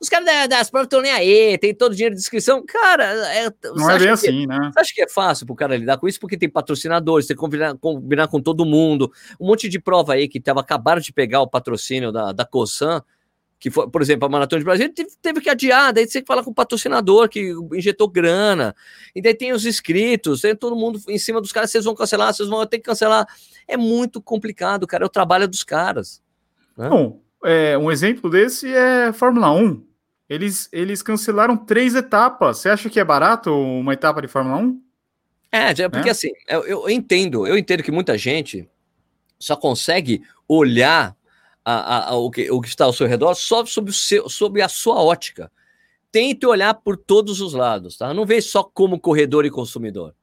Os 0.00 0.08
caras 0.08 0.48
das 0.48 0.70
provas 0.70 0.86
estão 0.86 1.00
nem 1.00 1.12
aí, 1.12 1.58
tem 1.58 1.74
todo 1.74 1.92
o 1.92 1.94
dinheiro 1.94 2.14
de 2.14 2.20
inscrição. 2.20 2.64
Cara, 2.66 3.04
é, 3.34 3.52
não 3.74 3.90
é 3.90 3.98
bem 3.98 4.08
assim, 4.08 4.46
né? 4.46 4.70
Você 4.72 4.80
acha 4.80 4.94
que 4.94 5.02
é 5.02 5.08
fácil 5.08 5.46
pro 5.46 5.54
cara 5.54 5.76
lidar 5.76 5.98
com 5.98 6.08
isso? 6.08 6.20
Porque 6.20 6.36
tem 6.36 6.48
patrocinadores, 6.48 7.26
tem 7.26 7.36
que 7.36 7.40
combinar, 7.40 7.76
combinar 7.78 8.28
com 8.28 8.40
todo 8.40 8.64
mundo. 8.64 9.10
Um 9.40 9.46
monte 9.46 9.68
de 9.68 9.80
prova 9.80 10.14
aí 10.14 10.28
que 10.28 10.40
tava, 10.40 10.60
acabaram 10.60 11.00
de 11.00 11.12
pegar 11.12 11.40
o 11.40 11.48
patrocínio 11.48 12.12
da, 12.12 12.32
da 12.32 12.44
Cosan 12.44 13.02
que 13.58 13.70
foi, 13.70 13.88
por 13.88 14.02
exemplo, 14.02 14.26
a 14.26 14.28
Maratona 14.28 14.60
de 14.60 14.64
Brasil 14.64 14.92
teve, 14.92 15.10
teve, 15.20 15.40
que 15.40 15.48
adiar, 15.48 15.92
daí 15.92 16.06
você 16.06 16.14
tem 16.14 16.22
que 16.22 16.26
falar 16.26 16.44
com 16.44 16.50
o 16.50 16.54
patrocinador 16.54 17.28
que 17.28 17.54
injetou 17.72 18.08
grana, 18.08 18.74
e 19.14 19.22
daí 19.22 19.34
tem 19.34 19.52
os 19.52 19.64
inscritos, 19.64 20.42
tem 20.42 20.54
todo 20.54 20.76
mundo 20.76 21.00
em 21.08 21.18
cima 21.18 21.40
dos 21.40 21.52
caras, 21.52 21.70
vocês 21.70 21.84
vão 21.84 21.94
cancelar, 21.94 22.34
vocês 22.34 22.48
vão 22.48 22.64
ter 22.66 22.78
que 22.78 22.84
cancelar. 22.84 23.26
É 23.66 23.76
muito 23.76 24.20
complicado, 24.20 24.86
cara, 24.86 25.04
é 25.04 25.06
o 25.06 25.10
trabalho 25.10 25.48
dos 25.48 25.64
caras. 25.64 26.22
Né? 26.76 26.88
Bom, 26.88 27.20
é, 27.44 27.76
um 27.78 27.90
exemplo 27.90 28.30
desse 28.30 28.72
é 28.72 29.12
Fórmula 29.12 29.52
1. 29.52 29.84
Eles, 30.28 30.68
eles 30.72 31.02
cancelaram 31.02 31.56
três 31.56 31.94
etapas. 31.94 32.58
Você 32.58 32.68
acha 32.68 32.90
que 32.90 32.98
é 32.98 33.04
barato 33.04 33.52
uma 33.52 33.92
etapa 33.92 34.20
de 34.20 34.28
Fórmula 34.28 34.58
1? 34.58 34.82
É, 35.52 35.88
porque 35.88 36.08
é? 36.08 36.12
assim, 36.12 36.30
eu, 36.48 36.66
eu 36.66 36.90
entendo, 36.90 37.46
eu 37.46 37.56
entendo 37.56 37.82
que 37.82 37.92
muita 37.92 38.18
gente 38.18 38.68
só 39.38 39.56
consegue 39.56 40.22
olhar 40.48 41.16
a, 41.64 42.10
a, 42.10 42.14
o, 42.14 42.30
que, 42.30 42.50
o 42.50 42.60
que 42.60 42.68
está 42.68 42.84
ao 42.84 42.92
seu 42.92 43.06
redor 43.06 43.34
só 43.34 43.64
sob, 43.64 43.90
o 43.90 43.92
seu, 43.92 44.28
sob 44.28 44.60
a 44.60 44.68
sua 44.68 45.02
ótica. 45.02 45.50
Tente 46.12 46.46
olhar 46.46 46.74
por 46.74 46.96
todos 46.96 47.40
os 47.40 47.52
lados, 47.52 47.96
tá? 47.96 48.14
Não 48.14 48.24
veja 48.24 48.48
só 48.48 48.62
como 48.62 49.00
corredor 49.00 49.44
e 49.44 49.50
consumidor. 49.50 50.14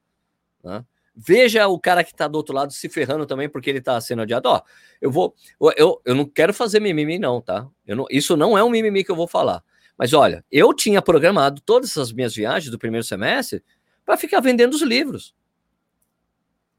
Tá? 0.62 0.86
Veja 1.15 1.67
o 1.67 1.80
cara 1.80 2.04
que 2.04 2.12
está 2.12 2.28
do 2.28 2.36
outro 2.36 2.56
lado 2.56 2.73
se 2.73 2.89
ferrando 2.89 3.26
também 3.26 3.47
porque 3.47 3.69
ele 3.69 3.80
está 3.80 3.99
sendo 4.02 4.23
adiado. 4.23 4.49
Ó, 4.49 4.62
eu 4.99 5.12
vou, 5.12 5.36
eu, 5.78 6.02
eu 6.04 6.15
não 6.15 6.26
quero 6.26 6.54
fazer 6.54 6.80
mimimi 6.80 7.19
não, 7.19 7.39
tá? 7.39 7.67
Eu 7.86 7.95
não, 7.95 8.06
isso 8.10 8.36
não 8.36 8.58
é 8.58 8.63
um 8.63 8.69
mimimi 8.69 9.04
que 9.04 9.12
eu 9.12 9.15
vou 9.15 9.28
falar. 9.28 9.63
Mas 9.97 10.12
olha, 10.12 10.43
eu 10.52 10.73
tinha 10.73 11.02
programado 11.02 11.62
todas 11.62 11.91
essas 11.91 12.12
minhas 12.12 12.36
viagens 12.36 12.71
do 12.71 12.80
primeiro 12.80 13.06
semestre 13.06 13.63
para 14.04 14.17
ficar 14.17 14.39
vendendo 14.39 14.73
os 14.73 14.82
livros. 14.82 15.36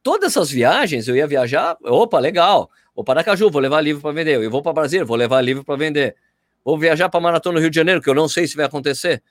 Todas 0.03 0.33
essas 0.33 0.51
viagens 0.51 1.07
eu 1.07 1.16
ia 1.16 1.27
viajar, 1.27 1.77
opa, 1.83 2.18
legal. 2.18 2.70
Vou 2.94 3.05
para 3.05 3.20
Aracaju, 3.20 3.51
vou 3.51 3.61
levar 3.61 3.81
livro 3.81 4.03
para 4.03 4.12
vender. 4.12 4.42
Eu 4.42 4.51
vou 4.51 4.62
para 4.62 4.73
Brasília, 4.73 5.05
vou 5.05 5.16
levar 5.16 5.40
livro 5.40 5.64
para 5.64 5.77
vender. 5.77 6.16
Vou 6.64 6.79
viajar 6.79 7.09
para 7.09 7.20
Maratona 7.20 7.55
no 7.55 7.61
Rio 7.61 7.70
de 7.70 7.77
Janeiro, 7.77 8.03
que 8.03 8.11
eu 8.11 8.14
não 8.14 8.29
sei 8.29 8.47
se 8.47 8.57
vai 8.57 8.66
acontecer. 8.66 9.23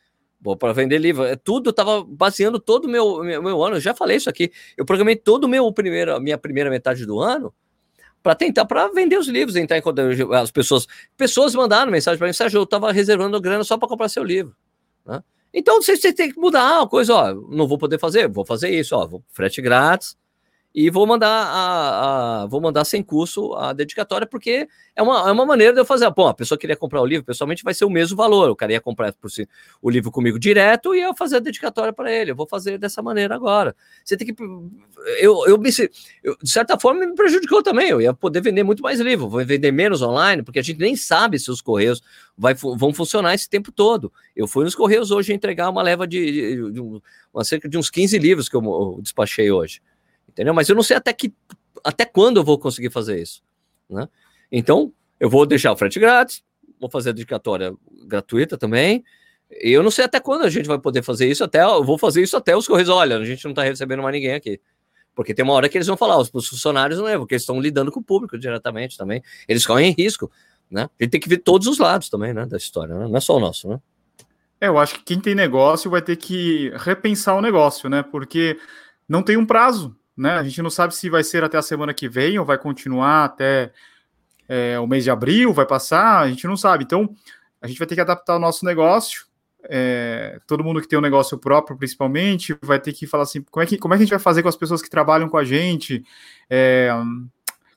Vou 0.43 0.57
para 0.57 0.73
vender 0.73 0.97
livro. 0.97 1.23
É 1.23 1.37
tudo 1.37 1.69
estava 1.69 2.03
baseando 2.03 2.59
todo 2.59 2.85
o 2.85 2.89
meu, 2.89 3.23
meu, 3.23 3.41
meu, 3.41 3.63
ano. 3.63 3.77
Eu 3.77 3.81
já 3.81 3.95
falei 3.95 4.17
isso 4.17 4.29
aqui. 4.29 4.51
Eu 4.75 4.85
programei 4.85 5.15
todo 5.15 5.47
meu 5.47 5.71
primeiro, 5.71 6.19
minha 6.19 6.37
primeira 6.37 6.69
metade 6.69 7.05
do 7.05 7.19
ano 7.19 7.53
para 8.21 8.35
tentar 8.35 8.65
para 8.65 8.87
vender 8.87 9.17
os 9.17 9.27
livros, 9.27 9.53
tentar 9.53 9.77
encontrar 9.77 10.05
as 10.41 10.51
pessoas. 10.51 10.87
Pessoas 11.17 11.55
mandaram 11.55 11.91
mensagem 11.91 12.17
para 12.17 12.27
mim, 12.27 12.33
Sérgio, 12.33 12.59
eu 12.59 12.63
estava 12.63 12.91
reservando 12.91 13.39
grana 13.39 13.63
só 13.63 13.77
para 13.77 13.87
comprar 13.87 14.07
seu 14.07 14.23
livro. 14.23 14.55
Né? 15.05 15.21
Então 15.53 15.81
você, 15.81 15.97
você 15.97 16.13
tem 16.13 16.31
que 16.31 16.39
mudar 16.39 16.79
uma 16.79 16.87
coisa, 16.87 17.13
ó. 17.13 17.33
Não 17.33 17.67
vou 17.67 17.77
poder 17.77 17.99
fazer, 17.99 18.29
vou 18.29 18.45
fazer 18.45 18.69
isso, 18.69 18.95
ó. 18.95 19.05
Vou 19.05 19.23
frete 19.29 19.61
grátis 19.61 20.17
e 20.73 20.89
vou 20.89 21.05
mandar 21.05 21.29
a, 21.29 22.41
a, 22.41 22.45
vou 22.47 22.59
mandar 22.59 22.83
sem 22.83 23.03
curso 23.03 23.53
a 23.53 23.73
dedicatória, 23.73 24.25
porque 24.25 24.67
é 24.95 25.03
uma, 25.03 25.29
é 25.29 25.31
uma 25.31 25.45
maneira 25.45 25.71
de 25.71 25.79
eu 25.79 25.85
fazer. 25.85 26.11
Pô, 26.11 26.25
a 26.27 26.33
pessoa 26.33 26.57
queria 26.57 26.75
comprar 26.75 26.99
o 26.99 27.05
livro, 27.05 27.23
pessoalmente 27.23 27.63
vai 27.63 27.75
ser 27.75 27.85
o 27.85 27.89
mesmo 27.89 28.17
valor. 28.17 28.49
O 28.49 28.55
cara 28.55 28.71
ia 28.71 28.81
comprar 28.81 29.13
si, 29.27 29.47
o 29.81 29.89
livro 29.89 30.09
comigo 30.11 30.39
direto 30.39 30.95
e 30.95 31.01
eu 31.01 31.15
fazer 31.15 31.37
a 31.37 31.39
dedicatória 31.39 31.93
para 31.93 32.11
ele. 32.11 32.31
Eu 32.31 32.35
vou 32.35 32.47
fazer 32.47 32.79
dessa 32.79 33.03
maneira 33.03 33.35
agora. 33.35 33.75
Você 34.03 34.17
tem 34.17 34.25
que. 34.25 34.43
Eu, 35.19 35.45
eu, 35.45 35.61
eu, 36.23 36.37
de 36.41 36.49
certa 36.49 36.79
forma, 36.79 37.05
me 37.05 37.13
prejudicou 37.13 37.61
também. 37.61 37.89
Eu 37.89 38.01
ia 38.01 38.13
poder 38.13 38.41
vender 38.41 38.63
muito 38.63 38.81
mais 38.81 38.99
livro, 38.99 39.29
vou 39.29 39.45
vender 39.45 39.71
menos 39.71 40.01
online, 40.01 40.41
porque 40.41 40.57
a 40.57 40.63
gente 40.63 40.79
nem 40.79 40.95
sabe 40.95 41.37
se 41.37 41.51
os 41.51 41.61
Correios 41.61 42.01
vai, 42.35 42.55
vão 42.55 42.91
funcionar 42.91 43.35
esse 43.35 43.47
tempo 43.47 43.71
todo. 43.71 44.11
Eu 44.35 44.47
fui 44.47 44.63
nos 44.63 44.73
Correios 44.73 45.11
hoje 45.11 45.33
entregar 45.33 45.69
uma 45.69 45.83
leva 45.83 46.07
de, 46.07 46.55
de, 46.55 46.71
de 46.71 46.79
uma, 46.79 47.43
cerca 47.43 47.69
de 47.69 47.77
uns 47.77 47.91
15 47.91 48.17
livros 48.17 48.49
que 48.49 48.55
eu 48.55 48.99
despachei 49.03 49.51
hoje 49.51 49.79
entendeu? 50.33 50.53
Mas 50.53 50.67
eu 50.67 50.75
não 50.75 50.83
sei 50.83 50.97
até 50.97 51.13
que 51.13 51.33
até 51.83 52.05
quando 52.05 52.37
eu 52.37 52.43
vou 52.43 52.57
conseguir 52.57 52.89
fazer 52.89 53.21
isso, 53.21 53.41
né? 53.89 54.07
Então, 54.51 54.91
eu 55.19 55.29
vou 55.29 55.45
deixar 55.45 55.71
o 55.71 55.77
frete 55.77 55.99
grátis, 55.99 56.43
vou 56.79 56.89
fazer 56.89 57.09
a 57.09 57.13
dedicatória 57.13 57.73
gratuita 58.05 58.57
também. 58.57 59.03
E 59.49 59.71
eu 59.71 59.83
não 59.83 59.91
sei 59.91 60.05
até 60.05 60.19
quando 60.19 60.43
a 60.43 60.49
gente 60.49 60.67
vai 60.67 60.79
poder 60.79 61.01
fazer 61.01 61.27
isso, 61.27 61.43
até 61.43 61.63
eu 61.63 61.83
vou 61.83 61.97
fazer 61.97 62.21
isso 62.21 62.35
até 62.35 62.55
os 62.55 62.67
correios, 62.67 62.89
olha, 62.89 63.17
a 63.17 63.25
gente 63.25 63.43
não 63.45 63.51
está 63.51 63.63
recebendo 63.63 64.01
mais 64.01 64.13
ninguém 64.13 64.33
aqui. 64.33 64.59
Porque 65.15 65.33
tem 65.33 65.43
uma 65.43 65.53
hora 65.53 65.69
que 65.69 65.77
eles 65.77 65.87
vão 65.87 65.97
falar, 65.97 66.17
os, 66.17 66.29
os 66.33 66.47
funcionários 66.47 66.99
não 66.99 67.07
é, 67.07 67.17
porque 67.17 67.35
eles 67.35 67.43
estão 67.43 67.59
lidando 67.59 67.91
com 67.91 67.99
o 67.99 68.03
público 68.03 68.37
diretamente 68.37 68.97
também. 68.97 69.21
Eles 69.47 69.65
correm 69.65 69.93
risco, 69.97 70.31
né? 70.69 70.89
A 70.99 71.03
gente 71.03 71.11
tem 71.11 71.21
que 71.21 71.29
ver 71.29 71.37
todos 71.37 71.67
os 71.67 71.77
lados 71.77 72.09
também, 72.09 72.33
né, 72.33 72.45
da 72.45 72.57
história, 72.57 72.95
né? 72.95 73.07
não 73.07 73.15
é 73.15 73.19
só 73.19 73.37
o 73.37 73.39
nosso, 73.39 73.67
né? 73.67 73.79
É, 74.59 74.67
eu 74.67 74.77
acho 74.77 74.95
que 74.95 75.03
quem 75.03 75.19
tem 75.19 75.35
negócio 75.35 75.91
vai 75.91 76.01
ter 76.01 76.15
que 76.15 76.71
repensar 76.77 77.35
o 77.35 77.41
negócio, 77.41 77.89
né? 77.89 78.01
Porque 78.01 78.57
não 79.07 79.21
tem 79.21 79.35
um 79.35 79.45
prazo 79.45 79.95
né? 80.15 80.33
A 80.33 80.43
gente 80.43 80.61
não 80.61 80.69
sabe 80.69 80.95
se 80.95 81.09
vai 81.09 81.23
ser 81.23 81.43
até 81.43 81.57
a 81.57 81.61
semana 81.61 81.93
que 81.93 82.07
vem 82.07 82.37
ou 82.37 82.45
vai 82.45 82.57
continuar 82.57 83.25
até 83.25 83.71
é, 84.47 84.79
o 84.79 84.87
mês 84.87 85.03
de 85.03 85.11
abril, 85.11 85.53
vai 85.53 85.65
passar, 85.65 86.19
a 86.19 86.29
gente 86.29 86.45
não 86.47 86.55
sabe. 86.55 86.83
Então, 86.83 87.13
a 87.61 87.67
gente 87.67 87.77
vai 87.77 87.87
ter 87.87 87.95
que 87.95 88.01
adaptar 88.01 88.35
o 88.35 88.39
nosso 88.39 88.65
negócio. 88.65 89.25
É, 89.69 90.39
todo 90.45 90.63
mundo 90.63 90.81
que 90.81 90.87
tem 90.87 90.99
um 90.99 91.01
negócio 91.01 91.37
próprio, 91.37 91.77
principalmente, 91.77 92.55
vai 92.61 92.79
ter 92.79 92.91
que 92.91 93.07
falar 93.07 93.23
assim: 93.23 93.41
como 93.49 93.63
é 93.63 93.65
que, 93.65 93.77
como 93.77 93.93
é 93.93 93.97
que 93.97 94.03
a 94.03 94.05
gente 94.05 94.13
vai 94.13 94.19
fazer 94.19 94.43
com 94.43 94.49
as 94.49 94.57
pessoas 94.57 94.81
que 94.81 94.89
trabalham 94.89 95.29
com 95.29 95.37
a 95.37 95.43
gente? 95.43 96.03
É, 96.49 96.89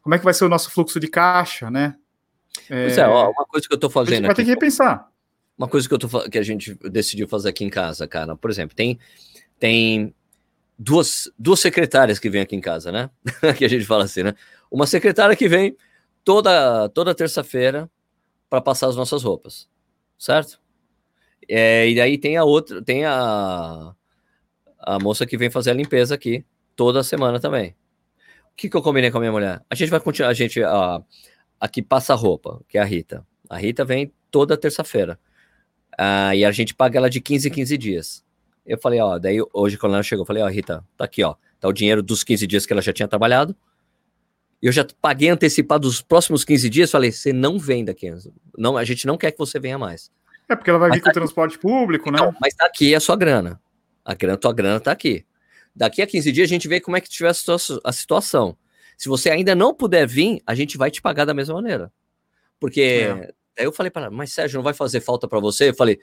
como 0.03 0.14
é 0.14 0.18
que 0.18 0.25
vai 0.25 0.35
ser 0.35 0.44
o 0.44 0.49
nosso 0.49 0.70
fluxo 0.70 0.99
de 0.99 1.09
caixa, 1.09 1.70
né? 1.70 1.94
Pois 2.68 2.99
é, 2.99 3.07
ó, 3.07 3.31
uma 3.31 3.44
coisa 3.44 3.68
que 3.68 3.75
eu 3.75 3.79
tô 3.79 3.88
fazendo. 3.88 4.12
A 4.12 4.16
gente 4.16 4.27
vai 4.27 4.35
ter 4.35 4.44
que 4.44 4.51
repensar. 4.51 5.09
Uma 5.57 5.68
coisa 5.68 5.88
que, 5.88 5.94
eu 5.94 5.99
tô, 5.99 6.09
que 6.29 6.38
a 6.38 6.42
gente 6.42 6.75
decidiu 6.90 7.27
fazer 7.29 7.49
aqui 7.49 7.64
em 7.64 7.70
casa, 7.70 8.07
cara. 8.07 8.37
Por 8.37 8.51
exemplo, 8.51 8.77
tem, 8.77 8.99
tem 9.59 10.14
duas, 10.78 11.30
duas 11.38 11.60
secretárias 11.60 12.18
que 12.18 12.30
vêm 12.30 12.42
aqui 12.42 12.56
em 12.56 12.60
casa, 12.60 12.92
né? 12.92 13.10
que 13.56 13.64
a 13.64 13.68
gente 13.68 13.84
fala 13.84 14.04
assim, 14.04 14.22
né? 14.22 14.34
Uma 14.70 14.86
secretária 14.86 15.36
que 15.36 15.48
vem 15.48 15.76
toda, 16.24 16.88
toda 16.90 17.14
terça-feira 17.14 17.90
para 18.50 18.60
passar 18.60 18.88
as 18.88 18.96
nossas 18.96 19.22
roupas, 19.22 19.68
certo? 20.18 20.60
É, 21.48 21.88
e 21.88 22.00
aí 22.00 22.18
tem 22.18 22.36
a 22.36 22.44
outra, 22.44 22.82
tem 22.82 23.04
a, 23.04 23.94
a 24.78 24.98
moça 24.98 25.26
que 25.26 25.36
vem 25.36 25.50
fazer 25.50 25.70
a 25.70 25.74
limpeza 25.74 26.14
aqui 26.14 26.44
toda 26.74 27.02
semana 27.02 27.40
também. 27.40 27.76
O 28.52 28.56
que, 28.56 28.68
que 28.68 28.76
eu 28.76 28.82
combinei 28.82 29.10
com 29.10 29.18
a 29.18 29.20
minha 29.20 29.32
mulher? 29.32 29.62
A 29.70 29.74
gente 29.74 29.90
vai 29.90 30.00
continuar, 30.00 30.30
a 30.30 30.34
gente 30.34 30.62
a, 30.62 31.02
aqui 31.60 31.82
passa 31.82 32.12
a 32.12 32.16
roupa, 32.16 32.60
que 32.68 32.78
é 32.78 32.80
a 32.80 32.84
Rita. 32.84 33.26
A 33.48 33.56
Rita 33.56 33.84
vem 33.84 34.12
toda 34.30 34.56
terça-feira. 34.56 35.18
Ah, 35.96 36.34
e 36.34 36.44
a 36.44 36.50
gente 36.50 36.74
paga 36.74 36.98
ela 36.98 37.08
de 37.08 37.20
15 37.20 37.48
em 37.48 37.53
15 37.53 37.78
dias. 37.78 38.26
Eu 38.66 38.78
falei, 38.78 39.00
ó, 39.00 39.18
daí 39.18 39.38
hoje 39.52 39.78
quando 39.78 39.94
ela 39.94 40.02
chegou, 40.02 40.22
eu 40.22 40.26
falei, 40.26 40.42
ó, 40.42 40.48
Rita, 40.48 40.84
tá 40.96 41.04
aqui, 41.04 41.22
ó, 41.22 41.36
tá 41.60 41.68
o 41.68 41.72
dinheiro 41.72 42.02
dos 42.02 42.24
15 42.24 42.46
dias 42.46 42.66
que 42.66 42.72
ela 42.72 42.82
já 42.82 42.92
tinha 42.92 43.06
trabalhado. 43.06 43.56
Eu 44.60 44.72
já 44.72 44.86
paguei 45.00 45.28
antecipado 45.28 45.86
os 45.86 46.00
próximos 46.00 46.44
15 46.44 46.68
dias, 46.68 46.90
falei, 46.90 47.12
você 47.12 47.32
não 47.32 47.58
vem 47.58 47.84
daqui, 47.84 48.12
não, 48.56 48.76
a 48.76 48.84
gente 48.84 49.06
não 49.06 49.16
quer 49.16 49.30
que 49.30 49.38
você 49.38 49.60
venha 49.60 49.78
mais. 49.78 50.10
É 50.48 50.56
porque 50.56 50.70
ela 50.70 50.78
vai 50.78 50.88
mas 50.88 50.98
vir 50.98 51.04
tá 51.04 51.10
com 51.10 51.18
o 51.18 51.20
transporte 51.20 51.58
público, 51.58 52.10
né? 52.10 52.18
Não, 52.18 52.34
mas 52.40 52.54
tá 52.54 52.66
aqui 52.66 52.94
a 52.94 53.00
sua 53.00 53.16
grana. 53.16 53.60
A 54.04 54.14
grana, 54.14 54.36
tua 54.36 54.52
grana 54.52 54.80
tá 54.80 54.92
aqui. 54.92 55.26
Daqui 55.74 56.00
a 56.00 56.06
15 56.06 56.32
dias 56.32 56.48
a 56.48 56.48
gente 56.48 56.68
vê 56.68 56.80
como 56.80 56.96
é 56.96 57.00
que 57.00 57.08
tiver 57.08 57.30
a 57.84 57.92
situação. 57.92 58.56
Se 58.96 59.08
você 59.08 59.28
ainda 59.28 59.54
não 59.54 59.74
puder 59.74 60.06
vir, 60.06 60.40
a 60.46 60.54
gente 60.54 60.78
vai 60.78 60.90
te 60.90 61.02
pagar 61.02 61.24
da 61.24 61.34
mesma 61.34 61.56
maneira. 61.56 61.92
Porque 62.58 62.80
é. 62.80 63.34
aí 63.58 63.66
eu 63.66 63.72
falei 63.72 63.90
para 63.90 64.06
ela, 64.06 64.10
mas 64.10 64.32
Sérgio, 64.32 64.56
não 64.56 64.64
vai 64.64 64.72
fazer 64.72 65.00
falta 65.00 65.28
para 65.28 65.38
você? 65.40 65.70
Eu 65.70 65.74
falei, 65.74 66.00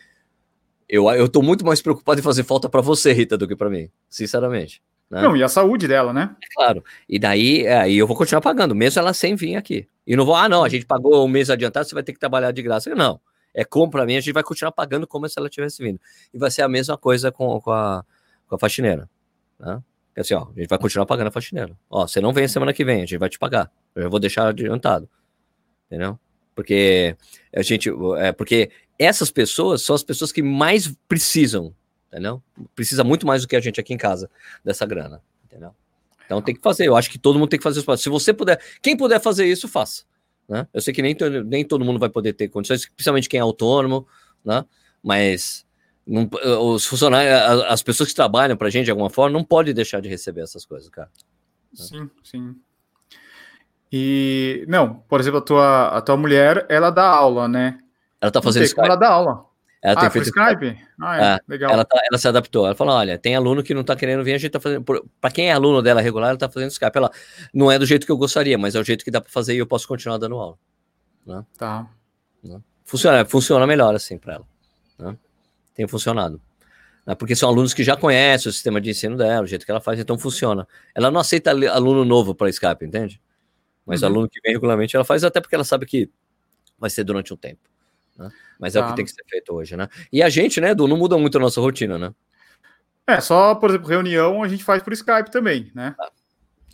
eu, 0.88 1.10
eu 1.12 1.30
tô 1.30 1.42
muito 1.42 1.66
mais 1.66 1.82
preocupado 1.82 2.20
em 2.20 2.24
fazer 2.24 2.44
falta 2.44 2.70
para 2.70 2.82
você, 2.82 3.12
Rita, 3.14 3.38
do 3.38 3.48
que 3.48 3.56
para 3.56 3.70
mim, 3.70 3.90
sinceramente. 4.10 4.82
Né? 5.10 5.22
Não, 5.22 5.38
e 5.38 5.44
a 5.44 5.48
saúde 5.48 5.88
dela, 5.88 6.12
né? 6.12 6.36
É 6.44 6.48
claro. 6.56 6.84
E 7.08 7.20
daí, 7.20 7.68
aí 7.68 7.98
é, 7.98 8.02
eu 8.02 8.08
vou 8.08 8.18
continuar 8.18 8.42
pagando, 8.42 8.74
mesmo 8.74 9.00
ela 9.00 9.14
sem 9.14 9.36
vir 9.36 9.56
aqui. 9.56 9.88
E 10.08 10.16
não 10.16 10.26
vou, 10.26 10.36
ah, 10.36 10.50
não, 10.50 10.64
a 10.64 10.70
gente 10.70 10.86
pagou 10.86 11.24
um 11.24 11.28
mês 11.28 11.50
adiantado, 11.50 11.88
você 11.88 11.94
vai 11.94 12.04
ter 12.04 12.14
que 12.14 12.20
trabalhar 12.20 12.52
de 12.52 12.62
graça. 12.62 12.94
Não. 12.96 13.20
É 13.54 13.64
compra 13.64 14.06
mim, 14.06 14.16
a 14.16 14.20
gente 14.20 14.34
vai 14.34 14.44
continuar 14.44 14.72
pagando 14.72 15.06
como 15.06 15.30
se 15.30 15.38
ela 15.38 15.50
tivesse 15.50 15.84
vindo. 15.84 16.00
E 16.34 16.38
vai 16.38 16.50
ser 16.50 16.64
a 16.64 16.68
mesma 16.68 16.98
coisa 16.98 17.32
com, 17.32 17.62
com, 17.62 17.72
a, 17.72 18.04
com 18.48 18.56
a 18.56 18.60
faxineira. 18.60 19.08
Né? 19.60 19.82
Assim, 20.18 20.34
ó, 20.34 20.48
a 20.56 20.60
gente 20.60 20.68
vai 20.68 20.80
continuar 20.80 21.06
pagando 21.06 21.28
a 21.28 21.32
faxineira. 21.32 21.78
Ó, 21.90 22.08
você 22.08 22.20
não 22.20 22.34
vem 22.34 22.48
semana 22.48 22.74
que 22.74 22.84
vem, 22.84 22.98
a 22.98 23.06
gente 23.06 23.18
vai 23.18 23.30
te 23.30 23.38
pagar. 23.38 23.72
Eu 23.96 24.10
vou 24.10 24.20
deixar 24.20 24.48
adiantado. 24.48 25.08
entendeu? 25.86 26.20
Porque 26.56 27.16
a 27.56 27.62
gente, 27.62 27.90
é, 28.18 28.32
porque 28.32 28.72
essas 28.98 29.32
pessoas 29.32 29.82
são 29.82 29.96
as 29.96 30.04
pessoas 30.04 30.32
que 30.32 30.42
mais 30.42 30.94
precisam, 31.08 31.74
entendeu? 32.08 32.42
Precisa 32.76 33.04
muito 33.04 33.26
mais 33.26 33.42
do 33.42 33.48
que 33.48 33.56
a 33.56 33.60
gente 33.60 33.80
aqui 33.80 33.94
em 33.94 33.98
casa 33.98 34.30
dessa 34.64 34.86
grana, 34.86 35.22
entendeu? 35.46 35.74
Então 36.26 36.42
tem 36.42 36.56
que 36.56 36.62
fazer. 36.62 36.88
Eu 36.88 36.96
acho 36.96 37.10
que 37.10 37.20
todo 37.20 37.38
mundo 37.38 37.50
tem 37.50 37.60
que 37.60 37.64
fazer 37.64 37.80
isso. 37.80 37.98
Se 37.98 38.10
você 38.10 38.34
puder, 38.34 38.60
quem 38.82 38.96
puder 38.96 39.20
fazer 39.20 39.46
isso, 39.46 39.68
faça. 39.68 40.04
Né? 40.48 40.68
Eu 40.74 40.82
sei 40.82 40.94
que 40.94 41.02
nem, 41.02 41.16
nem 41.46 41.66
todo 41.66 41.86
mundo 41.86 42.00
vai 42.00 42.10
poder 42.10 42.34
ter 42.34 42.48
condições, 42.50 42.86
principalmente 42.86 43.30
quem 43.30 43.40
é 43.40 43.44
autônomo, 43.44 44.08
né? 44.44 44.66
Mas 45.02 45.66
não, 46.06 46.30
os 46.74 46.86
funcionários, 46.86 47.64
as 47.68 47.82
pessoas 47.82 48.10
que 48.10 48.16
trabalham 48.16 48.58
para 48.58 48.68
a 48.68 48.70
gente 48.72 48.86
de 48.86 48.92
alguma 48.92 49.10
forma, 49.10 49.32
não 49.38 49.44
pode 49.44 49.74
deixar 49.74 50.02
de 50.02 50.10
receber 50.10 50.42
essas 50.42 50.66
coisas, 50.66 50.90
cara. 50.90 51.10
Sim, 51.74 52.10
sim. 52.24 52.56
E 53.92 54.66
não, 54.68 54.96
por 55.08 55.20
exemplo, 55.20 55.40
a 55.40 55.42
tua, 55.42 55.88
a 55.90 56.02
tua 56.02 56.18
mulher, 56.18 56.66
ela 56.68 56.90
dá 56.90 57.06
aula, 57.08 57.48
né? 57.48 57.80
Ela 58.24 58.32
tá 58.32 58.42
fazendo 58.42 58.64
Skype. 58.64 58.86
Ela 58.86 58.96
dá 58.96 59.10
aula. 59.10 59.46
Ela 59.82 60.00
ah, 60.00 60.02
tem 60.02 60.12
feito 60.12 60.28
Skype? 60.28 60.80
Ah, 61.02 61.18
é, 61.18 61.36
é, 61.36 61.40
legal. 61.46 61.74
Ela, 61.74 61.84
tá, 61.84 62.02
ela, 62.10 62.18
se 62.18 62.26
adaptou. 62.26 62.66
Ela 62.66 62.74
falou: 62.74 62.96
olha, 62.96 63.18
tem 63.18 63.36
aluno 63.36 63.62
que 63.62 63.74
não 63.74 63.84
tá 63.84 63.98
querendo 63.98 64.24
vir, 64.24 64.34
a 64.34 64.38
gente 64.38 64.52
tá 64.52 64.60
fazendo. 64.62 64.82
Para 65.20 65.30
quem 65.30 65.50
é 65.50 65.52
aluno 65.52 65.82
dela 65.82 66.00
regular, 66.00 66.30
ela 66.30 66.38
tá 66.38 66.48
fazendo 66.48 66.72
Skype. 66.72 66.96
Ela 66.96 67.12
não 67.54 67.70
é 67.70 67.78
do 67.78 67.86
jeito 67.86 68.06
que 68.06 68.12
eu 68.14 68.16
gostaria, 68.16 68.58
mas 68.58 68.76
é 68.76 68.80
o 68.80 68.84
jeito 68.84 69.04
que 69.04 69.12
dá 69.12 69.20
para 69.20 69.30
fazer 69.30 69.56
e 69.56 69.58
eu 69.58 69.68
posso 69.68 69.86
continuar 69.86 70.18
dando 70.18 70.38
aula. 70.38 70.58
Né? 71.28 71.46
Tá. 71.58 71.86
Né? 72.42 72.62
Funciona, 72.86 73.26
funciona 73.26 73.68
melhor 73.68 73.94
assim 73.94 74.18
para 74.18 74.36
ela. 74.36 74.48
Né? 74.98 75.18
Tem 75.76 75.86
funcionado. 75.86 76.42
Né? 77.06 77.14
Porque 77.16 77.36
são 77.36 77.50
alunos 77.50 77.74
que 77.74 77.84
já 77.84 77.98
conhecem 77.98 78.50
o 78.50 78.54
sistema 78.54 78.80
de 78.80 78.90
ensino 78.90 79.18
dela, 79.18 79.44
o 79.44 79.48
jeito 79.48 79.66
que 79.66 79.72
ela 79.72 79.82
faz, 79.82 80.00
então 80.00 80.18
funciona. 80.18 80.66
Ela 80.96 81.12
não 81.12 81.20
aceita 81.20 81.52
aluno 81.52 82.06
novo 82.06 82.34
para 82.34 82.50
Skype, 82.50 82.86
entende? 82.86 83.22
Mas 83.86 84.02
uhum. 84.02 84.08
aluno 84.08 84.30
que 84.30 84.40
vem 84.40 84.54
regularmente, 84.54 84.96
ela 84.96 85.04
faz 85.04 85.26
até 85.26 85.42
porque 85.42 85.56
ela 85.56 85.66
sabe 85.66 85.86
que 85.86 86.10
vai 86.80 86.90
ser 86.90 87.04
durante 87.04 87.34
um 87.34 87.38
tempo. 87.38 87.73
Né? 88.18 88.30
Mas 88.60 88.76
é 88.76 88.80
o 88.80 88.84
que 88.84 88.90
tá. 88.90 88.96
tem 88.96 89.06
que 89.06 89.12
ser 89.12 89.24
feito 89.28 89.54
hoje, 89.54 89.76
né? 89.76 89.88
E 90.12 90.22
a 90.22 90.30
gente, 90.30 90.62
né, 90.62 90.72
Edu, 90.72 90.88
não 90.88 90.98
muda 90.98 91.18
muito 91.18 91.38
a 91.38 91.42
nossa 91.42 91.60
rotina, 91.60 91.98
né? 91.98 92.14
É, 93.06 93.20
só, 93.20 93.54
por 93.56 93.70
exemplo, 93.70 93.88
reunião 93.88 94.44
a 94.44 94.48
gente 94.48 94.64
faz 94.64 94.82
por 94.82 94.94
Skype 94.94 95.30
também, 95.30 95.72
né? 95.76 95.96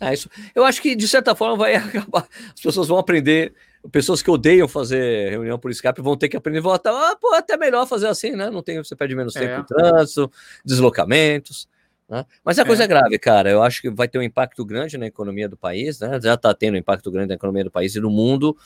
É 0.00 0.14
isso. 0.14 0.30
Eu 0.54 0.64
acho 0.64 0.80
que, 0.80 0.94
de 0.94 1.06
certa 1.06 1.34
forma, 1.34 1.56
vai 1.56 1.74
acabar. 1.76 2.26
As 2.54 2.60
pessoas 2.60 2.88
vão 2.88 2.98
aprender. 2.98 3.52
Pessoas 3.90 4.22
que 4.22 4.30
odeiam 4.30 4.68
fazer 4.68 5.30
reunião 5.30 5.58
por 5.58 5.70
Skype 5.70 6.00
vão 6.00 6.16
ter 6.16 6.28
que 6.28 6.36
aprender. 6.36 6.60
Vão 6.60 6.72
até, 6.72 6.90
ah, 6.90 7.16
pô, 7.20 7.34
até 7.34 7.56
melhor 7.56 7.86
fazer 7.86 8.08
assim, 8.08 8.32
né? 8.32 8.50
Não 8.50 8.62
tem, 8.62 8.78
você 8.78 8.94
perde 8.94 9.14
menos 9.14 9.34
tempo 9.34 9.52
é. 9.52 9.58
em 9.58 9.64
trânsito, 9.64 10.30
deslocamentos. 10.64 11.68
Né? 12.08 12.24
Mas 12.44 12.58
a 12.58 12.64
coisa 12.64 12.82
é. 12.82 12.84
é 12.84 12.88
grave, 12.88 13.18
cara. 13.18 13.50
Eu 13.50 13.62
acho 13.62 13.82
que 13.82 13.90
vai 13.90 14.08
ter 14.08 14.18
um 14.18 14.22
impacto 14.22 14.64
grande 14.64 14.96
na 14.98 15.06
economia 15.06 15.48
do 15.48 15.56
país, 15.56 16.00
né? 16.00 16.18
Já 16.22 16.34
está 16.34 16.52
tendo 16.54 16.74
um 16.74 16.78
impacto 16.78 17.10
grande 17.10 17.28
na 17.28 17.34
economia 17.34 17.64
do 17.64 17.70
país 17.70 17.94
e 17.94 18.00
no 18.00 18.10
mundo. 18.10 18.56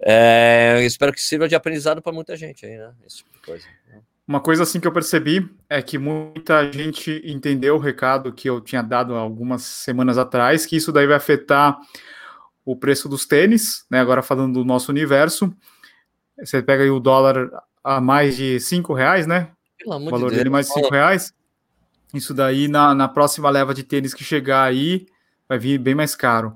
É, 0.00 0.82
espero 0.84 1.12
que 1.12 1.20
sirva 1.20 1.48
de 1.48 1.54
aprendizado 1.54 2.02
para 2.02 2.12
muita 2.12 2.36
gente 2.36 2.66
aí, 2.66 2.76
né? 2.76 2.92
Esse 3.06 3.18
tipo 3.18 3.32
de 3.32 3.40
coisa. 3.40 3.64
Uma 4.26 4.40
coisa 4.40 4.62
assim 4.62 4.80
que 4.80 4.86
eu 4.86 4.92
percebi 4.92 5.50
é 5.68 5.82
que 5.82 5.98
muita 5.98 6.72
gente 6.72 7.22
entendeu 7.24 7.76
o 7.76 7.78
recado 7.78 8.32
que 8.32 8.48
eu 8.48 8.60
tinha 8.60 8.82
dado 8.82 9.14
algumas 9.14 9.62
semanas 9.62 10.16
atrás, 10.16 10.64
que 10.64 10.76
isso 10.76 10.90
daí 10.90 11.06
vai 11.06 11.16
afetar 11.16 11.78
o 12.64 12.74
preço 12.74 13.06
dos 13.06 13.26
tênis, 13.26 13.84
né? 13.90 14.00
Agora 14.00 14.22
falando 14.22 14.54
do 14.54 14.64
nosso 14.64 14.90
universo, 14.90 15.54
você 16.38 16.62
pega 16.62 16.82
aí 16.82 16.90
o 16.90 17.00
dólar 17.00 17.50
a 17.82 18.00
mais 18.00 18.36
de 18.36 18.58
cinco 18.60 18.94
reais, 18.94 19.26
né? 19.26 19.50
Pelo 19.78 19.92
amor 19.92 20.08
o 20.08 20.10
valor 20.10 20.30
de 20.30 20.36
dele 20.38 20.48
mais 20.48 20.68
de 20.68 20.72
cinco 20.72 20.90
reais. 20.90 21.34
Isso 22.14 22.32
daí 22.32 22.66
na, 22.66 22.94
na 22.94 23.08
próxima 23.08 23.50
leva 23.50 23.74
de 23.74 23.82
tênis 23.82 24.14
que 24.14 24.24
chegar 24.24 24.64
aí 24.64 25.06
vai 25.46 25.58
vir 25.58 25.78
bem 25.78 25.94
mais 25.94 26.14
caro. 26.14 26.54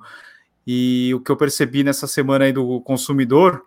E 0.71 1.15
o 1.15 1.21
que 1.21 1.33
eu 1.33 1.37
percebi 1.37 1.83
nessa 1.83 2.07
semana 2.07 2.45
aí 2.45 2.53
do 2.53 2.83
consumidor, 2.83 3.65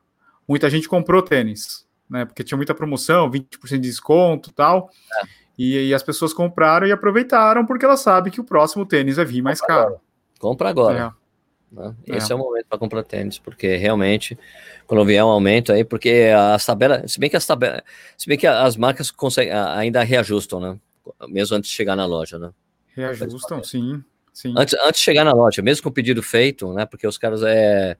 muita 0.47 0.69
gente 0.69 0.87
comprou 0.87 1.23
tênis, 1.23 1.83
né? 2.07 2.25
Porque 2.25 2.43
tinha 2.43 2.55
muita 2.55 2.75
promoção, 2.75 3.27
20% 3.27 3.71
de 3.71 3.79
desconto 3.79 4.53
tal. 4.53 4.91
É. 5.19 5.25
E, 5.57 5.87
e, 5.87 5.93
as 5.95 6.03
pessoas 6.03 6.31
compraram 6.31 6.85
e 6.85 6.91
aproveitaram 6.91 7.65
porque 7.65 7.85
elas 7.85 8.01
sabem 8.01 8.31
que 8.31 8.39
o 8.39 8.43
próximo 8.43 8.85
tênis 8.85 9.15
vai 9.15 9.25
vir 9.25 9.41
mais 9.41 9.59
Compra 9.59 9.75
caro. 9.75 9.87
Agora. 9.87 10.01
Compra 10.39 10.69
agora. 10.69 11.15
É. 11.73 11.75
Né? 11.75 11.95
Esse 12.05 12.31
é. 12.31 12.33
é. 12.33 12.35
o 12.35 12.37
momento 12.37 12.67
para 12.69 12.77
comprar 12.77 13.01
tênis, 13.01 13.39
porque 13.39 13.77
realmente, 13.77 14.37
quando 14.85 15.03
vier 15.03 15.23
um 15.23 15.29
aumento 15.29 15.71
aí, 15.71 15.83
porque 15.83 16.29
as 16.53 16.63
tabelas, 16.63 17.11
se 17.11 17.19
bem 17.19 17.31
que 17.31 17.35
as 17.35 17.47
tabelas, 17.47 17.81
se 18.15 18.27
bem 18.27 18.37
que 18.37 18.45
as 18.45 18.77
marcas 18.77 19.09
conseguem, 19.09 19.53
ainda 19.53 20.03
reajustam, 20.03 20.59
né? 20.59 20.79
Mesmo 21.27 21.57
antes 21.57 21.71
de 21.71 21.75
chegar 21.75 21.95
na 21.95 22.05
loja, 22.05 22.37
né? 22.37 22.51
Reajustam, 22.95 23.63
sim. 23.63 24.03
Sim. 24.33 24.53
Antes, 24.57 24.73
antes 24.85 24.99
de 24.99 25.05
chegar 25.05 25.23
na 25.23 25.33
loja, 25.33 25.61
mesmo 25.61 25.83
com 25.83 25.89
o 25.89 25.91
pedido 25.91 26.23
feito, 26.23 26.71
né? 26.73 26.85
Porque 26.85 27.05
os 27.05 27.17
caras 27.17 27.43
é, 27.43 27.97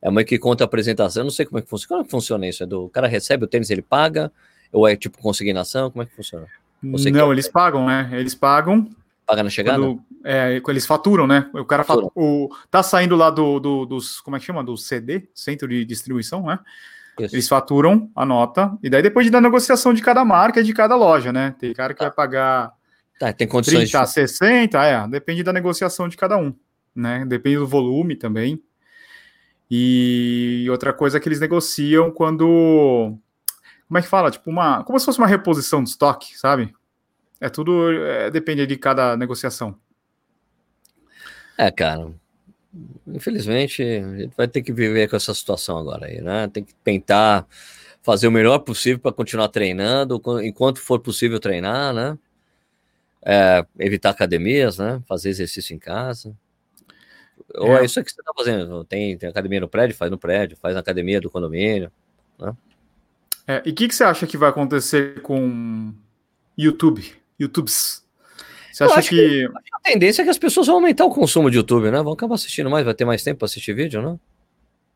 é 0.00 0.10
meio 0.10 0.26
que 0.26 0.38
conta 0.38 0.64
a 0.64 0.66
apresentação. 0.66 1.22
Eu 1.22 1.24
não 1.24 1.30
sei 1.30 1.44
como 1.44 1.58
é 1.58 1.62
que 1.62 1.68
funciona. 1.68 1.88
Como 1.88 2.02
é 2.02 2.04
que 2.04 2.10
funciona 2.10 2.46
isso? 2.46 2.62
É 2.62 2.66
do, 2.66 2.84
o 2.84 2.88
cara 2.88 3.06
recebe 3.06 3.44
o 3.44 3.48
tênis, 3.48 3.70
ele 3.70 3.82
paga? 3.82 4.32
Ou 4.72 4.88
é 4.88 4.96
tipo 4.96 5.18
consignação? 5.18 5.90
Como 5.90 6.02
é 6.02 6.06
que 6.06 6.14
funciona? 6.14 6.46
não, 6.82 7.32
eles 7.32 7.48
pagam, 7.48 7.86
né? 7.86 8.08
Eles 8.12 8.34
pagam. 8.34 8.88
Paga 9.26 9.42
na 9.42 9.50
chegada? 9.50 9.78
Quando, 9.78 10.02
é, 10.24 10.60
eles 10.68 10.86
faturam, 10.86 11.26
né? 11.26 11.48
O 11.54 11.64
cara 11.64 11.84
fatura. 11.84 12.08
o, 12.14 12.48
tá 12.70 12.82
saindo 12.82 13.14
lá 13.14 13.30
do, 13.30 13.60
do, 13.60 13.86
dos. 13.86 14.20
Como 14.20 14.36
é 14.36 14.40
que 14.40 14.46
chama? 14.46 14.64
Do 14.64 14.76
CD, 14.76 15.28
Centro 15.34 15.68
de 15.68 15.84
Distribuição, 15.84 16.42
né? 16.44 16.58
Isso. 17.20 17.34
Eles 17.34 17.48
faturam 17.48 18.10
a 18.16 18.24
nota, 18.24 18.76
e 18.82 18.88
daí 18.88 19.02
depois 19.02 19.30
da 19.30 19.40
negociação 19.40 19.92
de 19.92 20.00
cada 20.00 20.24
marca 20.24 20.60
e 20.60 20.64
de 20.64 20.72
cada 20.72 20.96
loja, 20.96 21.32
né? 21.32 21.54
Tem 21.58 21.72
cara 21.74 21.92
que 21.92 21.98
tá. 21.98 22.06
vai 22.06 22.14
pagar 22.14 22.72
Tá, 23.22 23.32
tem 23.32 23.46
condições 23.46 23.88
30, 23.88 24.04
de... 24.04 24.10
60, 24.10 24.84
é, 24.84 25.06
depende 25.06 25.44
da 25.44 25.52
negociação 25.52 26.08
de 26.08 26.16
cada 26.16 26.36
um, 26.36 26.52
né? 26.92 27.24
Depende 27.24 27.58
do 27.58 27.68
volume 27.68 28.16
também. 28.16 28.60
E 29.70 30.66
outra 30.68 30.92
coisa 30.92 31.18
é 31.18 31.20
que 31.20 31.28
eles 31.28 31.38
negociam 31.38 32.10
quando 32.10 33.16
como 33.86 33.96
é 33.96 34.02
que 34.02 34.08
fala? 34.08 34.28
Tipo 34.28 34.50
uma, 34.50 34.82
como 34.82 34.98
se 34.98 35.06
fosse 35.06 35.18
uma 35.18 35.28
reposição 35.28 35.84
de 35.84 35.90
estoque, 35.90 36.36
sabe? 36.36 36.74
É 37.40 37.48
tudo 37.48 37.92
é, 37.92 38.28
depende 38.28 38.66
de 38.66 38.76
cada 38.76 39.16
negociação. 39.16 39.78
É, 41.56 41.70
cara. 41.70 42.10
Infelizmente, 43.06 43.84
a 43.84 44.16
gente 44.16 44.34
vai 44.36 44.48
ter 44.48 44.62
que 44.62 44.72
viver 44.72 45.08
com 45.08 45.14
essa 45.14 45.32
situação 45.32 45.78
agora 45.78 46.06
aí, 46.06 46.20
né? 46.20 46.48
Tem 46.48 46.64
que 46.64 46.74
tentar 46.82 47.46
fazer 48.02 48.26
o 48.26 48.32
melhor 48.32 48.58
possível 48.58 48.98
para 48.98 49.12
continuar 49.12 49.46
treinando, 49.46 50.20
enquanto 50.42 50.80
for 50.80 50.98
possível 50.98 51.38
treinar, 51.38 51.94
né? 51.94 52.18
É, 53.24 53.64
evitar 53.78 54.10
academias, 54.10 54.78
né? 54.78 55.02
Fazer 55.06 55.28
exercício 55.28 55.74
em 55.74 55.78
casa. 55.78 56.36
Ou 57.54 57.76
é, 57.76 57.82
é 57.82 57.84
isso 57.84 58.02
que 58.02 58.10
você 58.10 58.20
está 58.20 58.32
fazendo. 58.36 58.84
Tem, 58.84 59.16
tem 59.16 59.28
academia 59.28 59.60
no 59.60 59.68
prédio, 59.68 59.96
faz 59.96 60.10
no 60.10 60.18
prédio, 60.18 60.56
faz 60.56 60.74
na 60.74 60.80
academia 60.80 61.20
do 61.20 61.30
condomínio. 61.30 61.90
Né? 62.38 62.56
É, 63.46 63.62
e 63.64 63.70
o 63.70 63.74
que, 63.74 63.88
que 63.88 63.94
você 63.94 64.04
acha 64.04 64.26
que 64.26 64.36
vai 64.36 64.50
acontecer 64.50 65.20
com 65.22 65.92
YouTube? 66.56 67.12
YouTubes? 67.38 68.04
Você 68.72 68.84
acha 68.84 69.02
que... 69.02 69.16
que... 69.16 69.50
A 69.72 69.80
tendência 69.80 70.22
é 70.22 70.24
que 70.24 70.30
as 70.30 70.38
pessoas 70.38 70.66
vão 70.66 70.76
aumentar 70.76 71.04
o 71.04 71.10
consumo 71.10 71.50
de 71.50 71.56
YouTube, 71.58 71.90
né? 71.90 72.02
Vão 72.02 72.12
acabar 72.12 72.36
assistindo 72.36 72.70
mais, 72.70 72.84
vai 72.84 72.94
ter 72.94 73.04
mais 73.04 73.22
tempo 73.22 73.40
para 73.40 73.46
assistir 73.46 73.74
vídeo, 73.74 74.00
não? 74.00 74.18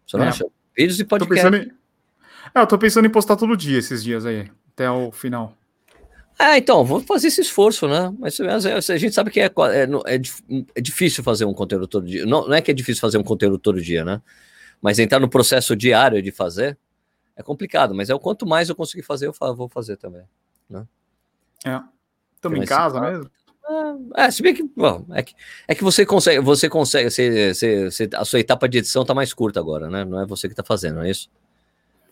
Você 0.07 0.17
não 0.17 0.25
é. 0.25 0.29
acha? 0.29 0.47
Vídeos 0.77 0.99
e 1.01 1.05
podcast. 1.05 1.51
Tô 1.51 1.57
em... 1.57 1.73
É, 2.55 2.61
eu 2.61 2.67
tô 2.67 2.79
pensando 2.79 3.07
em 3.07 3.11
postar 3.11 3.37
todo 3.37 3.57
dia 3.57 3.79
esses 3.79 4.03
dias 4.03 4.25
aí, 4.25 4.51
até 4.73 4.91
o 4.91 5.11
final. 5.13 5.57
Ah, 6.39 6.59
então, 6.59 6.85
vou 6.85 7.01
fazer 7.01 7.29
esse 7.29 7.41
esforço, 7.41 7.89
né? 7.89 8.15
Mas 8.19 8.39
a 8.41 8.97
gente 8.99 9.15
sabe 9.15 9.31
que 9.31 9.41
é, 9.41 9.47
é, 9.47 9.49
é, 9.49 10.21
é, 10.75 10.81
difícil 10.81 11.25
fazer 11.25 11.47
um 11.47 11.55
conteúdo 11.55 11.87
todo 11.87 12.07
dia. 12.07 12.27
Não, 12.27 12.47
não 12.47 12.55
é 12.55 12.61
que 12.61 12.71
é 12.71 12.75
difícil 12.75 13.01
fazer 13.01 13.17
um 13.17 13.23
conteúdo 13.23 13.59
todo 13.59 13.81
dia, 13.81 14.05
né? 14.05 14.21
Mas 14.81 14.99
entrar 14.99 15.19
no 15.19 15.29
processo 15.29 15.75
diário 15.75 16.21
de 16.21 16.31
fazer 16.31 16.79
é 17.35 17.43
complicado. 17.43 17.95
Mas 17.95 18.11
é 18.11 18.15
o 18.15 18.21
quanto 18.21 18.47
mais 18.47 18.69
eu 18.69 18.75
conseguir 18.75 19.03
fazer, 19.03 19.27
eu 19.27 19.35
vou 19.55 19.69
fazer 19.69 19.97
também. 19.97 20.25
Né? 20.69 20.87
É. 21.65 21.81
Estamos 22.35 22.59
em 22.59 22.67
casa 22.67 23.01
mesmo? 23.01 23.31
É, 24.15 24.27
é, 24.27 24.31
se 24.31 24.43
bem 24.43 24.55
que, 24.55 24.63
bom, 24.77 25.05
é 25.13 25.23
que, 25.23 25.35
é 25.67 25.75
que 25.75 25.83
você 25.83 26.07
consegue, 26.07 26.41
você 26.41 26.69
consegue, 26.69 27.11
você, 27.11 27.53
você, 27.55 27.91
você, 27.91 28.11
a 28.15 28.25
sua 28.25 28.39
etapa 28.39 28.69
de 28.69 28.79
edição 28.79 29.05
tá 29.05 29.13
mais 29.13 29.35
curta 29.35 29.59
agora, 29.59 29.91
né? 29.91 30.05
Não 30.05 30.21
é 30.21 30.27
você 30.27 30.49
que 30.49 30.55
tá 30.55 30.63
fazendo, 30.63 30.97
não 30.97 31.03
é 31.03 31.11
isso? 31.11 31.29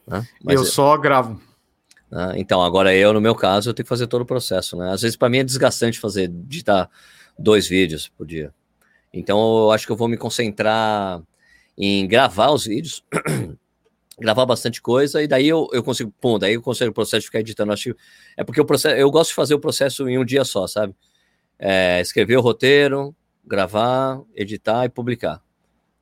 Né? 0.06 0.26
eu 0.48 0.62
é 0.62 0.64
só 0.64 0.96
gravo. 0.96 1.40
Né? 2.14 2.34
Então, 2.36 2.62
agora 2.62 2.94
eu, 2.94 3.12
no 3.12 3.20
meu 3.20 3.34
caso, 3.34 3.68
eu 3.68 3.74
tenho 3.74 3.84
que 3.84 3.88
fazer 3.88 4.06
todo 4.06 4.22
o 4.22 4.26
processo, 4.26 4.76
né? 4.76 4.92
Às 4.92 5.02
vezes, 5.02 5.16
para 5.16 5.28
mim, 5.28 5.38
é 5.38 5.44
desgastante 5.44 5.98
fazer, 5.98 6.28
digitar 6.28 6.88
dois 7.36 7.66
vídeos 7.66 8.08
por 8.08 8.24
dia. 8.24 8.54
Então, 9.12 9.64
eu 9.64 9.72
acho 9.72 9.84
que 9.84 9.90
eu 9.90 9.96
vou 9.96 10.06
me 10.06 10.16
concentrar 10.16 11.20
em 11.76 12.06
gravar 12.06 12.52
os 12.52 12.66
vídeos, 12.66 13.04
gravar 14.16 14.46
bastante 14.46 14.80
coisa, 14.80 15.20
e 15.24 15.26
daí 15.26 15.48
eu, 15.48 15.68
eu 15.72 15.82
consigo, 15.82 16.14
pum, 16.20 16.38
daí 16.38 16.54
eu 16.54 16.62
consigo 16.62 16.92
o 16.92 16.94
processo 16.94 17.22
de 17.22 17.26
ficar 17.26 17.40
editando. 17.40 17.72
Acho 17.72 17.92
que 17.92 18.00
é 18.36 18.44
porque 18.44 18.60
o 18.60 18.64
processo, 18.64 18.94
eu 18.94 19.10
gosto 19.10 19.30
de 19.30 19.34
fazer 19.34 19.54
o 19.54 19.60
processo 19.60 20.08
em 20.08 20.16
um 20.16 20.24
dia 20.24 20.44
só, 20.44 20.68
sabe? 20.68 20.94
É, 21.58 22.00
escrever 22.00 22.36
o 22.36 22.40
roteiro, 22.40 23.12
gravar, 23.44 24.20
editar 24.36 24.84
e 24.84 24.88
publicar, 24.88 25.42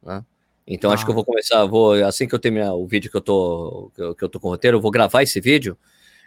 né? 0.02 0.22
Então 0.66 0.90
ah. 0.90 0.94
acho 0.94 1.04
que 1.06 1.10
eu 1.10 1.14
vou 1.14 1.24
começar, 1.24 1.64
vou 1.64 1.94
assim 2.04 2.28
que 2.28 2.34
eu 2.34 2.38
terminar 2.38 2.74
o 2.74 2.86
vídeo 2.86 3.10
que 3.10 3.16
eu 3.16 3.20
tô 3.20 3.90
que 3.94 4.02
eu, 4.02 4.14
que 4.14 4.24
eu 4.24 4.28
tô 4.28 4.38
com 4.38 4.48
o 4.48 4.50
roteiro, 4.50 4.76
eu 4.76 4.80
vou 4.80 4.90
gravar 4.90 5.22
esse 5.22 5.40
vídeo 5.40 5.76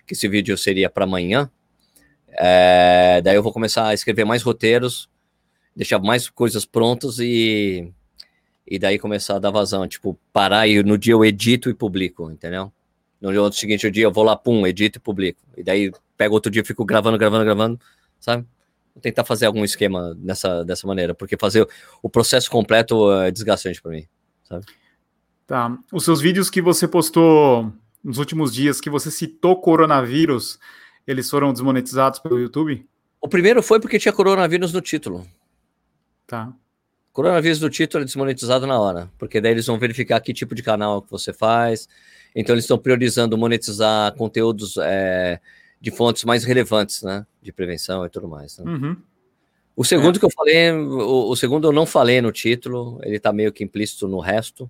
que 0.05 0.13
esse 0.13 0.27
vídeo 0.27 0.57
seria 0.57 0.89
para 0.89 1.05
amanhã. 1.05 1.49
É, 2.37 3.21
daí 3.21 3.35
eu 3.35 3.43
vou 3.43 3.53
começar 3.53 3.87
a 3.87 3.93
escrever 3.93 4.25
mais 4.25 4.43
roteiros, 4.43 5.09
deixar 5.75 5.99
mais 5.99 6.29
coisas 6.29 6.65
prontas 6.65 7.19
e, 7.19 7.91
e 8.67 8.77
daí 8.77 8.99
começar 8.99 9.35
a 9.35 9.39
dar 9.39 9.51
vazão, 9.51 9.87
tipo, 9.87 10.17
parar 10.33 10.67
e 10.67 10.83
no 10.83 10.97
dia 10.97 11.13
eu 11.13 11.23
edito 11.23 11.69
e 11.69 11.73
publico, 11.73 12.29
entendeu? 12.29 12.71
No 13.21 13.41
outro 13.41 13.57
seguinte 13.57 13.89
dia 13.89 14.03
eu 14.03 14.11
vou 14.11 14.23
lá, 14.23 14.35
pum, 14.35 14.67
edito 14.67 14.99
e 14.99 15.01
publico. 15.01 15.41
E 15.57 15.63
daí 15.63 15.91
pego 16.17 16.35
outro 16.35 16.51
dia 16.51 16.63
fico 16.63 16.85
gravando, 16.85 17.17
gravando, 17.17 17.45
gravando, 17.45 17.79
sabe? 18.19 18.45
Vou 18.93 19.01
tentar 19.01 19.23
fazer 19.23 19.45
algum 19.45 19.63
esquema 19.63 20.15
nessa, 20.19 20.63
dessa 20.63 20.85
maneira, 20.87 21.13
porque 21.13 21.37
fazer 21.37 21.67
o 22.01 22.09
processo 22.09 22.49
completo 22.49 23.11
é 23.11 23.31
desgastante 23.31 23.81
para 23.81 23.91
mim, 23.91 24.05
sabe? 24.43 24.65
Tá. 25.47 25.77
Os 25.91 26.03
seus 26.03 26.21
vídeos 26.21 26.49
que 26.49 26.61
você 26.61 26.87
postou 26.87 27.71
nos 28.05 28.19
últimos 28.19 28.53
dias, 28.53 28.79
que 28.79 28.89
você 28.89 29.09
citou 29.09 29.59
coronavírus, 29.59 30.59
eles 31.07 31.27
foram 31.27 31.51
desmonetizados 31.51 32.19
pelo 32.19 32.39
YouTube? 32.39 32.87
O 33.19 33.27
primeiro 33.27 33.63
foi 33.63 33.79
porque 33.79 33.97
tinha 33.97 34.13
coronavírus 34.13 34.71
no 34.71 34.79
título. 34.79 35.25
Tá. 36.27 36.53
Coronavírus 37.11 37.59
no 37.59 37.69
título 37.69 38.03
é 38.03 38.05
desmonetizado 38.05 38.67
na 38.67 38.79
hora, 38.79 39.11
porque 39.17 39.41
daí 39.41 39.53
eles 39.53 39.65
vão 39.65 39.79
verificar 39.79 40.19
que 40.21 40.33
tipo 40.33 40.53
de 40.53 40.61
canal 40.61 41.01
que 41.01 41.09
você 41.09 41.33
faz. 41.33 41.89
Então 42.35 42.53
eles 42.53 42.65
estão 42.65 42.77
priorizando 42.77 43.35
monetizar 43.37 44.13
conteúdos 44.13 44.77
é, 44.77 45.39
de 45.81 45.89
fontes 45.89 46.25
mais 46.25 46.43
relevantes, 46.43 47.01
né? 47.01 47.25
De 47.41 47.51
prevenção 47.51 48.05
e 48.05 48.09
tudo 48.09 48.27
mais. 48.27 48.59
Né? 48.59 48.71
Uhum. 48.71 48.97
O 49.75 49.83
segundo 49.83 50.17
é. 50.17 50.19
que 50.19 50.25
eu 50.25 50.31
falei, 50.31 50.71
o, 50.71 51.29
o, 51.29 51.35
segundo 51.35 51.67
eu 51.67 51.71
não 51.71 51.87
falei 51.87 52.21
no 52.21 52.31
título, 52.31 52.99
ele 53.01 53.19
tá 53.19 53.33
meio 53.33 53.51
que 53.51 53.63
implícito 53.63 54.07
no 54.07 54.19
resto. 54.19 54.69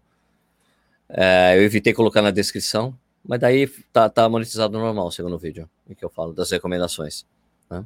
É, 1.10 1.58
eu 1.58 1.64
evitei 1.64 1.94
colocar 1.94 2.22
na 2.22 2.32
descrição, 2.32 2.98
mas 3.28 3.40
daí 3.40 3.68
tá, 3.92 4.10
tá 4.10 4.30
monetizado 4.30 4.78
normal 4.78 5.08
o 5.08 5.12
segundo 5.12 5.38
vídeo, 5.38 5.70
em 5.90 5.96
que 5.96 6.06
eu 6.06 6.10
falo 6.10 6.34
das 6.34 6.52
recomendações. 6.52 7.26
Né? 7.70 7.84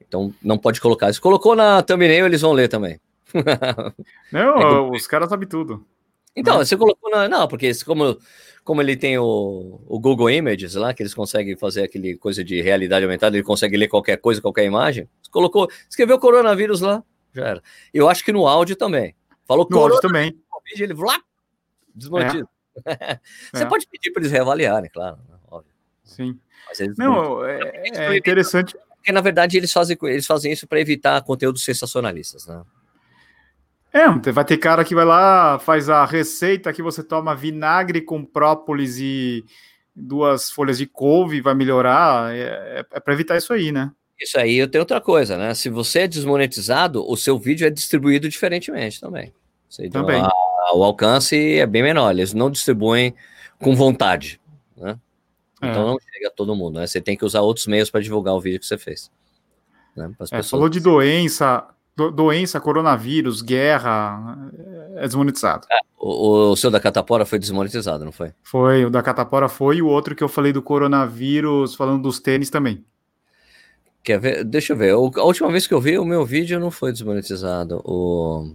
Então 0.00 0.32
não 0.42 0.56
pode 0.56 0.80
colocar. 0.80 1.12
Se 1.12 1.20
colocou 1.20 1.56
na 1.56 1.82
thumbnail, 1.82 2.26
eles 2.26 2.40
vão 2.40 2.52
ler 2.52 2.68
também. 2.68 3.00
não, 4.32 4.56
é 4.60 4.80
os 4.90 5.06
caras 5.06 5.28
sabem 5.28 5.48
tudo. 5.48 5.84
Então, 6.34 6.58
né? 6.58 6.64
você 6.64 6.76
colocou 6.76 7.10
na. 7.10 7.28
Não, 7.28 7.48
porque 7.48 7.70
como, 7.84 8.16
como 8.62 8.80
ele 8.80 8.96
tem 8.96 9.18
o, 9.18 9.80
o 9.86 9.98
Google 9.98 10.30
Images 10.30 10.74
lá, 10.74 10.94
que 10.94 11.02
eles 11.02 11.14
conseguem 11.14 11.56
fazer 11.56 11.82
aquele 11.82 12.16
coisa 12.16 12.44
de 12.44 12.62
realidade 12.62 13.04
aumentada, 13.04 13.36
ele 13.36 13.44
consegue 13.44 13.76
ler 13.76 13.88
qualquer 13.88 14.16
coisa, 14.18 14.40
qualquer 14.40 14.64
imagem. 14.64 15.08
Você 15.20 15.30
colocou, 15.30 15.68
escreveu 15.90 16.18
coronavírus 16.18 16.80
lá, 16.80 17.02
já 17.34 17.46
era. 17.46 17.62
Eu 17.92 18.08
acho 18.08 18.24
que 18.24 18.32
no 18.32 18.46
áudio 18.46 18.76
também. 18.76 19.14
Falou 19.46 19.66
no 19.68 19.78
áudio 19.78 20.00
também. 20.00 20.38
Ele 20.76 20.92
lá, 20.94 21.18
desmonetiza. 21.94 22.44
É. 22.44 22.57
você 23.52 23.64
é. 23.64 23.66
pode 23.66 23.86
pedir 23.86 24.10
para 24.12 24.22
eles 24.22 24.32
reavaliarem, 24.32 24.90
claro. 24.90 25.18
Né, 25.28 25.36
óbvio. 25.50 25.70
Sim. 26.04 26.38
Não, 26.96 27.44
é, 27.44 27.82
é 27.94 28.16
interessante. 28.16 28.76
Porque, 28.96 29.12
na 29.12 29.20
verdade, 29.20 29.56
eles 29.56 29.72
fazem, 29.72 29.96
eles 30.02 30.26
fazem 30.26 30.52
isso 30.52 30.66
para 30.66 30.80
evitar 30.80 31.22
conteúdos 31.22 31.64
sensacionalistas, 31.64 32.46
né? 32.46 32.62
É, 33.92 34.06
vai 34.32 34.44
ter 34.44 34.58
cara 34.58 34.84
que 34.84 34.94
vai 34.94 35.04
lá, 35.04 35.58
faz 35.58 35.88
a 35.88 36.04
receita 36.04 36.72
que 36.72 36.82
você 36.82 37.02
toma 37.02 37.34
vinagre 37.34 38.02
com 38.02 38.22
própolis 38.22 38.98
e 38.98 39.44
duas 39.96 40.50
folhas 40.50 40.76
de 40.76 40.86
couve, 40.86 41.40
vai 41.40 41.54
melhorar. 41.54 42.34
É, 42.34 42.40
é, 42.80 42.86
é 42.92 43.00
para 43.00 43.14
evitar 43.14 43.36
isso 43.36 43.52
aí, 43.52 43.72
né? 43.72 43.90
Isso 44.20 44.38
aí 44.38 44.56
eu 44.56 44.68
tenho 44.68 44.82
outra 44.82 45.00
coisa, 45.00 45.38
né? 45.38 45.54
Se 45.54 45.70
você 45.70 46.00
é 46.00 46.08
desmonetizado, 46.08 47.08
o 47.08 47.16
seu 47.16 47.38
vídeo 47.38 47.66
é 47.66 47.70
distribuído 47.70 48.28
diferentemente 48.28 49.00
também. 49.00 49.32
Seja, 49.68 49.90
também. 49.90 50.20
A, 50.20 50.30
o 50.74 50.84
alcance 50.84 51.58
é 51.58 51.66
bem 51.66 51.82
menor, 51.82 52.10
eles 52.10 52.32
não 52.34 52.50
distribuem 52.50 53.14
com 53.58 53.74
vontade, 53.74 54.40
né? 54.76 54.98
Então 55.56 55.82
é. 55.82 55.86
não 55.86 55.98
chega 55.98 56.28
a 56.28 56.30
todo 56.30 56.54
mundo, 56.54 56.78
né? 56.78 56.86
Você 56.86 57.00
tem 57.00 57.16
que 57.16 57.24
usar 57.24 57.40
outros 57.40 57.66
meios 57.66 57.90
para 57.90 58.00
divulgar 58.00 58.34
o 58.34 58.40
vídeo 58.40 58.60
que 58.60 58.66
você 58.66 58.78
fez. 58.78 59.10
Né? 59.96 60.10
É, 60.30 60.42
falou 60.42 60.68
de 60.68 60.78
doença, 60.78 61.66
do, 61.96 62.12
doença, 62.12 62.60
coronavírus, 62.60 63.42
guerra, 63.42 64.38
é 64.96 65.02
desmonetizado. 65.02 65.66
É, 65.70 65.80
o, 65.98 66.50
o, 66.50 66.56
seu 66.56 66.70
da 66.70 66.78
Catapora 66.78 67.26
foi 67.26 67.40
desmonetizado, 67.40 68.04
não 68.04 68.12
foi? 68.12 68.32
Foi, 68.42 68.84
o 68.84 68.90
da 68.90 69.02
Catapora 69.02 69.48
foi, 69.48 69.78
e 69.78 69.82
o 69.82 69.88
outro 69.88 70.14
que 70.14 70.22
eu 70.22 70.28
falei 70.28 70.52
do 70.52 70.62
coronavírus, 70.62 71.74
falando 71.74 72.02
dos 72.02 72.20
tênis 72.20 72.50
também. 72.50 72.84
Quer 74.04 74.20
ver? 74.20 74.44
Deixa 74.44 74.72
eu 74.72 74.76
ver. 74.76 74.94
O, 74.94 75.10
a 75.16 75.24
última 75.24 75.50
vez 75.50 75.66
que 75.66 75.74
eu 75.74 75.80
vi, 75.80 75.98
o 75.98 76.04
meu 76.04 76.24
vídeo 76.24 76.60
não 76.60 76.70
foi 76.70 76.92
desmonetizado. 76.92 77.82
O, 77.84 78.54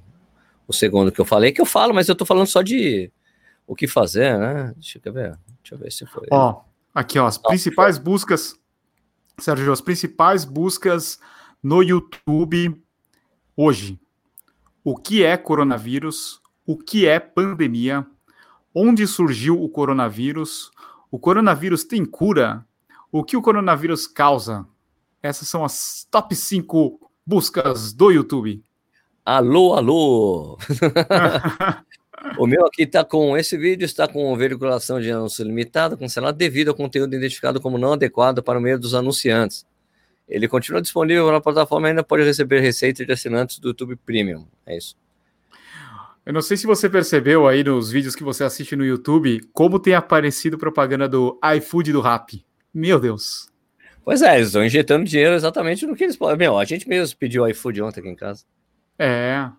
o 0.68 0.74
segundo 0.74 1.12
que 1.12 1.22
eu 1.22 1.26
falei, 1.26 1.52
que 1.52 1.62
eu 1.62 1.66
falo, 1.66 1.94
mas 1.94 2.08
eu 2.08 2.16
tô 2.16 2.26
falando 2.26 2.48
só 2.48 2.62
de 2.62 3.12
o 3.68 3.76
que 3.76 3.88
fazer, 3.88 4.38
né? 4.38 4.74
Deixa 4.76 5.00
eu 5.04 5.14
ver. 5.14 5.38
Deixa 5.62 5.76
eu 5.76 5.78
ver 5.78 5.92
se 5.92 6.06
foi. 6.06 6.28
Ó, 6.32 6.62
aqui, 6.94 7.18
ó, 7.20 7.26
as 7.26 7.38
principais 7.38 7.98
buscas, 7.98 8.60
Sérgio, 9.40 9.72
as 9.72 9.82
principais 9.82 10.46
buscas 10.46 11.20
no 11.62 11.82
YouTube 11.82 12.78
Hoje, 13.56 14.00
o 14.84 14.98
que 14.98 15.24
é 15.24 15.38
coronavírus? 15.38 16.42
O 16.66 16.76
que 16.76 17.06
é 17.06 17.20
pandemia? 17.20 18.04
Onde 18.74 19.06
surgiu 19.06 19.62
o 19.62 19.70
coronavírus? 19.70 20.72
O 21.12 21.20
coronavírus 21.20 21.84
tem 21.84 22.04
cura? 22.04 22.66
O 23.12 23.24
que 23.24 23.38
o 23.38 23.44
coronavírus 23.44 24.08
causa? 24.08 24.68
Essas 25.22 25.48
são 25.48 25.64
as 25.64 26.08
top 26.10 26.36
5 26.36 27.00
buscas 27.24 27.94
do 27.94 28.10
YouTube. 28.10 28.64
Alô, 29.26 29.74
alô! 29.74 30.58
o 32.38 32.46
meu 32.46 32.66
aqui 32.66 32.84
está 32.84 33.06
com. 33.06 33.38
Esse 33.38 33.58
vídeo 33.58 33.86
está 33.86 34.06
com 34.06 34.36
veiculação 34.36 35.00
de 35.00 35.10
anúncio 35.10 35.46
limitado, 35.46 35.98
cancelado, 35.98 36.38
devido 36.38 36.68
ao 36.70 36.76
conteúdo 36.76 37.16
identificado 37.16 37.62
como 37.62 37.78
não 37.78 37.94
adequado 37.94 38.44
para 38.44 38.60
o 38.60 38.62
meio 38.62 38.78
dos 38.78 38.94
anunciantes. 38.94 39.66
Ele 40.28 40.46
continua 40.46 40.82
disponível 40.82 41.32
na 41.32 41.40
plataforma 41.40 41.88
e 41.88 41.92
ainda 41.92 42.04
pode 42.04 42.24
receber 42.24 42.60
receita 42.60 43.06
de 43.06 43.14
assinantes 43.14 43.60
do 43.60 43.70
YouTube 43.70 43.96
Premium. 43.96 44.46
É 44.66 44.76
isso. 44.76 44.98
Eu 46.26 46.34
não 46.34 46.42
sei 46.42 46.58
se 46.58 46.68
você 46.68 46.90
percebeu 46.90 47.48
aí 47.48 47.64
nos 47.64 47.90
vídeos 47.90 48.16
que 48.16 48.24
você 48.26 48.44
assiste 48.44 48.76
no 48.76 48.86
YouTube 48.86 49.40
como 49.54 49.80
tem 49.80 49.94
aparecido 49.94 50.58
propaganda 50.58 51.08
do 51.08 51.40
iFood 51.56 51.94
do 51.94 52.02
Rap. 52.02 52.46
Meu 52.74 53.00
Deus. 53.00 53.50
Pois 54.04 54.22
é, 54.22 54.36
eles 54.36 54.48
estão 54.48 54.66
injetando 54.66 55.06
dinheiro 55.06 55.34
exatamente 55.34 55.86
no 55.86 55.96
que 55.96 56.04
eles 56.04 56.18
podem. 56.18 56.38
Meu, 56.38 56.58
a 56.58 56.66
gente 56.66 56.90
mesmo 56.90 57.18
pediu 57.18 57.48
iFood 57.48 57.82
ontem 57.82 58.02
aqui 58.02 58.10
em 58.10 58.16
casa. 58.18 58.44
É. 58.98 59.50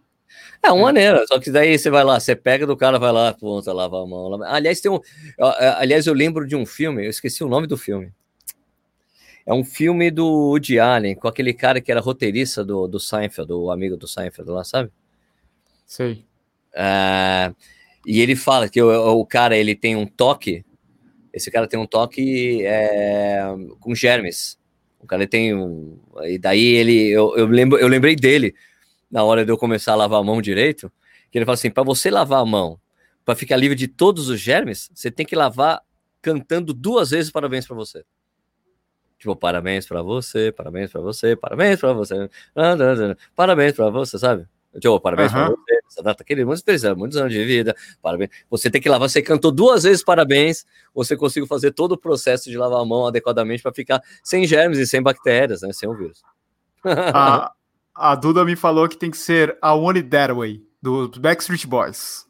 É 0.63 0.71
uma 0.71 0.81
é. 0.81 0.83
maneira, 0.83 1.27
só 1.27 1.39
que 1.39 1.51
daí 1.51 1.79
você 1.79 1.91
vai 1.91 2.03
lá, 2.03 2.19
você 2.19 2.35
pega 2.35 2.67
do 2.67 2.77
cara, 2.77 2.99
vai 2.99 3.13
lá, 3.13 3.33
ponta, 3.35 3.73
lava 3.73 4.03
a 4.03 4.07
mão. 4.07 4.29
Lava... 4.29 4.47
Aliás, 4.49 4.81
tem 4.81 4.91
um. 4.91 4.99
Aliás, 5.79 6.07
eu 6.07 6.15
lembro 6.15 6.47
de 6.47 6.57
um 6.57 6.65
filme, 6.65 7.05
eu 7.05 7.11
esqueci 7.11 7.45
o 7.45 7.49
nome 7.49 7.67
do 7.67 7.77
filme. 7.77 8.13
É 9.47 9.53
um 9.53 9.63
filme 9.63 10.11
do 10.11 10.27
Woody 10.27 10.79
Allen, 10.79 11.15
com 11.15 11.29
aquele 11.29 11.53
cara 11.53 11.81
que 11.81 11.91
era 11.91 12.01
roteirista 12.01 12.65
do, 12.65 12.89
do 12.89 12.99
Seinfeld, 12.99 13.53
o 13.53 13.71
amigo 13.71 13.95
do 13.95 14.09
Seinfeld 14.09 14.51
lá, 14.51 14.65
sabe? 14.65 14.91
Sei. 15.87 16.25
É, 16.75 17.53
e 18.07 18.21
ele 18.21 18.35
fala 18.35 18.69
que 18.69 18.81
o, 18.83 19.21
o, 19.21 19.27
cara 19.27 19.55
ele 19.55 19.75
tem 19.75 19.95
um 19.95 20.07
toque, 20.07 20.65
esse 21.31 21.51
cara 21.51 21.69
tem 21.69 21.79
um 21.79 21.87
toque 21.87 22.65
é, 22.65 23.45
com 23.81 23.95
germes. 23.95 24.59
O 24.99 25.07
cara 25.07 25.27
tem 25.27 25.55
um. 25.55 25.99
E 26.23 26.39
daí 26.39 26.65
ele. 26.65 27.11
Eu, 27.11 27.37
eu, 27.37 27.47
lembro, 27.47 27.79
eu 27.79 27.87
lembrei 27.87 28.17
dele 28.17 28.55
na 29.11 29.23
hora 29.23 29.45
de 29.45 29.51
eu 29.53 29.59
começar 29.59 29.93
a 29.93 29.97
lavar 29.97 30.21
a 30.21 30.25
mão 30.25 30.41
direito, 30.41 30.91
que 31.31 31.39
ele 31.39 31.45
fala 31.45 31.55
assim: 31.55 31.71
para 31.71 31.83
você 31.83 32.11
lavar 32.11 32.41
a 32.41 32.47
mão, 32.47 32.79
para 33.25 33.35
ficar 33.35 33.57
livre 33.57 33.77
de 33.77 33.89
todos 33.89 34.29
os 34.29 34.41
germes, 34.41 34.91
você 34.95 35.11
tem 35.11 35.25
que 35.25 35.35
lavar 35.35 35.83
cantando 36.21 36.73
duas 36.73 37.11
vezes 37.11 37.31
parabéns 37.31 37.67
para 37.67 37.77
você. 37.77 38.05
Tipo, 39.19 39.35
parabéns 39.35 39.87
para 39.87 40.03
você, 40.03 40.53
parabéns 40.53 40.91
para 40.91 41.01
você, 41.01 41.37
parabéns 41.37 41.81
para 41.81 41.93
você, 41.93 42.15
parabéns 43.35 43.75
para 43.75 43.91
você, 43.91 44.19
sabe? 44.19 44.47
Tipo, 44.79 45.01
parabéns 45.01 45.33
uhum. 45.33 45.39
para 45.39 45.49
você, 45.51 45.81
essa 45.87 46.03
data 46.03 46.25
querida, 46.25 46.47
muitos 46.47 46.65
felizes, 46.65 46.95
muitos 46.97 47.17
anos 47.17 47.33
de 47.33 47.45
vida, 47.45 47.75
parabéns. 48.03 48.31
Você 48.51 48.71
tem 48.71 48.81
que 48.81 48.89
lavar, 48.89 49.09
você 49.09 49.23
cantou 49.23 49.53
duas 49.53 49.85
vezes 49.85 50.05
parabéns, 50.05 50.67
você 50.93 51.17
conseguiu 51.17 51.47
fazer 51.47 51.71
todo 51.71 51.93
o 51.93 51.99
processo 51.99 52.51
de 52.51 52.59
lavar 52.59 52.81
a 52.81 52.85
mão 52.85 53.07
adequadamente 53.07 53.63
para 53.63 53.73
ficar 53.73 54.03
sem 54.23 54.47
germes 54.47 54.79
e 54.79 54.87
sem 54.87 55.01
bactérias, 55.01 55.63
né? 55.63 55.73
Sem 55.73 55.89
o 55.89 55.95
vírus. 55.95 56.23
A, 56.85 57.53
a 57.95 58.15
Duda 58.15 58.45
me 58.45 58.57
falou 58.57 58.89
que 58.89 58.97
tem 58.97 59.11
que 59.11 59.17
ser 59.17 59.57
a 59.63 59.75
One 59.75 60.03
That 60.03 60.33
Way, 60.33 60.63
dos 60.83 61.17
Backstreet 61.19 61.67
Boys. 61.67 62.27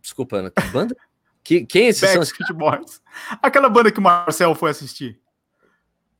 Desculpa, 0.00 0.36
Ana, 0.36 0.50
que 0.50 0.62
banda? 0.68 0.96
que, 1.42 1.66
quem 1.66 1.86
é 1.86 1.88
esses 1.88 2.14
Backstreet 2.14 2.52
Boys. 2.52 3.02
Aquela 3.42 3.68
banda 3.68 3.90
que 3.90 3.98
o 3.98 4.02
Marcel 4.02 4.54
foi 4.54 4.70
assistir. 4.70 5.18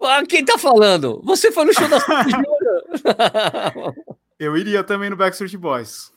Ah, 0.02 0.22
quem 0.26 0.44
tá 0.44 0.58
falando? 0.58 1.20
Você 1.24 1.50
foi 1.50 1.64
no 1.64 1.74
show 1.74 1.88
da 1.88 1.98
Eu 4.38 4.56
iria 4.56 4.84
também 4.84 5.10
no 5.10 5.16
Backstreet 5.16 5.56
Boys. 5.56 6.12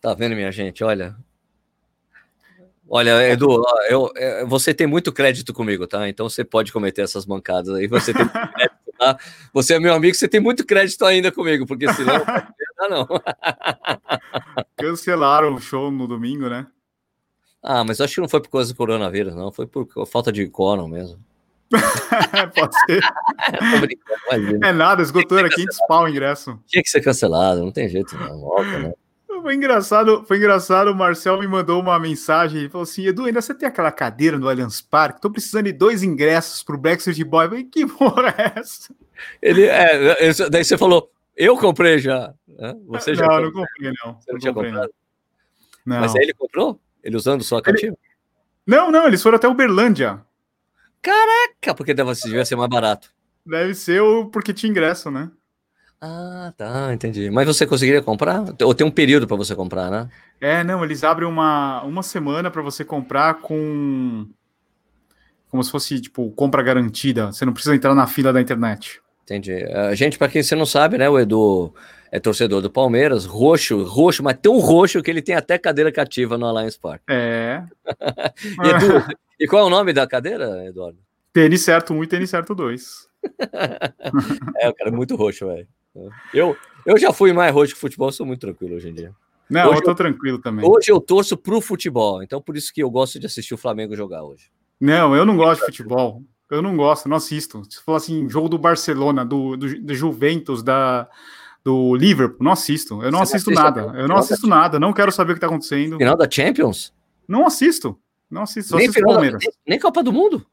Tá 0.00 0.14
vendo, 0.14 0.34
minha 0.34 0.52
gente? 0.52 0.84
Olha. 0.84 1.16
Olha, 2.88 3.28
Edu, 3.28 3.62
eu, 3.88 4.12
eu, 4.14 4.46
você 4.46 4.74
tem 4.74 4.86
muito 4.86 5.12
crédito 5.12 5.54
comigo, 5.54 5.86
tá? 5.86 6.08
Então 6.08 6.28
você 6.28 6.44
pode 6.44 6.72
cometer 6.72 7.02
essas 7.02 7.26
mancadas 7.26 7.74
aí. 7.74 7.86
Você 7.86 8.12
tem 8.12 8.26
tá? 9.04 9.18
Você 9.52 9.74
é 9.74 9.80
meu 9.80 9.92
amigo, 9.92 10.14
você 10.14 10.26
tem 10.26 10.40
muito 10.40 10.64
crédito 10.64 11.04
ainda 11.04 11.30
comigo, 11.30 11.66
porque 11.66 11.92
senão 11.92 12.24
não. 12.88 13.06
Cancelaram 14.76 15.54
o 15.54 15.60
show 15.60 15.90
no 15.90 16.06
domingo, 16.06 16.48
né? 16.48 16.66
Ah, 17.62 17.84
mas 17.84 18.00
acho 18.00 18.14
que 18.14 18.20
não 18.20 18.28
foi 18.28 18.40
por 18.40 18.50
causa 18.50 18.72
do 18.72 18.76
coronavírus, 18.76 19.34
não. 19.34 19.50
Foi 19.50 19.66
por 19.66 19.86
falta 20.06 20.30
de 20.30 20.46
quórum 20.48 20.88
mesmo. 20.88 21.18
Pode 22.54 22.74
ser. 22.86 23.02
é 24.62 24.72
nada, 24.72 25.02
esgotou, 25.02 25.38
era 25.38 25.48
500 25.48 25.78
pau 25.88 26.04
o 26.04 26.08
ingresso. 26.08 26.60
Tinha 26.66 26.82
que 26.82 26.90
ser 26.90 27.00
cancelado, 27.00 27.62
não 27.62 27.72
tem 27.72 27.88
jeito 27.88 28.16
não, 28.16 28.40
Volta, 28.40 28.78
né? 28.78 28.92
Foi 29.44 29.54
engraçado, 29.54 30.24
foi 30.26 30.38
engraçado. 30.38 30.90
O 30.90 30.94
Marcel 30.94 31.38
me 31.38 31.46
mandou 31.46 31.78
uma 31.78 31.98
mensagem. 31.98 32.60
Ele 32.60 32.70
falou 32.70 32.84
assim: 32.84 33.04
Edu, 33.04 33.26
ainda 33.26 33.42
você 33.42 33.52
tem 33.52 33.68
aquela 33.68 33.92
cadeira 33.92 34.38
no 34.38 34.48
Allianz 34.48 34.80
Parque? 34.80 35.20
Tô 35.20 35.30
precisando 35.30 35.66
de 35.66 35.72
dois 35.74 36.02
ingressos 36.02 36.62
pro 36.62 36.78
Brexit 36.78 37.22
Boy. 37.22 37.44
Eu 37.44 37.48
falei, 37.50 37.64
que 37.64 37.86
porra 37.86 38.34
é 38.38 38.58
essa? 38.58 38.94
Ele, 39.42 39.66
é, 39.66 40.32
daí 40.50 40.64
você 40.64 40.78
falou, 40.78 41.12
eu 41.36 41.58
comprei 41.58 41.98
já. 41.98 42.32
Você 42.86 43.14
já 43.14 43.26
não, 43.26 43.28
comprou? 43.28 43.52
não 43.52 43.60
comprei, 43.60 43.92
não. 44.02 44.14
Você 44.14 44.30
não, 44.30 44.32
não 44.32 44.38
tinha 44.38 44.54
comprei, 44.54 44.72
comprado. 44.72 44.94
Não. 45.84 46.00
Mas 46.00 46.16
aí 46.16 46.22
ele 46.22 46.32
comprou? 46.32 46.80
Ele 47.02 47.14
usando 47.14 47.44
só 47.44 47.58
a 47.58 47.62
cativa? 47.62 47.88
Ele... 47.88 47.98
Não, 48.66 48.90
não, 48.90 49.06
eles 49.06 49.22
foram 49.22 49.36
até 49.36 49.46
Uberlândia. 49.46 50.24
Caraca, 51.02 51.74
porque 51.76 51.92
deve, 51.92 52.10
devia 52.14 52.46
ser 52.46 52.56
mais 52.56 52.70
barato. 52.70 53.12
Deve 53.44 53.74
ser 53.74 54.00
porque 54.32 54.54
tinha 54.54 54.70
ingresso, 54.70 55.10
né? 55.10 55.30
Ah, 56.06 56.52
tá, 56.54 56.92
entendi. 56.92 57.30
Mas 57.30 57.46
você 57.46 57.66
conseguiria 57.66 58.02
comprar? 58.02 58.44
Ou 58.62 58.74
tem 58.74 58.86
um 58.86 58.90
período 58.90 59.26
para 59.26 59.38
você 59.38 59.54
comprar, 59.54 59.90
né? 59.90 60.10
É, 60.38 60.62
não, 60.62 60.84
eles 60.84 61.02
abrem 61.02 61.26
uma, 61.26 61.82
uma 61.82 62.02
semana 62.02 62.50
para 62.50 62.60
você 62.60 62.84
comprar 62.84 63.40
com. 63.40 64.26
Como 65.48 65.64
se 65.64 65.70
fosse, 65.70 65.98
tipo, 66.02 66.30
compra 66.32 66.62
garantida. 66.62 67.32
Você 67.32 67.46
não 67.46 67.54
precisa 67.54 67.74
entrar 67.74 67.94
na 67.94 68.06
fila 68.06 68.34
da 68.34 68.40
internet. 68.40 69.00
Entendi. 69.22 69.54
Uh, 69.54 69.94
gente, 69.94 70.18
para 70.18 70.28
quem 70.28 70.42
você 70.42 70.54
não 70.54 70.66
sabe, 70.66 70.98
né, 70.98 71.08
o 71.08 71.18
Edu 71.18 71.74
é 72.12 72.20
torcedor 72.20 72.60
do 72.60 72.70
Palmeiras, 72.70 73.24
roxo, 73.24 73.82
roxo, 73.84 74.22
mas 74.22 74.36
tão 74.42 74.58
roxo 74.58 75.02
que 75.02 75.10
ele 75.10 75.22
tem 75.22 75.34
até 75.34 75.56
cadeira 75.56 75.90
cativa 75.90 76.36
no 76.36 76.44
Allianz 76.44 76.76
Park. 76.76 77.00
É. 77.08 77.62
e, 78.62 78.68
Edu, 78.68 79.16
e 79.40 79.46
qual 79.46 79.62
é 79.62 79.66
o 79.66 79.70
nome 79.70 79.94
da 79.94 80.06
cadeira, 80.06 80.66
Eduardo? 80.66 80.98
Tênis 81.32 81.62
certo 81.62 81.94
1 81.94 82.04
e 82.04 82.06
tênis 82.06 82.28
certo 82.28 82.54
2. 82.54 83.08
é, 84.60 84.68
o 84.68 84.74
cara 84.74 84.90
é 84.90 84.92
muito 84.92 85.16
roxo, 85.16 85.46
velho. 85.46 85.66
Eu, 86.32 86.56
eu 86.84 86.98
já 86.98 87.12
fui 87.12 87.32
mais 87.32 87.52
roxo 87.52 87.74
que 87.74 87.80
futebol, 87.80 88.10
sou 88.10 88.26
muito 88.26 88.40
tranquilo 88.40 88.76
hoje 88.76 88.88
em 88.88 88.94
dia. 88.94 89.14
Não, 89.48 89.68
hoje 89.68 89.78
eu 89.78 89.84
tô 89.84 89.90
eu, 89.90 89.94
tranquilo 89.94 90.38
também. 90.38 90.68
Hoje 90.68 90.90
eu 90.90 91.00
torço 91.00 91.36
pro 91.36 91.60
futebol, 91.60 92.22
então 92.22 92.40
por 92.40 92.56
isso 92.56 92.72
que 92.72 92.82
eu 92.82 92.90
gosto 92.90 93.18
de 93.20 93.26
assistir 93.26 93.54
o 93.54 93.58
Flamengo 93.58 93.94
jogar 93.94 94.24
hoje. 94.24 94.50
Não, 94.80 95.14
eu 95.14 95.24
não 95.24 95.36
gosto 95.36 95.60
de 95.60 95.66
futebol. 95.66 96.22
Eu 96.50 96.60
não 96.60 96.76
gosto, 96.76 97.08
não 97.08 97.16
assisto. 97.16 97.62
Se 97.70 97.80
for 97.80 97.94
assim, 97.94 98.28
jogo 98.28 98.48
do 98.48 98.58
Barcelona, 98.58 99.24
do, 99.24 99.56
do, 99.56 99.80
do 99.80 99.94
Juventus, 99.94 100.62
da, 100.62 101.08
do 101.64 101.94
Liverpool, 101.96 102.44
não 102.44 102.52
assisto. 102.52 103.02
Eu 103.02 103.10
não 103.10 103.20
Você 103.20 103.36
assisto 103.36 103.50
nada. 103.50 103.92
Eu 103.96 104.06
não 104.06 104.16
assisto 104.16 104.46
nada. 104.46 104.78
Não 104.78 104.92
quero 104.92 105.10
saber 105.10 105.32
o 105.32 105.34
que 105.34 105.40
tá 105.40 105.46
acontecendo. 105.46 105.96
Final 105.96 106.16
da 106.16 106.30
Champions? 106.30 106.92
Não 107.26 107.46
assisto. 107.46 107.98
Não 108.30 108.42
assisto. 108.42 108.70
Só 108.70 108.76
nem 108.76 108.88
assisto 108.88 109.06
Palmeiras. 109.06 109.44
Da, 109.44 109.50
nem 109.66 109.78
Copa 109.78 110.02
do 110.02 110.12
Mundo? 110.12 110.46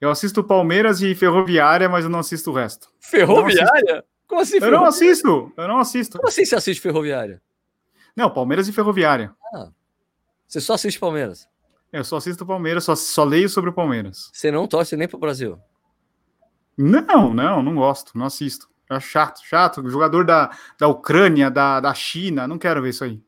Eu 0.00 0.10
assisto 0.10 0.44
Palmeiras 0.44 1.00
e 1.00 1.14
Ferroviária, 1.14 1.88
mas 1.88 2.04
eu 2.04 2.10
não 2.10 2.18
assisto 2.18 2.50
o 2.50 2.54
resto. 2.54 2.88
Ferroviária? 3.00 4.04
Como 4.32 4.40
assim? 4.40 4.56
Eu 4.56 4.70
não 4.70 4.86
assisto. 4.86 5.52
Eu 5.54 5.68
não 5.68 5.78
assisto. 5.78 6.16
Como 6.16 6.26
assim 6.26 6.46
você 6.46 6.56
assiste 6.56 6.80
Ferroviária? 6.80 7.42
Não, 8.16 8.30
Palmeiras 8.30 8.66
e 8.66 8.72
Ferroviária. 8.72 9.30
Ah, 9.54 9.68
você 10.48 10.58
só 10.58 10.72
assiste 10.72 10.98
Palmeiras? 10.98 11.46
Eu 11.92 12.02
só 12.02 12.16
assisto 12.16 12.46
Palmeiras, 12.46 12.84
só, 12.84 12.96
só 12.96 13.24
leio 13.24 13.50
sobre 13.50 13.68
o 13.68 13.74
Palmeiras. 13.74 14.30
Você 14.32 14.50
não 14.50 14.66
torce 14.66 14.96
nem 14.96 15.06
pro 15.06 15.18
Brasil? 15.18 15.58
Não, 16.78 17.34
não, 17.34 17.62
não 17.62 17.74
gosto, 17.74 18.16
não 18.16 18.24
assisto. 18.24 18.70
É 18.88 18.98
chato, 18.98 19.42
chato. 19.44 19.86
Jogador 19.90 20.24
da, 20.24 20.50
da 20.78 20.88
Ucrânia, 20.88 21.50
da, 21.50 21.78
da 21.80 21.92
China, 21.92 22.48
não 22.48 22.56
quero 22.56 22.80
ver 22.80 22.88
isso 22.88 23.04
aí. 23.04 23.20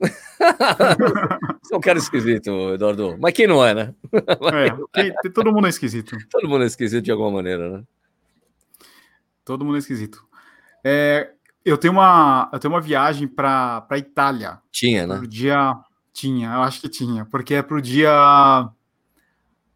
Você 1.60 1.74
é 1.74 1.76
um 1.76 1.80
cara 1.80 1.98
esquisito, 1.98 2.72
Eduardo. 2.72 3.18
Mas 3.20 3.34
quem 3.34 3.46
não 3.46 3.62
é, 3.62 3.74
né? 3.74 3.94
É, 4.94 5.28
todo 5.28 5.52
mundo 5.52 5.66
é 5.66 5.70
esquisito. 5.70 6.16
Todo 6.30 6.48
mundo 6.48 6.64
é 6.64 6.66
esquisito 6.66 7.04
de 7.04 7.10
alguma 7.10 7.30
maneira, 7.30 7.68
né? 7.68 7.84
Todo 9.52 9.66
mundo 9.66 9.76
é 9.76 9.80
esquisito. 9.80 10.26
É, 10.82 11.30
eu 11.62 11.76
tenho 11.76 11.92
uma, 11.92 12.48
eu 12.50 12.58
tenho 12.58 12.72
uma 12.72 12.80
viagem 12.80 13.28
para 13.28 13.86
Itália. 13.92 14.58
Tinha, 14.70 15.06
né? 15.06 15.18
Pro 15.18 15.26
dia 15.26 15.78
tinha, 16.10 16.54
eu 16.54 16.62
acho 16.62 16.80
que 16.80 16.88
tinha, 16.88 17.26
porque 17.26 17.52
é 17.52 17.62
pro 17.62 17.82
dia 17.82 18.10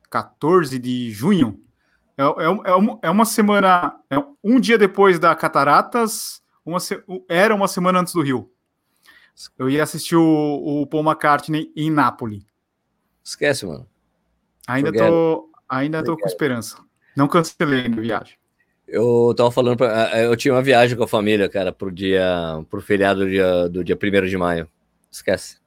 14 0.08 0.78
de 0.78 1.10
junho. 1.10 1.60
É, 2.16 2.22
é, 2.22 2.26
é, 2.26 2.98
é 3.02 3.10
uma 3.10 3.26
semana, 3.26 4.00
é 4.08 4.16
um 4.42 4.58
dia 4.58 4.78
depois 4.78 5.18
da 5.18 5.34
Cataratas, 5.34 6.42
uma, 6.64 6.78
era 7.28 7.54
uma 7.54 7.68
semana 7.68 8.00
antes 8.00 8.14
do 8.14 8.22
Rio. 8.22 8.50
Eu 9.58 9.68
ia 9.68 9.82
assistir 9.82 10.16
o, 10.16 10.82
o 10.82 10.86
Paul 10.86 11.04
McCartney 11.04 11.70
em 11.76 11.90
Nápoles. 11.90 12.42
Esquece, 13.22 13.66
mano. 13.66 13.86
Ainda 14.66 14.88
Forget. 14.88 15.10
tô, 15.10 15.50
ainda 15.68 16.02
tô 16.02 16.16
com 16.16 16.26
esperança. 16.26 16.78
Não 17.14 17.28
cancelei 17.28 17.84
a 17.84 18.00
viagem. 18.00 18.38
Eu 18.86 19.34
tava 19.36 19.50
falando, 19.50 19.76
pra, 19.76 20.16
eu 20.22 20.36
tinha 20.36 20.54
uma 20.54 20.62
viagem 20.62 20.96
com 20.96 21.02
a 21.02 21.08
família, 21.08 21.48
cara, 21.48 21.72
pro 21.72 21.90
dia, 21.90 22.24
pro 22.70 22.80
feriado 22.80 23.20
do 23.20 23.28
dia, 23.28 23.68
do 23.68 23.82
dia 23.82 23.98
1 24.00 24.26
de 24.26 24.36
maio. 24.36 24.68
Esquece. 25.10 25.58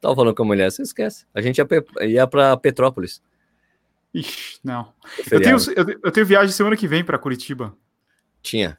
Tava 0.00 0.16
falando 0.16 0.34
com 0.34 0.42
a 0.42 0.46
mulher, 0.46 0.70
você 0.70 0.82
esquece. 0.82 1.24
A 1.32 1.40
gente 1.40 1.58
ia, 1.58 1.66
ia 2.06 2.26
para 2.26 2.56
Petrópolis. 2.56 3.22
Ixi, 4.12 4.58
não. 4.62 4.92
Eu 5.30 5.40
tenho, 5.40 5.56
eu, 5.76 6.00
eu, 6.04 6.12
tenho 6.12 6.26
viagem 6.26 6.52
semana 6.52 6.76
que 6.76 6.86
vem 6.86 7.04
para 7.04 7.18
Curitiba. 7.18 7.76
Tinha. 8.42 8.78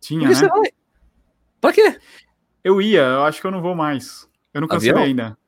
Tinha, 0.00 0.28
né? 0.28 0.34
Você 0.34 0.48
vai? 0.48 0.72
Pra 1.60 1.72
quê? 1.72 1.98
Eu 2.64 2.82
ia, 2.82 3.00
eu 3.00 3.24
acho 3.24 3.40
que 3.40 3.46
eu 3.46 3.50
não 3.50 3.62
vou 3.62 3.74
mais. 3.74 4.28
Eu 4.52 4.60
não 4.60 4.68
cancelei 4.68 4.92
avião? 4.92 5.06
ainda. 5.06 5.38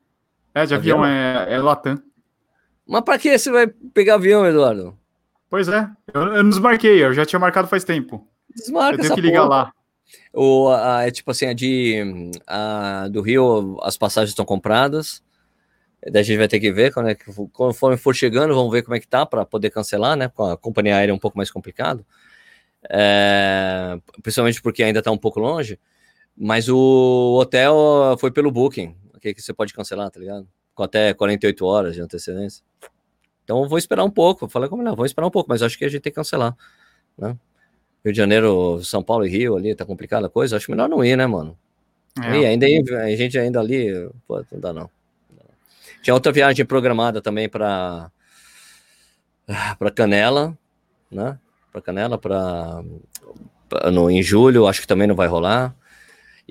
É, 0.53 0.65
de 0.65 0.73
avião, 0.73 1.03
avião 1.03 1.15
é, 1.15 1.53
é 1.53 1.59
Latam. 1.59 2.01
Mas 2.87 3.01
pra 3.01 3.19
que 3.19 3.37
você 3.37 3.51
vai 3.51 3.67
pegar 3.67 4.15
avião, 4.15 4.45
Eduardo? 4.45 4.97
Pois 5.49 5.67
é, 5.67 5.89
eu, 6.13 6.21
eu 6.21 6.43
não 6.43 6.49
desmarquei, 6.49 7.03
eu 7.03 7.13
já 7.13 7.25
tinha 7.25 7.39
marcado 7.39 7.67
faz 7.67 7.83
tempo. 7.83 8.27
Desmarca 8.55 8.97
eu 8.97 9.01
tenho 9.01 9.15
que 9.15 9.21
ligar 9.21 9.43
porra. 9.43 9.49
lá. 9.49 9.73
O, 10.33 10.69
a, 10.69 11.07
é 11.07 11.11
tipo 11.11 11.31
assim, 11.31 11.45
a 11.45 11.53
de 11.53 12.31
a, 12.47 13.07
do 13.09 13.21
Rio, 13.21 13.77
as 13.81 13.97
passagens 13.97 14.31
estão 14.31 14.45
compradas. 14.45 15.23
Daí 16.11 16.21
a 16.21 16.23
gente 16.23 16.37
vai 16.37 16.47
ter 16.47 16.59
que 16.59 16.71
ver 16.71 16.93
quando 16.93 17.09
é 17.09 17.15
que, 17.15 17.25
conforme 17.51 17.97
for 17.97 18.15
chegando, 18.15 18.55
vamos 18.55 18.71
ver 18.71 18.83
como 18.83 18.95
é 18.95 18.99
que 18.99 19.07
tá 19.07 19.25
para 19.25 19.45
poder 19.45 19.69
cancelar, 19.69 20.15
né? 20.15 20.29
Com 20.29 20.45
a 20.45 20.57
companhia 20.57 20.95
aérea 20.95 21.11
é 21.11 21.15
um 21.15 21.19
pouco 21.19 21.37
mais 21.37 21.51
complicado. 21.51 22.05
É, 22.89 23.99
principalmente 24.23 24.61
porque 24.61 24.81
ainda 24.81 24.99
está 24.99 25.11
um 25.11 25.17
pouco 25.17 25.39
longe. 25.39 25.79
Mas 26.37 26.69
o 26.69 27.37
hotel 27.41 28.15
foi 28.17 28.31
pelo 28.31 28.49
Booking, 28.49 28.95
que, 29.19 29.33
que 29.33 29.41
você 29.41 29.53
pode 29.53 29.73
cancelar, 29.73 30.09
tá 30.09 30.19
ligado? 30.19 30.47
Com 30.73 30.83
até 30.83 31.13
48 31.13 31.65
horas 31.65 31.95
de 31.95 32.01
antecedência. 32.01 32.63
Então 33.49 33.67
vou 33.67 33.79
esperar 33.79 34.03
um 34.03 34.11
pouco. 34.11 34.47
Falei 34.47 34.69
como 34.69 34.83
não, 34.83 34.95
vou 34.95 35.07
esperar 35.07 35.25
um 35.25 35.31
pouco, 35.31 35.49
mas 35.49 35.63
acho 35.63 35.75
que 35.75 35.83
a 35.83 35.89
gente 35.89 36.01
tem 36.01 36.11
que 36.11 36.17
cancelar, 36.17 36.55
né? 37.17 37.35
Rio 38.05 38.13
de 38.13 38.17
Janeiro, 38.17 38.79
São 38.83 39.01
Paulo 39.01 39.25
e 39.25 39.29
Rio 39.29 39.57
ali, 39.57 39.73
tá 39.73 39.83
complicada 39.83 40.27
a 40.27 40.29
coisa. 40.29 40.55
Acho 40.55 40.69
melhor 40.69 40.87
não 40.87 41.03
ir, 41.03 41.17
né, 41.17 41.25
mano? 41.25 41.57
É. 42.23 42.41
E 42.41 42.45
ainda 42.45 42.67
a 42.67 43.15
gente 43.15 43.39
ainda 43.39 43.59
ali, 43.59 44.07
pô, 44.27 44.45
não 44.51 44.59
dá 44.59 44.71
não. 44.71 44.87
Tinha 46.03 46.13
outra 46.13 46.31
viagem 46.31 46.63
programada 46.63 47.23
também 47.23 47.49
para 47.49 48.11
para 49.79 49.89
Canela, 49.89 50.55
né? 51.11 51.39
Para 51.71 51.81
Canela, 51.81 52.19
para 52.19 52.83
no 53.91 54.11
em 54.11 54.21
julho, 54.21 54.67
acho 54.67 54.79
que 54.79 54.87
também 54.87 55.07
não 55.07 55.15
vai 55.15 55.27
rolar. 55.27 55.75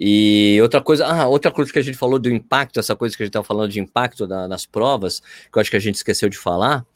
E 0.00 0.58
outra 0.62 0.80
coisa, 0.80 1.06
ah, 1.06 1.26
outra 1.26 1.50
coisa 1.50 1.72
que 1.72 1.78
a 1.78 1.82
gente 1.82 1.98
falou 1.98 2.18
do 2.18 2.30
impacto, 2.30 2.78
essa 2.78 2.94
coisa 2.94 3.16
que 3.16 3.22
a 3.22 3.26
gente 3.26 3.30
estava 3.30 3.44
falando 3.44 3.70
de 3.70 3.80
impacto 3.80 4.26
da, 4.26 4.46
nas 4.46 4.64
provas, 4.64 5.20
que 5.20 5.58
eu 5.58 5.60
acho 5.60 5.70
que 5.70 5.76
a 5.76 5.80
gente 5.80 5.96
esqueceu 5.96 6.28
de 6.28 6.38
falar, 6.38 6.86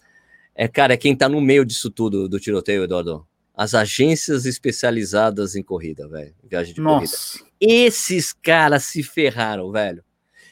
é, 0.55 0.69
cara, 0.69 0.95
é 0.95 0.97
quem 0.97 1.13
está 1.13 1.29
no 1.29 1.41
meio 1.41 1.65
disso 1.65 1.91
tudo 1.91 2.29
do 2.29 2.39
tiroteio, 2.39 2.85
Eduardo 2.85 3.27
as 3.55 3.75
agências 3.75 4.47
especializadas 4.47 5.55
em 5.55 5.63
corrida, 5.63 6.09
velho. 6.09 6.35
Viagem 6.43 6.75
de 6.75 6.81
Nossa. 6.81 7.39
corrida. 7.39 7.53
Esses 7.61 8.33
caras 8.33 8.85
se 8.85 9.03
ferraram, 9.03 9.71
velho. 9.71 10.03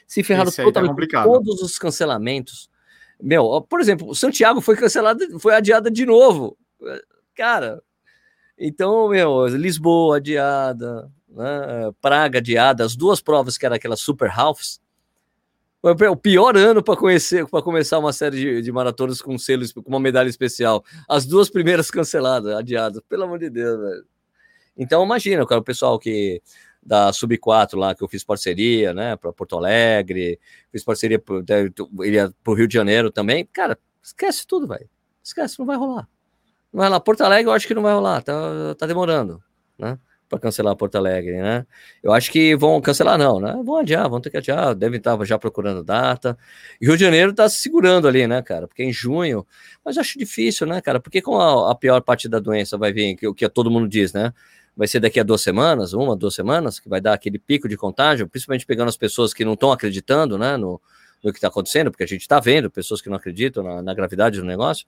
Se 0.06 0.22
ferraram 0.22 0.50
tá 0.50 0.62
totalmente 0.62 1.08
tá 1.08 1.24
todos 1.24 1.62
os 1.62 1.78
cancelamentos. 1.78 2.68
Meu, 3.20 3.60
por 3.62 3.80
exemplo, 3.80 4.08
o 4.08 4.14
Santiago 4.14 4.60
foi 4.60 4.76
cancelado, 4.76 5.38
foi 5.38 5.54
adiada 5.54 5.90
de 5.90 6.04
novo. 6.04 6.56
Cara, 7.34 7.82
então, 8.58 9.08
meu, 9.08 9.46
Lisboa 9.46 10.18
adiada, 10.18 11.10
né? 11.30 11.90
Praga 12.00 12.38
adiada, 12.38 12.84
as 12.84 12.96
duas 12.96 13.20
provas 13.20 13.56
que 13.56 13.64
eram 13.64 13.76
aquelas 13.76 14.00
super 14.00 14.30
halves, 14.30 14.80
o 15.82 16.16
pior 16.16 16.56
ano 16.56 16.82
para 16.82 16.96
conhecer, 16.96 17.46
para 17.48 17.62
começar 17.62 17.98
uma 17.98 18.12
série 18.12 18.36
de, 18.36 18.62
de 18.62 18.72
maratonas 18.72 19.22
com 19.22 19.38
selo, 19.38 19.64
com 19.72 19.88
uma 19.88 20.00
medalha 20.00 20.28
especial. 20.28 20.84
As 21.08 21.24
duas 21.24 21.48
primeiras 21.48 21.88
canceladas, 21.90 22.54
adiadas, 22.54 23.00
pelo 23.08 23.24
amor 23.24 23.38
de 23.38 23.48
Deus, 23.48 23.80
velho. 23.80 24.04
Então 24.76 25.02
imagina, 25.02 25.46
cara, 25.46 25.60
o 25.60 25.64
pessoal 25.64 25.98
que 25.98 26.42
da 26.82 27.12
Sub 27.12 27.36
4 27.36 27.78
lá 27.78 27.94
que 27.94 28.02
eu 28.02 28.08
fiz 28.08 28.24
parceria, 28.24 28.94
né, 28.94 29.16
para 29.16 29.32
Porto 29.32 29.56
Alegre, 29.56 30.38
fiz 30.72 30.82
parceria 30.82 31.18
para 31.18 31.36
o 32.46 32.54
Rio 32.54 32.68
de 32.68 32.74
Janeiro 32.74 33.10
também. 33.10 33.46
Cara, 33.46 33.78
esquece 34.02 34.46
tudo, 34.46 34.66
velho. 34.66 34.88
Esquece, 35.22 35.58
não 35.58 35.66
vai 35.66 35.76
rolar. 35.76 36.08
Não 36.72 36.80
vai 36.80 36.88
lá. 36.88 37.00
Porto 37.00 37.22
Alegre 37.22 37.50
eu 37.50 37.52
acho 37.54 37.66
que 37.66 37.74
não 37.74 37.82
vai 37.82 37.94
rolar, 37.94 38.22
tá, 38.22 38.74
tá 38.76 38.86
demorando, 38.86 39.42
né? 39.78 39.98
Para 40.30 40.38
cancelar 40.38 40.76
Porto 40.76 40.94
Alegre, 40.94 41.42
né? 41.42 41.66
Eu 42.00 42.12
acho 42.12 42.30
que 42.30 42.54
vão 42.54 42.80
cancelar, 42.80 43.18
não, 43.18 43.40
né? 43.40 43.60
Vão 43.64 43.78
adiar, 43.78 44.08
vão 44.08 44.20
ter 44.20 44.30
que 44.30 44.36
adiar, 44.36 44.76
devem 44.76 44.98
estar 44.98 45.22
já 45.24 45.36
procurando 45.36 45.82
data. 45.82 46.38
E 46.80 46.86
Rio 46.86 46.96
de 46.96 47.04
Janeiro 47.04 47.32
está 47.32 47.48
se 47.48 47.60
segurando 47.60 48.06
ali, 48.06 48.26
né, 48.28 48.40
cara? 48.40 48.68
Porque 48.68 48.82
é 48.82 48.86
em 48.86 48.92
junho, 48.92 49.44
mas 49.84 49.98
acho 49.98 50.16
difícil, 50.16 50.68
né, 50.68 50.80
cara? 50.80 51.00
Porque 51.00 51.20
com 51.20 51.38
a, 51.38 51.72
a 51.72 51.74
pior 51.74 52.00
parte 52.00 52.28
da 52.28 52.38
doença 52.38 52.78
vai 52.78 52.92
vir, 52.92 53.16
que 53.16 53.26
o 53.26 53.34
que 53.34 53.46
todo 53.48 53.70
mundo 53.70 53.88
diz, 53.88 54.12
né? 54.12 54.32
vai 54.76 54.86
ser 54.86 55.00
daqui 55.00 55.20
a 55.20 55.22
duas 55.22 55.42
semanas, 55.42 55.92
uma, 55.92 56.16
duas 56.16 56.34
semanas, 56.34 56.78
que 56.78 56.88
vai 56.88 57.00
dar 57.00 57.12
aquele 57.12 57.38
pico 57.38 57.68
de 57.68 57.76
contágio, 57.76 58.28
principalmente 58.28 58.64
pegando 58.64 58.88
as 58.88 58.96
pessoas 58.96 59.34
que 59.34 59.44
não 59.44 59.54
estão 59.54 59.72
acreditando 59.72 60.38
né, 60.38 60.56
no, 60.56 60.80
no 61.22 61.32
que 61.32 61.38
está 61.38 61.48
acontecendo, 61.48 61.90
porque 61.90 62.04
a 62.04 62.06
gente 62.06 62.22
está 62.22 62.40
vendo 62.40 62.70
pessoas 62.70 63.02
que 63.02 63.10
não 63.10 63.16
acreditam 63.16 63.62
na, 63.62 63.82
na 63.82 63.92
gravidade 63.92 64.38
do 64.38 64.46
negócio. 64.46 64.86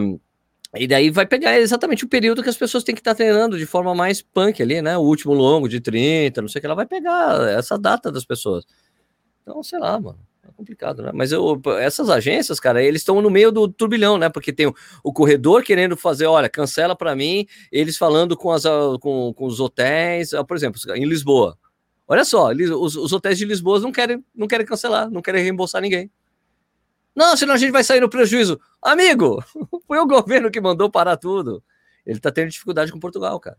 Um, 0.00 0.20
e 0.74 0.86
daí 0.86 1.10
vai 1.10 1.26
pegar 1.26 1.58
exatamente 1.58 2.04
o 2.04 2.08
período 2.08 2.42
que 2.42 2.48
as 2.48 2.56
pessoas 2.56 2.82
têm 2.82 2.94
que 2.94 3.00
estar 3.00 3.12
tá 3.12 3.16
treinando 3.16 3.58
de 3.58 3.66
forma 3.66 3.94
mais 3.94 4.22
punk 4.22 4.62
ali, 4.62 4.80
né? 4.80 4.96
O 4.96 5.02
último 5.02 5.34
longo 5.34 5.68
de 5.68 5.80
30, 5.80 6.40
não 6.40 6.48
sei 6.48 6.58
o 6.58 6.60
que, 6.60 6.66
ela 6.66 6.74
vai 6.74 6.86
pegar 6.86 7.46
essa 7.50 7.78
data 7.78 8.10
das 8.10 8.24
pessoas. 8.24 8.64
Então, 9.42 9.62
sei 9.62 9.78
lá, 9.78 10.00
mano. 10.00 10.18
É 10.44 10.50
complicado, 10.56 11.02
né? 11.02 11.12
Mas 11.14 11.30
eu, 11.30 11.60
essas 11.78 12.10
agências, 12.10 12.58
cara, 12.58 12.82
eles 12.82 13.02
estão 13.02 13.22
no 13.22 13.30
meio 13.30 13.52
do 13.52 13.68
turbilhão, 13.68 14.18
né? 14.18 14.28
Porque 14.28 14.52
tem 14.52 14.66
o, 14.66 14.74
o 15.04 15.12
corredor 15.12 15.62
querendo 15.62 15.96
fazer, 15.96 16.26
olha, 16.26 16.48
cancela 16.48 16.96
para 16.96 17.14
mim, 17.14 17.46
eles 17.70 17.96
falando 17.96 18.36
com, 18.36 18.50
as, 18.50 18.64
com, 19.00 19.32
com 19.34 19.46
os 19.46 19.60
hotéis, 19.60 20.34
ah, 20.34 20.42
por 20.42 20.56
exemplo, 20.56 20.80
em 20.96 21.04
Lisboa. 21.04 21.56
Olha 22.08 22.24
só, 22.24 22.50
os, 22.50 22.96
os 22.96 23.12
hotéis 23.12 23.38
de 23.38 23.44
Lisboa 23.44 23.78
não 23.78 23.92
querem, 23.92 24.24
não 24.34 24.48
querem 24.48 24.66
cancelar, 24.66 25.08
não 25.10 25.22
querem 25.22 25.42
reembolsar 25.42 25.80
ninguém. 25.80 26.10
Não, 27.14 27.36
senão 27.36 27.54
a 27.54 27.58
gente 27.58 27.72
vai 27.72 27.84
sair 27.84 28.00
no 28.00 28.08
prejuízo. 28.08 28.60
Amigo, 28.80 29.42
foi 29.86 29.98
o 29.98 30.06
governo 30.06 30.50
que 30.50 30.60
mandou 30.60 30.90
parar 30.90 31.16
tudo. 31.16 31.62
Ele 32.04 32.18
tá 32.18 32.32
tendo 32.32 32.50
dificuldade 32.50 32.90
com 32.90 32.98
Portugal, 32.98 33.38
cara. 33.38 33.58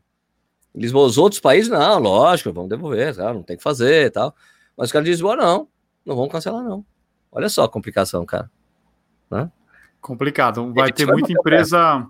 Lisboa, 0.75 1.05
os 1.05 1.17
outros 1.17 1.39
países, 1.39 1.69
não, 1.69 1.99
lógico, 1.99 2.51
vamos 2.51 2.69
devolver, 2.69 3.15
cara, 3.15 3.33
não 3.33 3.43
tem 3.43 3.55
que 3.55 3.61
fazer 3.63 4.07
e 4.07 4.09
tal. 4.09 4.35
Mas 4.75 4.87
os 4.87 4.91
caras 4.91 5.05
de 5.05 5.11
Lisboa, 5.11 5.35
não, 5.35 5.67
não 6.03 6.15
vão 6.15 6.27
cancelar, 6.27 6.63
não. 6.63 6.83
Olha 7.31 7.47
só 7.47 7.63
a 7.63 7.69
complicação, 7.69 8.25
cara. 8.25 8.49
Né? 9.29 9.51
Complicado. 10.01 10.73
Vai 10.73 10.91
ter 10.91 11.05
muita 11.05 11.31
empresa. 11.31 12.07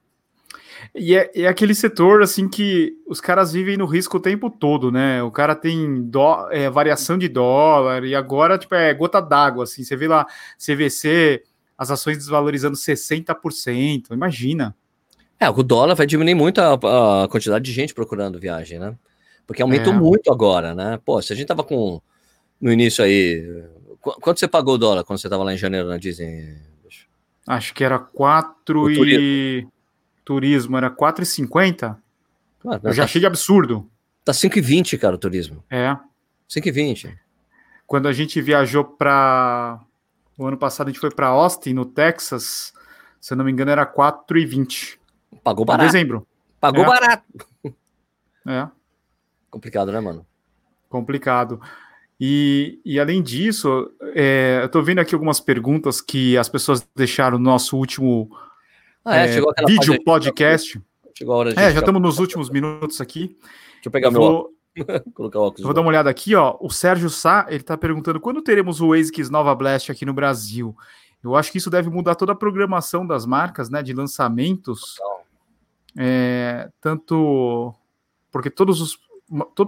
E 0.96 1.16
é, 1.16 1.32
é, 1.36 1.48
aquele 1.48 1.76
setor 1.76 2.22
assim 2.22 2.48
que 2.48 2.94
os 3.08 3.22
caras 3.22 3.54
vivem 3.54 3.78
no 3.78 3.86
risco 3.86 4.18
o 4.18 4.20
tempo 4.20 4.50
todo, 4.50 4.92
né? 4.92 5.22
O 5.24 5.32
cara 5.32 5.56
tem 5.56 6.04
dó, 6.04 6.48
é, 6.52 6.70
variação 6.70 7.18
de 7.18 7.28
dólar 7.28 8.04
e 8.04 8.16
agora 8.16 8.58
tipo 8.58 8.76
é 8.76 8.94
gota 8.94 9.22
d'água, 9.22 9.64
assim. 9.64 9.84
Você 9.84 9.96
vê 9.96 10.08
lá 10.08 10.26
CVC, 10.58 11.44
as 11.78 11.92
ações 11.92 12.18
desvalorizando 12.18 12.76
60%. 12.76 14.12
Imagina. 14.12 14.76
É, 15.40 15.50
o 15.50 15.64
dólar 15.64 15.96
vai 15.96 16.06
diminuir 16.06 16.36
muito 16.36 16.60
a, 16.60 17.24
a 17.24 17.28
quantidade 17.28 17.66
de 17.66 17.72
gente 17.72 17.94
procurando 17.94 18.40
viagem, 18.40 18.80
né? 18.80 18.96
Porque 19.46 19.62
aumentou 19.62 19.94
é. 19.94 19.98
muito 19.98 20.32
agora, 20.32 20.74
né? 20.74 21.00
Pô, 21.04 21.22
se 21.22 21.34
a 21.34 21.36
gente 21.36 21.48
tava 21.48 21.64
com 21.64 22.02
no 22.62 22.72
início 22.72 23.04
aí, 23.04 23.66
quanto 24.00 24.40
você 24.40 24.48
pagou 24.48 24.76
o 24.76 24.78
dólar 24.78 25.04
quando 25.04 25.20
você 25.20 25.30
tava 25.30 25.44
lá 25.44 25.54
em 25.54 25.58
janeiro 25.58 25.90
na 25.90 25.98
Disney? 25.98 26.56
Acho 27.46 27.74
que 27.74 27.84
era 27.84 28.00
4 28.00 28.90
e 28.90 29.68
turismo 30.24 30.78
era 30.78 30.90
4,50. 30.90 31.98
Ah, 32.66 32.80
eu 32.84 32.94
já 32.94 33.04
tá... 33.04 33.06
achei 33.06 33.20
de 33.20 33.28
absurdo. 33.28 33.90
Tá 34.24 34.32
5,20, 34.32 34.98
cara, 34.98 35.16
o 35.16 35.18
turismo. 35.18 35.64
É. 35.70 35.98
5,20. 36.50 37.16
Quando 37.86 38.08
a 38.08 38.14
gente 38.14 38.42
viajou 38.42 38.84
para 38.86 39.80
o 40.38 40.46
ano 40.46 40.58
passado, 40.58 40.88
a 40.88 40.92
gente 40.92 41.00
foi 41.00 41.12
para 41.12 41.28
Austin, 41.28 41.74
no 41.74 41.86
Texas. 41.86 42.74
Se 43.20 43.34
eu 43.34 43.38
não 43.38 43.46
me 43.46 43.52
engano, 43.52 43.72
era 43.72 43.86
4,20. 43.86 44.98
Pagou 45.44 45.66
barato. 45.66 45.84
Em 45.84 45.88
dezembro. 45.88 46.26
Pagou 46.60 46.84
é. 46.84 46.88
barato. 46.88 47.24
É. 48.48 48.68
Complicado, 49.50 49.92
né, 49.92 50.00
mano? 50.00 50.26
Complicado. 50.90 51.62
E, 52.20 52.80
e 52.86 53.00
além 53.00 53.22
disso, 53.22 53.92
é, 54.16 54.62
eu 54.64 54.70
tô 54.70 54.82
vendo 54.82 55.00
aqui 55.00 55.14
algumas 55.14 55.40
perguntas 55.40 56.02
que 56.02 56.38
as 56.38 56.48
pessoas 56.48 56.88
deixaram 56.96 57.38
no 57.38 57.44
nosso 57.44 57.78
último 57.78 58.30
ah, 59.06 59.18
é, 59.18 59.38
é, 59.38 59.66
vídeo 59.66 60.01
podcast. 60.04 60.82
Chegou 61.18 61.36
a 61.36 61.38
hora 61.38 61.54
de 61.54 61.60
É, 61.60 61.72
já 61.72 61.80
estamos 61.80 62.01
nos 62.01 62.20
últimos 62.20 62.49
minutos 62.49 63.01
aqui. 63.01 63.38
Deixa 63.74 63.88
eu 63.88 63.91
pegar 63.91 64.08
eu 64.08 64.12
meu 64.14 64.22
vou... 64.22 64.54
Colocar 65.14 65.39
o 65.39 65.43
óculos. 65.43 65.64
Vou 65.64 65.74
dar 65.74 65.82
uma 65.82 65.89
olhada 65.89 66.10
aqui, 66.10 66.34
ó. 66.36 66.58
O 66.60 66.70
Sérgio 66.70 67.10
Sá, 67.10 67.45
ele 67.49 67.64
tá 67.64 67.78
perguntando 67.78 68.20
quando 68.20 68.41
teremos 68.41 68.82
o 68.82 68.93
ASICS 68.93 69.30
Nova 69.30 69.54
Blast 69.54 69.91
aqui 69.91 70.06
no 70.06 70.14
Brasil. 70.14 70.76
Eu 71.24 71.36
acho 71.36 71.51
que 71.51 71.58
isso 71.58 71.70
deve 71.70 71.89
mudar 71.89 72.16
toda 72.16 72.32
a 72.32 72.36
programação 72.36 73.06
das 73.06 73.26
marcas, 73.26 73.70
né, 73.70 73.84
de 73.84 73.93
lançamentos. 73.93 74.95
É, 75.97 76.70
tanto 76.82 77.74
porque 78.32 78.49
todos 78.49 78.82
os 78.82 78.97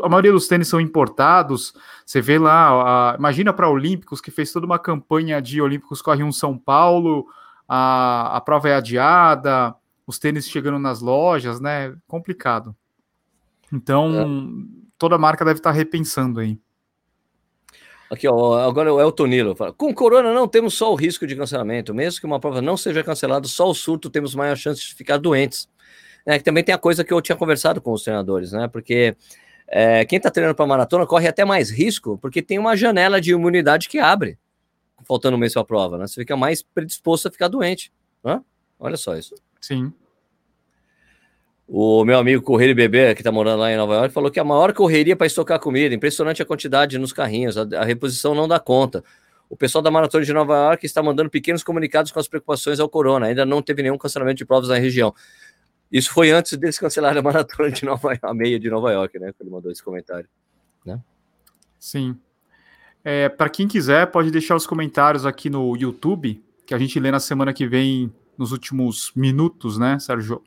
a 0.04 0.10
maioria 0.10 0.32
dos 0.32 0.48
tênis 0.48 0.68
são 0.68 0.80
importados. 0.80 1.74
Você 2.06 2.22
vê 2.22 2.38
lá, 2.38 3.14
a, 3.14 3.16
imagina 3.16 3.54
para 3.54 3.70
Olímpicos 3.70 4.22
que 4.22 4.30
fez 4.30 4.52
toda 4.52 4.66
uma 4.66 4.78
campanha 4.78 5.42
de 5.42 5.62
Olímpicos 5.62 6.02
corre 6.02 6.24
um 6.24 6.32
São 6.32 6.58
Paulo, 6.58 7.26
a, 7.68 8.38
a 8.38 8.42
prova 8.42 8.70
é 8.70 8.76
adiada, 8.76 9.76
os 10.06 10.20
tênis 10.20 10.48
chegando 10.48 10.80
nas 10.80 11.02
lojas, 11.02 11.60
né? 11.60 11.96
Complicado. 12.08 12.76
Então, 13.74 14.22
é. 14.22 14.26
toda 14.98 15.18
marca 15.18 15.44
deve 15.44 15.60
estar 15.60 15.72
repensando 15.72 16.40
aí. 16.40 16.60
Aqui, 18.10 18.28
ó, 18.28 18.60
agora 18.68 18.94
o 18.94 19.02
Elton 19.02 19.26
Nilo 19.26 19.56
fala: 19.56 19.74
com 19.74 19.94
corona 19.94 20.32
não 20.32 20.48
temos 20.48 20.76
só 20.76 20.92
o 20.92 20.96
risco 20.96 21.26
de 21.26 21.36
cancelamento, 21.36 21.94
mesmo 21.94 22.20
que 22.20 22.26
uma 22.26 22.40
prova 22.40 22.62
não 22.62 22.78
seja 22.78 23.04
cancelada, 23.04 23.48
só 23.48 23.70
o 23.70 23.74
surto 23.74 24.10
temos 24.10 24.36
maior 24.36 24.56
chance 24.56 24.80
de 24.82 24.94
ficar 24.94 25.18
doentes. 25.18 25.68
É, 26.28 26.40
que 26.40 26.44
também 26.44 26.64
tem 26.64 26.74
a 26.74 26.78
coisa 26.78 27.04
que 27.04 27.14
eu 27.14 27.22
tinha 27.22 27.36
conversado 27.36 27.80
com 27.80 27.92
os 27.92 28.04
treinadores, 28.04 28.52
né? 28.52 28.68
Porque 28.68 29.16
é, 29.68 30.04
quem 30.06 30.18
está 30.18 30.32
treinando 30.32 30.56
para 30.56 30.66
maratona 30.66 31.06
corre 31.06 31.28
até 31.28 31.46
mais 31.46 31.70
risco, 31.70 32.18
porque 32.18 32.42
tem 32.42 32.58
uma 32.58 32.76
janela 32.76 33.22
de 33.22 33.32
imunidade 33.32 33.88
que 33.88 34.00
abre 34.00 34.38
faltando 35.04 35.36
um 35.36 35.40
mês 35.40 35.54
para 35.54 35.62
a 35.62 35.66
prova, 35.66 35.98
né? 35.98 36.08
Você 36.08 36.22
fica 36.22 36.38
mais 36.38 36.62
predisposto 36.62 37.28
a 37.28 37.32
ficar 37.32 37.48
doente, 37.48 37.92
né? 38.24 38.42
Olha 38.80 38.98
só 38.98 39.16
isso. 39.16 39.36
Sim. 39.60 39.94
O 41.68 42.06
meu 42.06 42.20
amigo 42.20 42.44
Correio 42.44 42.76
Bebê, 42.76 43.16
que 43.16 43.22
está 43.22 43.32
morando 43.32 43.62
lá 43.62 43.72
em 43.72 43.78
Nova 43.78 43.96
York, 43.96 44.14
falou 44.14 44.30
que 44.30 44.40
a 44.40 44.44
maior 44.44 44.72
correria 44.72 45.16
para 45.16 45.26
estocar 45.26 45.60
comida, 45.60 45.96
impressionante 45.96 46.42
a 46.42 46.46
quantidade 46.46 46.98
nos 47.00 47.12
carrinhos, 47.12 47.58
a, 47.58 47.64
a, 47.80 47.84
reposição 47.84 48.36
não 48.36 48.48
dá 48.48 48.60
conta. 48.60 49.04
O 49.50 49.58
pessoal 49.58 49.82
da 49.82 49.90
Maratona 49.90 50.24
de 50.24 50.32
Nova 50.32 50.56
York 50.56 50.86
está 50.86 51.02
mandando 51.02 51.30
pequenos 51.30 51.64
comunicados 51.64 52.12
com 52.12 52.20
as 52.20 52.28
preocupações 52.28 52.80
ao 52.80 52.88
corona, 52.88 53.28
ainda 53.28 53.46
não 53.46 53.64
teve 53.64 53.82
nenhum 53.82 53.98
cancelamento 53.98 54.38
de 54.38 54.46
provas 54.46 54.70
na 54.70 54.78
região. 54.78 55.14
Isso 55.92 56.12
foi 56.12 56.30
antes 56.30 56.56
deles 56.58 56.78
cancelarem 56.78 57.20
a 57.20 57.24
Maratona 57.24 57.72
de 57.72 57.84
Nova 57.84 58.10
York, 58.10 58.20
a 58.24 58.34
meia 58.34 58.60
de 58.60 58.70
Nova 58.70 58.92
York, 58.92 59.18
né? 59.18 59.34
Que 59.34 59.42
ele 59.42 59.50
mandou 59.50 59.72
esse 59.72 59.84
comentário, 59.84 60.28
né? 60.86 61.00
Sim. 61.80 62.16
É, 63.08 63.30
para 63.30 63.50
quem 63.50 63.68
quiser, 63.68 64.08
pode 64.08 64.32
deixar 64.32 64.56
os 64.56 64.66
comentários 64.66 65.28
aqui 65.28 65.48
no 65.48 65.78
YouTube, 65.78 66.44
que 66.66 66.74
a 66.74 66.80
gente 66.80 67.00
lê 67.00 67.12
na 67.12 67.20
semana 67.20 67.54
que 67.54 67.68
vem, 67.68 68.12
nos 68.36 68.52
últimos 68.52 69.12
minutos, 69.16 69.78
né, 69.78 70.00
Sérgio? 70.00 70.42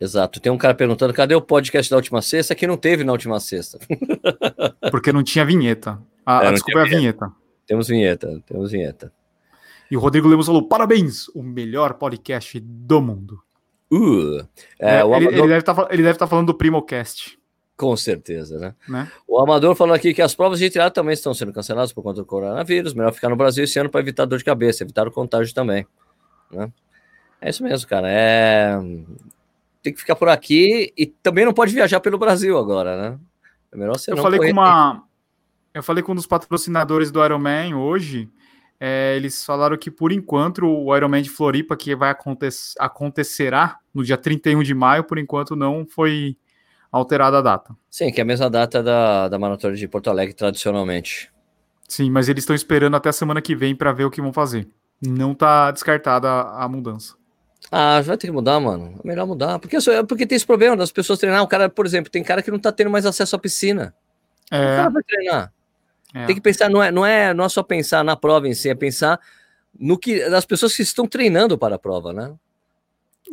Exato. 0.00 0.38
Tem 0.38 0.52
um 0.52 0.56
cara 0.56 0.76
perguntando: 0.76 1.12
cadê 1.12 1.34
o 1.34 1.42
podcast 1.42 1.90
da 1.90 1.96
última 1.96 2.22
sexta? 2.22 2.54
Que 2.54 2.68
não 2.68 2.76
teve 2.76 3.02
na 3.02 3.10
última 3.10 3.40
sexta. 3.40 3.80
Porque 4.92 5.12
não 5.12 5.24
tinha 5.24 5.44
vinheta. 5.44 6.00
A, 6.24 6.44
é, 6.44 6.46
a 6.46 6.52
desculpa 6.52 6.78
é 6.78 6.82
a 6.82 6.86
vinheta. 6.86 7.32
Temos 7.66 7.88
vinheta, 7.88 8.42
temos 8.46 8.70
vinheta. 8.70 9.12
E 9.90 9.96
o 9.96 10.00
Rodrigo 10.00 10.28
Lemos 10.28 10.46
falou: 10.46 10.68
parabéns, 10.68 11.26
o 11.28 11.42
melhor 11.42 11.94
podcast 11.94 12.60
do 12.60 13.02
mundo. 13.02 13.42
Uh, 13.90 14.46
é, 14.78 14.98
é, 14.98 15.00
ele, 15.00 15.14
Amador... 15.14 15.32
ele, 15.32 15.48
deve 15.48 15.62
tá, 15.62 15.72
estar 15.72 16.14
tá 16.14 16.26
falando 16.26 16.46
do 16.46 16.54
Primocast. 16.54 17.37
Com 17.78 17.96
certeza, 17.96 18.58
né? 18.58 18.74
né? 18.88 19.08
O 19.24 19.38
Amador 19.38 19.72
falou 19.76 19.94
aqui 19.94 20.12
que 20.12 20.20
as 20.20 20.34
provas 20.34 20.58
de 20.58 20.68
triatlo 20.68 20.92
também 20.92 21.12
estão 21.12 21.32
sendo 21.32 21.52
canceladas 21.52 21.92
por 21.92 22.02
conta 22.02 22.20
do 22.20 22.26
coronavírus. 22.26 22.92
Melhor 22.92 23.12
ficar 23.12 23.28
no 23.28 23.36
Brasil 23.36 23.62
esse 23.62 23.78
ano 23.78 23.88
para 23.88 24.00
evitar 24.00 24.24
dor 24.24 24.36
de 24.36 24.44
cabeça, 24.44 24.82
evitar 24.82 25.06
o 25.06 25.12
contágio 25.12 25.54
também. 25.54 25.86
Né? 26.50 26.72
É 27.40 27.48
isso 27.48 27.62
mesmo, 27.62 27.88
cara. 27.88 28.08
É... 28.10 28.76
Tem 29.80 29.92
que 29.92 30.00
ficar 30.00 30.16
por 30.16 30.28
aqui 30.28 30.92
e 30.98 31.06
também 31.06 31.44
não 31.44 31.54
pode 31.54 31.72
viajar 31.72 32.00
pelo 32.00 32.18
Brasil 32.18 32.58
agora, 32.58 33.00
né? 33.00 33.18
É 33.70 33.76
melhor 33.76 33.96
você 33.96 34.10
Eu 34.10 34.16
não 34.16 34.24
falei 34.24 34.40
com 34.40 34.50
uma. 34.50 35.04
Eu 35.72 35.82
falei 35.84 36.02
com 36.02 36.10
um 36.10 36.16
dos 36.16 36.26
patrocinadores 36.26 37.12
do 37.12 37.24
Ironman 37.24 37.76
hoje. 37.76 38.28
É, 38.80 39.14
eles 39.14 39.44
falaram 39.44 39.76
que 39.76 39.88
por 39.88 40.10
enquanto 40.10 40.66
o 40.66 40.96
Ironman 40.96 41.22
de 41.22 41.30
Floripa, 41.30 41.76
que 41.76 41.94
vai 41.94 42.10
acontecer, 42.10 42.74
acontecerá 42.80 43.78
no 43.94 44.02
dia 44.02 44.16
31 44.16 44.64
de 44.64 44.74
maio, 44.74 45.04
por 45.04 45.16
enquanto 45.16 45.54
não 45.54 45.86
foi 45.86 46.36
alterada 46.90 47.38
a 47.38 47.42
data. 47.42 47.76
Sim, 47.90 48.10
que 48.10 48.20
é 48.20 48.22
a 48.22 48.26
mesma 48.26 48.48
data 48.48 48.82
da, 48.82 49.28
da 49.28 49.38
Maratona 49.38 49.74
de 49.74 49.88
Porto 49.88 50.10
Alegre 50.10 50.34
tradicionalmente. 50.34 51.30
Sim, 51.86 52.10
mas 52.10 52.28
eles 52.28 52.42
estão 52.42 52.54
esperando 52.54 52.96
até 52.96 53.08
a 53.08 53.12
semana 53.12 53.40
que 53.40 53.56
vem 53.56 53.74
para 53.74 53.92
ver 53.92 54.04
o 54.04 54.10
que 54.10 54.20
vão 54.20 54.32
fazer. 54.32 54.68
Não 55.00 55.34
tá 55.34 55.70
descartada 55.70 56.28
a, 56.28 56.64
a 56.64 56.68
mudança. 56.68 57.14
Ah, 57.70 58.00
vai 58.00 58.16
ter 58.16 58.26
que 58.26 58.32
mudar, 58.32 58.58
mano. 58.60 58.98
É 59.02 59.06
melhor 59.06 59.26
mudar. 59.26 59.58
Porque, 59.58 59.76
porque 60.08 60.26
tem 60.26 60.36
esse 60.36 60.46
problema 60.46 60.76
das 60.76 60.90
pessoas 60.90 61.18
treinar. 61.18 61.42
O 61.42 61.48
cara, 61.48 61.68
por 61.68 61.86
exemplo, 61.86 62.10
tem 62.10 62.22
cara 62.22 62.42
que 62.42 62.50
não 62.50 62.58
tá 62.58 62.72
tendo 62.72 62.90
mais 62.90 63.04
acesso 63.04 63.36
à 63.36 63.38
piscina. 63.38 63.94
É. 64.50 64.56
O 64.56 64.76
cara 64.76 64.88
vai 64.90 65.02
treinar. 65.02 65.52
É. 66.14 66.26
Tem 66.26 66.34
que 66.34 66.40
pensar, 66.40 66.70
não 66.70 66.82
é, 66.82 66.90
não, 66.90 67.04
é, 67.04 67.34
não 67.34 67.44
é 67.44 67.48
só 67.48 67.62
pensar 67.62 68.02
na 68.02 68.16
prova 68.16 68.48
em 68.48 68.54
si, 68.54 68.70
é 68.70 68.74
pensar 68.74 69.20
no 69.78 69.98
que 69.98 70.28
das 70.30 70.46
pessoas 70.46 70.74
que 70.74 70.82
estão 70.82 71.06
treinando 71.06 71.58
para 71.58 71.76
a 71.76 71.78
prova, 71.78 72.12
né? 72.12 72.34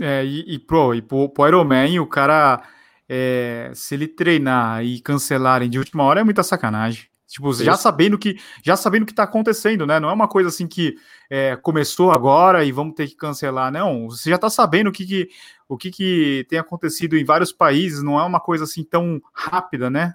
É, 0.02 0.26
e, 0.26 0.56
e, 0.56 0.60
pro, 0.60 0.94
e 0.94 1.02
pro, 1.02 1.30
pro 1.30 1.48
Ironman, 1.48 2.00
o 2.00 2.08
cara 2.08 2.62
é, 3.08 3.72
se 3.74 3.96
ele 3.96 4.08
treinar 4.08 4.84
e 4.84 5.00
cancelarem 5.00 5.70
de 5.70 5.78
última 5.78 6.04
hora 6.04 6.22
é 6.22 6.24
muita 6.24 6.44
sacanagem. 6.44 7.08
Tipo, 7.28 7.52
já 7.54 7.76
sabendo 7.76 8.18
que 8.18 8.38
já 8.64 8.78
sabendo 8.78 9.04
o 9.04 9.06
que 9.06 9.12
está 9.12 9.24
acontecendo, 9.24 9.86
né? 9.86 10.00
Não 10.00 10.10
é 10.10 10.14
uma 10.14 10.28
coisa 10.28 10.50
assim 10.50 10.68
que 10.68 10.96
é, 11.30 11.56
começou 11.56 12.12
agora 12.12 12.64
e 12.64 12.72
vamos 12.72 12.96
ter 12.96 13.08
que 13.08 13.16
cancelar, 13.16 13.72
não. 13.72 14.10
Você 14.10 14.30
já 14.30 14.36
está 14.36 14.50
sabendo 14.50 14.90
o 14.90 14.92
que, 14.92 15.06
que 15.06 15.30
o 15.68 15.76
que, 15.76 15.92
que 15.92 16.46
tem 16.48 16.60
acontecido 16.60 17.18
em 17.18 17.26
vários 17.26 17.52
países, 17.52 18.04
não 18.04 18.20
é 18.20 18.24
uma 18.24 18.40
coisa 18.40 18.64
assim 18.64 18.84
tão 18.84 19.22
rápida, 19.34 19.90
né? 19.90 20.14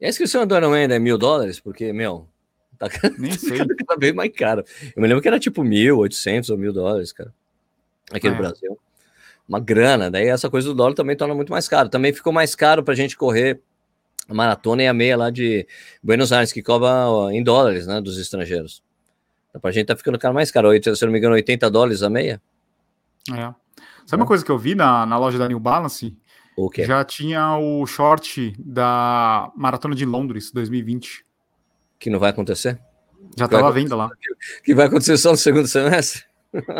E 0.00 0.06
a 0.06 0.08
inscrição 0.08 0.46
do 0.46 0.56
Ironman 0.56 0.92
é 0.92 0.98
mil 0.98 1.18
dólares? 1.18 1.58
Porque, 1.58 1.92
meu, 1.92 2.28
tá, 2.78 2.88
Nem 3.18 3.32
sei. 3.32 3.58
tá 3.58 3.96
bem 3.96 4.12
mais 4.12 4.32
caro. 4.32 4.64
Eu 4.94 5.02
me 5.02 5.08
lembro 5.08 5.20
que 5.20 5.28
era 5.28 5.40
tipo 5.40 5.64
mil, 5.64 5.98
oitocentos 5.98 6.50
ou 6.50 6.56
mil 6.56 6.72
dólares, 6.72 7.12
cara, 7.12 7.34
aqui 8.12 8.28
é. 8.28 8.30
no 8.30 8.36
Brasil. 8.36 8.78
Uma 9.48 9.60
grana, 9.60 10.10
daí 10.10 10.28
essa 10.28 10.48
coisa 10.48 10.68
do 10.68 10.74
dólar 10.74 10.94
também 10.94 11.16
torna 11.16 11.34
muito 11.34 11.52
mais 11.52 11.68
caro. 11.68 11.88
Também 11.88 12.12
ficou 12.12 12.32
mais 12.32 12.54
caro 12.54 12.82
para 12.82 12.94
a 12.94 12.96
gente 12.96 13.16
correr 13.16 13.60
a 14.28 14.34
maratona 14.34 14.82
e 14.82 14.86
a 14.86 14.94
meia 14.94 15.16
lá 15.16 15.30
de 15.30 15.66
Buenos 16.02 16.32
Aires, 16.32 16.52
que 16.52 16.62
cobra 16.62 16.88
em 17.32 17.42
dólares, 17.42 17.86
né, 17.86 18.00
dos 18.00 18.18
estrangeiros. 18.18 18.82
Então, 19.50 19.60
pra 19.60 19.70
gente 19.70 19.86
tá 19.86 19.96
ficando 19.96 20.18
caro 20.18 20.34
mais 20.34 20.50
caro, 20.50 20.70
se 20.72 20.88
eu 20.88 21.06
não 21.06 21.12
me 21.12 21.18
engano, 21.18 21.34
80 21.34 21.70
dólares 21.70 22.02
a 22.02 22.08
meia. 22.08 22.40
É. 23.30 23.54
Sabe 24.06 24.22
uma 24.22 24.26
coisa 24.26 24.44
que 24.44 24.50
eu 24.50 24.58
vi 24.58 24.74
na, 24.74 25.06
na 25.06 25.18
loja 25.18 25.38
da 25.38 25.48
New 25.48 25.60
Balance? 25.60 26.16
O 26.56 26.70
quê? 26.70 26.84
Já 26.84 27.04
tinha 27.04 27.56
o 27.58 27.86
short 27.86 28.54
da 28.58 29.50
Maratona 29.56 29.94
de 29.94 30.04
Londres 30.04 30.50
2020. 30.52 31.24
Que 31.98 32.10
não 32.10 32.18
vai 32.18 32.30
acontecer? 32.30 32.78
Já 33.36 33.46
estava 33.46 33.70
vendo 33.72 33.96
lá. 33.96 34.10
Que 34.62 34.74
vai 34.74 34.86
acontecer 34.86 35.16
só 35.16 35.30
no 35.30 35.36
segundo 35.36 35.66
semestre? 35.66 36.24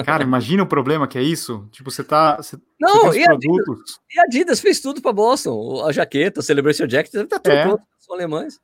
Cara, 0.04 0.22
imagina 0.22 0.62
o 0.62 0.66
problema 0.66 1.08
que 1.08 1.18
é 1.18 1.22
isso. 1.22 1.68
Tipo, 1.70 1.90
você 1.90 2.04
tá. 2.04 2.36
Você, 2.36 2.58
não, 2.80 3.06
você 3.06 3.20
e, 3.20 3.24
produtos... 3.24 3.68
Adidas, 3.68 4.00
e 4.14 4.20
a 4.20 4.22
Adidas 4.22 4.60
fez 4.60 4.80
tudo 4.80 5.02
para 5.02 5.12
Boston. 5.12 5.84
A 5.84 5.92
jaqueta, 5.92 6.40
a 6.40 6.42
Celebration 6.42 6.88
Jacket, 6.88 7.12
tá 7.28 7.38
tudo 7.38 7.52
é. 7.52 7.62
pronto. 7.62 7.82
São 7.98 8.14
alemães. 8.14 8.60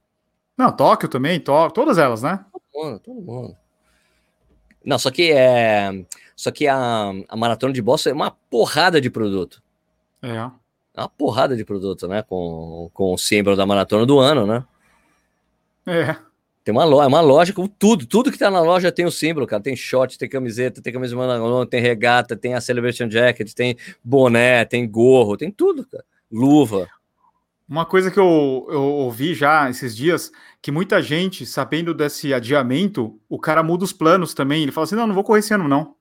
Não, 0.57 0.71
Tóquio 0.71 1.09
também, 1.09 1.41
Tóquio, 1.41 1.73
todas 1.73 1.99
elas, 1.99 2.23
né? 2.23 2.45
Todo 2.53 2.63
mundo, 2.75 2.99
todo 3.01 3.21
mundo. 3.21 3.57
Não, 4.85 4.99
só 4.99 5.11
que 5.11 5.33
é. 5.33 6.05
Só 6.37 6.51
que 6.51 6.67
a, 6.67 7.13
a 7.29 7.37
maratona 7.37 7.73
de 7.73 7.83
Boston 7.83 8.11
é 8.11 8.13
uma 8.13 8.31
porrada 8.31 9.01
de 9.01 9.11
produto. 9.11 9.63
É. 10.23 10.37
é 10.37 11.01
uma 11.01 11.09
porrada 11.09 11.57
de 11.57 11.65
produto, 11.65 12.07
né? 12.07 12.23
Com, 12.23 12.91
com 12.95 13.15
o 13.15 13.19
símbolo 13.19 13.57
da 13.57 13.67
maratona 13.67 14.07
do 14.07 14.19
ano, 14.19 14.47
né? 14.47 14.65
É. 15.87 16.17
Tem 16.63 16.73
uma 16.73 16.85
loja, 16.85 17.09
uma 17.09 17.21
loja 17.21 17.53
com 17.53 17.67
tudo, 17.67 18.05
tudo 18.07 18.31
que 18.31 18.39
tá 18.39 18.51
na 18.51 18.61
loja 18.61 18.93
tem 18.93 19.07
o 19.07 19.11
símbolo, 19.11 19.47
cara. 19.47 19.63
Tem 19.63 19.75
short, 19.75 20.19
tem 20.19 20.29
camiseta, 20.29 20.83
tem 20.83 20.93
camisa 20.93 21.17
de 21.17 21.67
tem 21.71 21.81
regata, 21.81 22.37
tem 22.37 22.55
a 22.55 22.61
Celebration 22.61 23.11
Jacket, 23.11 23.53
tem 23.55 23.77
boné, 24.05 24.65
tem 24.65 24.89
gorro, 24.89 25.37
tem 25.37 25.51
tudo, 25.51 25.87
cara. 25.87 26.05
Luva. 26.31 26.89
Uma 27.67 27.87
coisa 27.87 28.11
que 28.11 28.19
eu, 28.19 28.67
eu 28.69 28.83
ouvi 28.83 29.33
já 29.33 29.71
esses 29.71 29.97
dias, 29.97 30.31
que 30.61 30.71
muita 30.71 31.01
gente, 31.01 31.47
sabendo 31.47 31.95
desse 31.95 32.35
adiamento, 32.35 33.19
o 33.29 33.39
cara 33.39 33.63
muda 33.63 33.85
os 33.85 33.93
planos 33.93 34.35
também. 34.35 34.63
Ele 34.63 34.73
fala 34.73 34.85
assim: 34.85 34.97
não, 34.97 35.07
não 35.07 35.15
vou 35.15 35.25
correr 35.25 35.39
esse 35.39 35.55
ano, 35.55 35.69
não. 35.69 35.95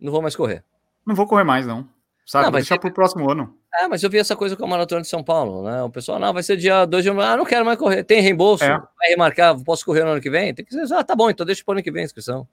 Não 0.00 0.10
vou 0.10 0.22
mais 0.22 0.34
correr. 0.34 0.64
Não 1.06 1.14
vou 1.14 1.26
correr 1.26 1.44
mais, 1.44 1.66
não. 1.66 1.88
Sabe? 2.24 2.46
Não, 2.46 2.52
deixar 2.52 2.78
para 2.78 2.88
o 2.88 2.92
próximo 2.92 3.30
ano. 3.30 3.54
É, 3.74 3.86
mas 3.86 4.02
eu 4.02 4.08
vi 4.08 4.18
essa 4.18 4.34
coisa 4.34 4.56
com 4.56 4.64
a 4.64 4.68
Maratona 4.68 5.02
de 5.02 5.08
São 5.08 5.22
Paulo, 5.22 5.62
né? 5.62 5.82
O 5.82 5.90
pessoal, 5.90 6.18
não, 6.18 6.32
vai 6.32 6.42
ser 6.42 6.56
dia 6.56 6.86
2 6.86 7.02
de 7.02 7.08
janeiro. 7.08 7.30
Ah, 7.30 7.36
não 7.36 7.44
quero 7.44 7.64
mais 7.64 7.78
correr. 7.78 8.02
Tem 8.02 8.20
reembolso? 8.20 8.64
É. 8.64 8.68
Vai 8.68 9.08
remarcar? 9.10 9.58
Posso 9.62 9.84
correr 9.84 10.04
no 10.04 10.10
ano 10.10 10.20
que 10.20 10.30
vem? 10.30 10.54
Tem 10.54 10.64
que 10.64 10.74
dizer, 10.74 10.94
ah, 10.94 11.04
tá 11.04 11.14
bom, 11.14 11.28
então 11.28 11.44
deixa 11.44 11.62
para 11.64 11.72
o 11.72 11.74
ano 11.74 11.82
que 11.82 11.90
vem 11.90 12.02
a 12.02 12.04
inscrição. 12.04 12.48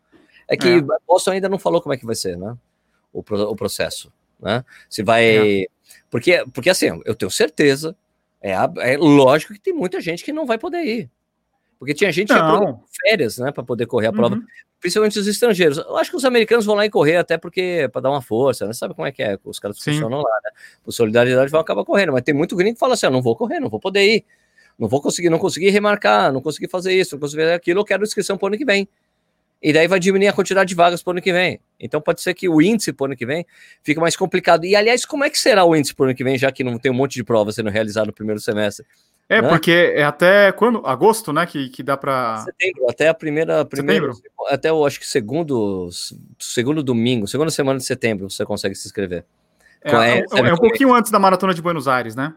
É 0.48 0.58
que 0.58 0.68
é. 0.68 0.82
Boston 1.08 1.32
ainda 1.32 1.48
não 1.48 1.58
falou 1.58 1.82
como 1.82 1.94
é 1.94 1.98
que 1.98 2.06
vai 2.06 2.16
ser, 2.16 2.38
né? 2.38 2.56
O, 3.14 3.20
o 3.20 3.56
processo, 3.56 4.12
né? 4.40 4.66
Se 4.90 5.04
vai... 5.04 5.64
É. 5.64 5.68
Porque, 6.10 6.46
porque 6.54 6.70
assim, 6.70 7.02
eu 7.06 7.16
tenho 7.16 7.32
certeza 7.32 7.96
é, 8.42 8.54
é 8.54 8.98
lógico 8.98 9.54
que 9.54 9.60
tem 9.60 9.74
muita 9.74 10.02
gente 10.02 10.24
que 10.24 10.34
não 10.34 10.48
vai 10.48 10.58
poder 10.58 10.84
ir. 10.84 11.10
Porque 11.82 11.96
tinha 11.96 12.12
gente 12.12 12.30
não. 12.30 12.76
que 12.76 12.84
férias, 13.04 13.40
né, 13.40 13.52
para 13.52 13.64
poder 13.64 13.88
correr 13.88 14.06
a 14.06 14.14
prova, 14.14 14.36
uhum. 14.36 14.44
principalmente 14.80 15.18
os 15.18 15.26
estrangeiros. 15.26 15.80
Eu 15.80 15.98
acho 15.98 16.12
que 16.12 16.16
os 16.16 16.24
americanos 16.24 16.64
vão 16.64 16.76
lá 16.76 16.86
e 16.86 16.92
correr 16.92 17.18
até 17.18 17.40
porque 17.40 17.90
para 17.92 18.02
dar 18.02 18.12
uma 18.12 18.22
força, 18.22 18.68
né? 18.68 18.74
Sabe 18.74 18.94
como 18.94 19.08
é 19.08 19.12
que 19.12 19.24
é? 19.24 19.36
Os 19.44 19.58
caras 19.58 19.80
Sim. 19.80 19.94
funcionam 19.94 20.20
lá, 20.20 20.40
né? 20.44 20.52
Por 20.84 20.92
solidariedade 20.92 21.50
vão 21.50 21.60
acabar 21.60 21.84
correndo, 21.84 22.12
mas 22.12 22.22
tem 22.22 22.36
muito 22.36 22.56
gringo 22.56 22.76
que 22.76 22.80
fala 22.80 22.94
assim: 22.94 23.08
ah, 23.08 23.10
não 23.10 23.20
vou 23.20 23.36
correr, 23.36 23.60
não 23.60 23.68
vou 23.68 23.80
poder 23.80 24.04
ir. 24.04 24.26
Não 24.78 24.88
vou 24.88 25.02
conseguir, 25.02 25.32
não 25.32 25.40
consegui 25.40 25.72
remarcar, 25.72 26.32
não 26.32 26.40
consegui 26.40 26.68
fazer 26.68 26.94
isso, 26.94 27.16
não 27.16 27.20
consegui 27.20 27.42
fazer 27.42 27.54
aquilo, 27.56 27.80
eu 27.80 27.86
quero 27.86 28.04
inscrição 28.04 28.38
para 28.38 28.46
o 28.46 28.48
ano 28.50 28.58
que 28.60 28.66
vem 28.66 28.88
e 29.62 29.72
daí 29.72 29.88
vai 29.88 30.00
diminuir 30.00 30.28
a 30.28 30.34
quantidade 30.34 30.70
de 30.70 30.76
vagas 30.76 31.04
para 31.04 31.12
o 31.12 31.14
ano 31.14 31.22
que 31.22 31.32
vem. 31.32 31.60
Então 31.80 32.02
pode 32.02 32.22
ser 32.22 32.34
que 32.34 32.50
o 32.50 32.62
índice 32.62 32.92
para 32.92 33.04
o 33.04 33.06
ano 33.06 33.16
que 33.16 33.26
vem 33.26 33.46
fique 33.84 34.00
mais 34.00 34.16
complicado. 34.16 34.66
E 34.66 34.76
aliás, 34.76 35.06
como 35.06 35.24
é 35.24 35.30
que 35.30 35.38
será 35.38 35.64
o 35.64 35.76
índice 35.76 35.94
para 35.94 36.04
o 36.04 36.06
ano 36.08 36.16
que 36.16 36.24
vem, 36.24 36.38
já 36.38 36.52
que 36.52 36.64
não 36.64 36.80
tem 36.80 36.92
um 36.92 36.96
monte 36.96 37.14
de 37.14 37.24
provas 37.24 37.56
sendo 37.56 37.70
realizado 37.70 38.08
no 38.08 38.14
primeiro 38.14 38.42
semestre? 38.42 38.86
É, 39.32 39.42
né? 39.42 39.48
porque 39.48 39.94
é 39.96 40.04
até 40.04 40.52
quando? 40.52 40.86
Agosto, 40.86 41.32
né? 41.32 41.46
Que, 41.46 41.70
que 41.70 41.82
dá 41.82 41.96
para. 41.96 42.40
Setembro, 42.40 42.86
até 42.90 43.08
a 43.08 43.14
primeira. 43.14 43.64
Primeiro, 43.64 44.12
até 44.50 44.70
eu 44.70 44.86
acho 44.86 45.00
que 45.00 45.08
segundo, 45.08 45.90
segundo 46.38 46.84
domingo, 46.84 47.26
segunda 47.30 47.50
semana 47.50 47.80
de 47.80 47.86
setembro, 47.86 48.30
você 48.30 48.46
consegue 48.46 48.76
se 48.76 48.86
inscrever. 48.86 49.24
É, 49.82 49.92
é, 49.94 50.20
é, 50.20 50.50
é 50.50 50.54
um 50.54 50.58
pouquinho 50.58 50.94
antes 50.94 51.10
da 51.10 51.18
maratona 51.18 51.54
de 51.54 51.62
Buenos 51.62 51.88
Aires, 51.88 52.14
né? 52.14 52.34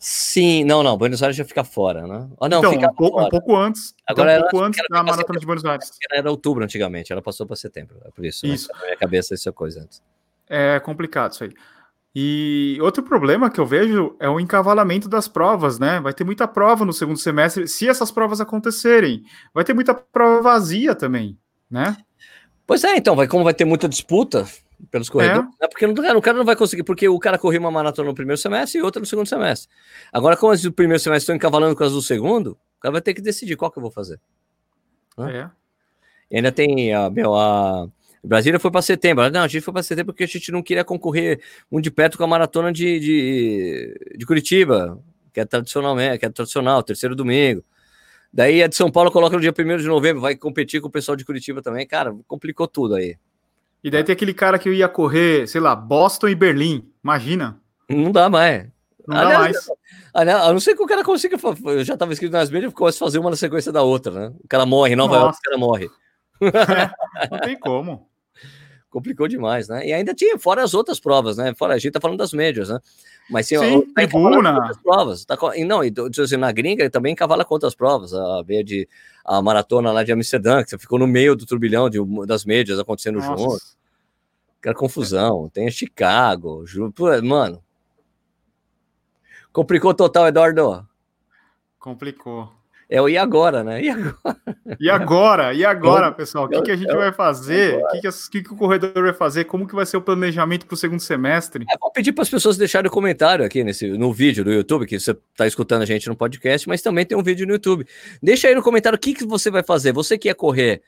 Sim, 0.00 0.64
não, 0.64 0.82
não. 0.82 0.98
Buenos 0.98 1.22
Aires 1.22 1.36
já 1.36 1.44
fica 1.44 1.62
fora, 1.62 2.04
né? 2.04 2.28
Ah, 2.40 2.48
não, 2.48 2.58
então, 2.58 2.72
um 2.72 2.94
pouco, 2.94 3.22
um 3.22 3.28
pouco, 3.28 3.56
antes. 3.56 3.94
Agora 4.04 4.36
um 4.36 4.40
pouco 4.40 4.64
antes 4.64 4.80
da 4.90 5.04
maratona 5.04 5.38
de 5.38 5.46
Buenos 5.46 5.64
Aires. 5.64 5.92
Era 6.10 6.28
outubro 6.28 6.64
antigamente, 6.64 7.12
ela 7.12 7.22
passou 7.22 7.46
para 7.46 7.54
setembro. 7.54 7.98
É 8.04 8.10
por 8.10 8.24
isso. 8.24 8.44
Né? 8.44 8.54
Isso. 8.54 8.68
Né? 8.72 8.78
Na 8.80 8.86
minha 8.86 8.96
cabeça, 8.96 9.32
isso 9.32 9.48
é 9.48 9.52
coisa 9.52 9.80
antes. 9.80 10.02
É 10.48 10.80
complicado 10.80 11.34
isso 11.34 11.44
aí. 11.44 11.52
E 12.14 12.76
outro 12.80 13.02
problema 13.02 13.50
que 13.50 13.60
eu 13.60 13.66
vejo 13.66 14.16
é 14.18 14.28
o 14.28 14.40
encavalamento 14.40 15.08
das 15.08 15.28
provas, 15.28 15.78
né? 15.78 16.00
Vai 16.00 16.12
ter 16.12 16.24
muita 16.24 16.48
prova 16.48 16.84
no 16.84 16.92
segundo 16.92 17.18
semestre, 17.18 17.68
se 17.68 17.88
essas 17.88 18.10
provas 18.10 18.40
acontecerem. 18.40 19.22
Vai 19.54 19.62
ter 19.62 19.74
muita 19.74 19.94
prova 19.94 20.42
vazia 20.42 20.94
também, 20.94 21.38
né? 21.70 21.96
Pois 22.66 22.82
é, 22.82 22.96
então, 22.96 23.14
vai, 23.14 23.28
como 23.28 23.44
vai 23.44 23.54
ter 23.54 23.64
muita 23.64 23.88
disputa, 23.88 24.46
pelos 24.90 25.08
corredores, 25.08 25.50
é. 25.60 25.62
né? 25.62 25.68
porque 25.68 25.86
não, 25.86 25.94
o 26.16 26.22
cara 26.22 26.38
não 26.38 26.44
vai 26.44 26.56
conseguir, 26.56 26.82
porque 26.82 27.08
o 27.08 27.18
cara 27.18 27.38
correu 27.38 27.60
uma 27.60 27.70
maratona 27.70 28.08
no 28.08 28.14
primeiro 28.14 28.40
semestre 28.40 28.80
e 28.80 28.82
outra 28.82 29.00
no 29.00 29.06
segundo 29.06 29.26
semestre. 29.26 29.68
Agora, 30.12 30.36
como 30.36 30.52
as 30.52 30.62
do 30.62 30.72
primeiro 30.72 31.02
semestre 31.02 31.22
estão 31.22 31.36
encavalando 31.36 31.76
com 31.76 31.84
as 31.84 31.92
do 31.92 32.00
segundo, 32.00 32.52
o 32.78 32.80
cara 32.80 32.92
vai 32.92 33.02
ter 33.02 33.14
que 33.14 33.20
decidir 33.20 33.56
qual 33.56 33.70
que 33.70 33.78
eu 33.78 33.82
vou 33.82 33.90
fazer. 33.90 34.20
É. 35.18 35.50
E 36.30 36.36
ainda 36.36 36.52
tem 36.52 36.94
a, 36.94 37.10
meu, 37.10 37.34
a 37.34 37.88
Brasília 38.22 38.60
foi 38.60 38.70
para 38.70 38.82
setembro. 38.82 39.30
Não, 39.30 39.42
a 39.42 39.48
gente 39.48 39.62
foi 39.62 39.72
para 39.72 39.82
setembro 39.82 40.12
porque 40.12 40.24
a 40.24 40.26
gente 40.26 40.52
não 40.52 40.62
queria 40.62 40.84
concorrer 40.84 41.40
um 41.70 41.80
de 41.80 41.90
perto 41.90 42.18
com 42.18 42.24
a 42.24 42.26
maratona 42.26 42.72
de, 42.72 43.00
de, 43.00 44.16
de 44.16 44.26
Curitiba, 44.26 45.02
que 45.32 45.40
é 45.40 45.44
tradicionalmente, 45.44 46.18
que 46.18 46.26
é 46.26 46.30
tradicional, 46.30 46.82
terceiro 46.82 47.16
domingo. 47.16 47.64
Daí 48.32 48.62
a 48.62 48.66
de 48.66 48.76
São 48.76 48.90
Paulo 48.90 49.10
coloca 49.10 49.34
no 49.34 49.42
dia 49.42 49.54
1 49.56 49.78
de 49.78 49.86
novembro, 49.86 50.20
vai 50.20 50.36
competir 50.36 50.80
com 50.80 50.88
o 50.88 50.90
pessoal 50.90 51.16
de 51.16 51.24
Curitiba 51.24 51.62
também. 51.62 51.86
Cara, 51.86 52.14
complicou 52.28 52.68
tudo 52.68 52.94
aí. 52.94 53.16
E 53.82 53.90
daí 53.90 54.04
tem 54.04 54.12
aquele 54.12 54.34
cara 54.34 54.58
que 54.58 54.70
ia 54.70 54.88
correr, 54.88 55.48
sei 55.48 55.60
lá, 55.60 55.74
Boston 55.74 56.28
e 56.28 56.34
Berlim. 56.34 56.86
Imagina. 57.02 57.58
Não 57.88 58.12
dá 58.12 58.28
mais. 58.28 58.68
Não 59.08 59.16
dá 59.16 59.38
mais. 59.38 59.56
A 60.12 60.52
não 60.52 60.60
ser 60.60 60.76
que 60.76 60.82
o 60.82 60.86
cara 60.86 61.02
consiga. 61.02 61.36
Eu 61.64 61.84
já 61.84 61.94
estava 61.94 62.12
escrito 62.12 62.32
nas 62.32 62.50
mídias 62.50 62.70
e 62.70 62.74
começa 62.74 62.98
a 62.98 63.06
fazer 63.06 63.18
uma 63.18 63.30
na 63.30 63.36
sequência 63.36 63.72
da 63.72 63.82
outra, 63.82 64.12
né? 64.12 64.34
O 64.44 64.48
cara 64.48 64.66
morre, 64.66 64.94
Nova 64.94 65.16
York, 65.16 65.38
o 65.38 65.42
cara 65.42 65.58
morre. 65.58 65.90
É, 66.42 67.26
não 67.30 67.40
tem 67.40 67.58
como. 67.58 68.09
Complicou 68.90 69.28
demais, 69.28 69.68
né? 69.68 69.86
E 69.86 69.92
ainda 69.92 70.12
tinha, 70.12 70.36
fora 70.36 70.64
as 70.64 70.74
outras 70.74 70.98
provas, 70.98 71.36
né? 71.36 71.54
Fora 71.54 71.74
a 71.74 71.78
gente 71.78 71.92
tá 71.92 72.00
falando 72.00 72.18
das 72.18 72.32
médias, 72.32 72.68
né? 72.68 72.80
Mas 73.30 73.46
sim, 73.46 73.56
Sim 73.56 73.82
tá 73.82 74.02
tribuna. 74.02 74.72
provas. 74.82 75.24
Tá, 75.24 75.38
e 75.54 75.64
não, 75.64 75.84
e 75.84 75.92
assim, 76.20 76.36
na 76.36 76.50
gringa 76.50 76.82
ele 76.82 76.90
também 76.90 77.14
cavala 77.14 77.44
com 77.44 77.54
outras 77.54 77.74
provas. 77.74 78.12
A 78.12 78.42
meia 78.46 78.64
de 78.64 78.88
a 79.24 79.40
maratona 79.40 79.92
lá 79.92 80.02
de 80.02 80.10
Amsterdã, 80.10 80.64
que 80.64 80.70
você 80.70 80.78
ficou 80.78 80.98
no 80.98 81.06
meio 81.06 81.36
do 81.36 81.46
turbilhão 81.46 81.88
de, 81.88 81.98
das 82.26 82.44
médias 82.44 82.80
acontecendo 82.80 83.20
Nossa. 83.20 83.40
junto. 83.40 83.62
Aquela 84.58 84.74
confusão. 84.74 85.48
Tem 85.48 85.68
a 85.68 85.70
Chicago, 85.70 86.64
mano. 87.22 87.62
Complicou 89.52 89.94
total, 89.94 90.26
Eduardo. 90.26 90.86
Complicou. 91.78 92.59
É 92.90 93.00
o 93.00 93.08
e 93.08 93.16
agora, 93.16 93.62
né? 93.62 93.80
E 93.80 93.88
agora? 93.88 94.16
E 94.80 94.90
agora? 94.90 95.54
E 95.54 95.64
agora, 95.64 96.10
pessoal? 96.10 96.46
O 96.46 96.48
que, 96.48 96.60
que 96.60 96.72
a 96.72 96.76
gente 96.76 96.92
vai 96.92 97.12
fazer? 97.12 97.76
O 97.76 97.88
que, 97.88 98.00
que, 98.00 98.42
que, 98.42 98.52
o 98.52 98.56
corredor 98.56 98.92
vai 98.92 99.12
fazer? 99.12 99.44
Como 99.44 99.64
que 99.64 99.76
vai 99.76 99.86
ser 99.86 99.96
o 99.96 100.02
planejamento 100.02 100.66
para 100.66 100.74
o 100.74 100.76
segundo 100.76 100.98
semestre? 100.98 101.64
É, 101.70 101.78
vou 101.78 101.92
pedir 101.92 102.12
para 102.12 102.22
as 102.22 102.28
pessoas 102.28 102.56
deixarem 102.56 102.90
comentário 102.90 103.44
aqui 103.44 103.62
nesse, 103.62 103.86
no 103.86 104.12
vídeo 104.12 104.42
do 104.42 104.52
YouTube, 104.52 104.86
que 104.86 104.98
você 104.98 105.12
está 105.12 105.46
escutando 105.46 105.82
a 105.82 105.84
gente 105.86 106.08
no 106.08 106.16
podcast, 106.16 106.68
mas 106.68 106.82
também 106.82 107.06
tem 107.06 107.16
um 107.16 107.22
vídeo 107.22 107.46
no 107.46 107.52
YouTube. 107.52 107.86
Deixa 108.20 108.48
aí 108.48 108.56
no 108.56 108.62
comentário 108.62 108.96
o 108.96 109.00
que, 109.00 109.14
que 109.14 109.24
você 109.24 109.52
vai 109.52 109.62
fazer. 109.62 109.92
Você 109.92 110.18
que 110.18 110.26
ia 110.26 110.34
correr, 110.34 110.82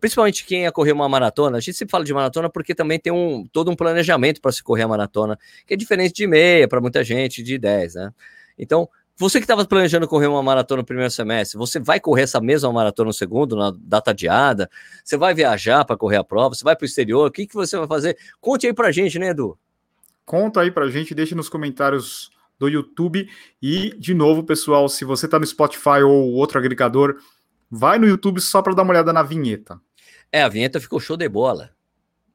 principalmente 0.00 0.44
quem 0.44 0.64
ia 0.64 0.72
correr 0.72 0.92
uma 0.92 1.08
maratona, 1.08 1.56
a 1.56 1.60
gente 1.60 1.78
sempre 1.78 1.92
fala 1.92 2.04
de 2.04 2.12
maratona 2.12 2.50
porque 2.50 2.74
também 2.74 2.98
tem 2.98 3.10
um, 3.10 3.46
todo 3.50 3.70
um 3.70 3.74
planejamento 3.74 4.42
para 4.42 4.52
se 4.52 4.62
correr 4.62 4.82
a 4.82 4.88
maratona, 4.88 5.38
que 5.66 5.72
é 5.72 5.76
diferente 5.78 6.12
de 6.12 6.26
meia 6.26 6.68
para 6.68 6.78
muita 6.78 7.02
gente, 7.02 7.42
de 7.42 7.56
10, 7.56 7.94
né? 7.94 8.10
Então, 8.58 8.86
você 9.18 9.40
que 9.40 9.44
estava 9.44 9.66
planejando 9.66 10.06
correr 10.06 10.28
uma 10.28 10.42
maratona 10.42 10.82
no 10.82 10.86
primeiro 10.86 11.10
semestre, 11.10 11.58
você 11.58 11.80
vai 11.80 11.98
correr 11.98 12.22
essa 12.22 12.40
mesma 12.40 12.72
maratona 12.72 13.08
no 13.08 13.12
segundo, 13.12 13.56
na 13.56 13.72
data 13.76 14.12
adiada? 14.12 14.70
Você 15.04 15.16
vai 15.16 15.34
viajar 15.34 15.84
para 15.84 15.96
correr 15.96 16.18
a 16.18 16.24
prova? 16.24 16.54
Você 16.54 16.62
vai 16.62 16.76
para 16.76 16.84
o 16.84 16.86
exterior? 16.86 17.26
O 17.26 17.30
que, 17.30 17.44
que 17.44 17.54
você 17.54 17.76
vai 17.76 17.88
fazer? 17.88 18.16
Conte 18.40 18.68
aí 18.68 18.72
para 18.72 18.86
a 18.86 18.92
gente, 18.92 19.18
né, 19.18 19.30
Edu? 19.30 19.58
Conta 20.24 20.60
aí 20.60 20.70
para 20.70 20.84
a 20.84 20.90
gente, 20.90 21.16
deixe 21.16 21.34
nos 21.34 21.48
comentários 21.48 22.30
do 22.60 22.68
YouTube. 22.68 23.28
E, 23.60 23.90
de 23.98 24.14
novo, 24.14 24.44
pessoal, 24.44 24.88
se 24.88 25.04
você 25.04 25.26
está 25.26 25.36
no 25.36 25.46
Spotify 25.46 26.02
ou 26.04 26.34
outro 26.34 26.56
agregador, 26.56 27.16
vai 27.68 27.98
no 27.98 28.06
YouTube 28.06 28.40
só 28.40 28.62
para 28.62 28.74
dar 28.74 28.84
uma 28.84 28.92
olhada 28.92 29.12
na 29.12 29.24
vinheta. 29.24 29.80
É, 30.30 30.42
a 30.42 30.48
vinheta 30.48 30.78
ficou 30.80 31.00
show 31.00 31.16
de 31.16 31.28
bola. 31.28 31.70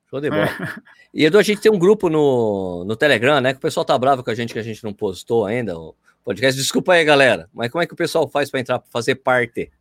Show 0.09 0.19
de 0.19 0.29
bola. 0.29 0.43
É. 0.43 0.83
E 1.15 1.25
Edu, 1.25 1.37
a 1.37 1.43
gente 1.43 1.61
tem 1.61 1.71
um 1.71 1.77
grupo 1.77 2.09
no, 2.09 2.83
no 2.85 2.95
Telegram, 2.95 3.39
né? 3.39 3.53
Que 3.53 3.59
o 3.59 3.61
pessoal 3.61 3.85
tá 3.85 3.95
bravo 3.95 4.23
com 4.23 4.31
a 4.31 4.33
gente 4.33 4.51
que 4.51 4.57
a 4.57 4.63
gente 4.63 4.83
não 4.83 4.91
postou 4.91 5.45
ainda 5.45 5.77
o 5.77 5.95
podcast. 6.23 6.59
Desculpa 6.59 6.93
aí, 6.93 7.03
galera. 7.03 7.49
Mas 7.53 7.71
como 7.71 7.83
é 7.83 7.87
que 7.87 7.93
o 7.93 7.97
pessoal 7.97 8.27
faz 8.27 8.49
para 8.49 8.59
entrar, 8.59 8.79
para 8.79 8.89
fazer 8.91 9.15
parte? 9.15 9.71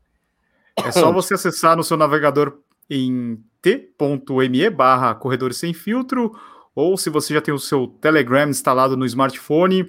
É 0.77 0.91
só 0.91 1.11
você 1.13 1.35
acessar 1.35 1.77
no 1.77 1.85
seu 1.85 1.97
navegador 1.97 2.59
em 2.91 3.39
t.me 3.63 4.71
barra 4.71 5.15
corredores 5.15 5.57
sem 5.57 5.73
filtro, 5.73 6.33
ou 6.75 6.97
se 6.97 7.09
você 7.09 7.35
já 7.35 7.41
tem 7.41 7.55
o 7.55 7.59
seu 7.59 7.87
Telegram 7.87 8.49
instalado 8.49 8.97
no 8.97 9.07
smartphone, 9.07 9.89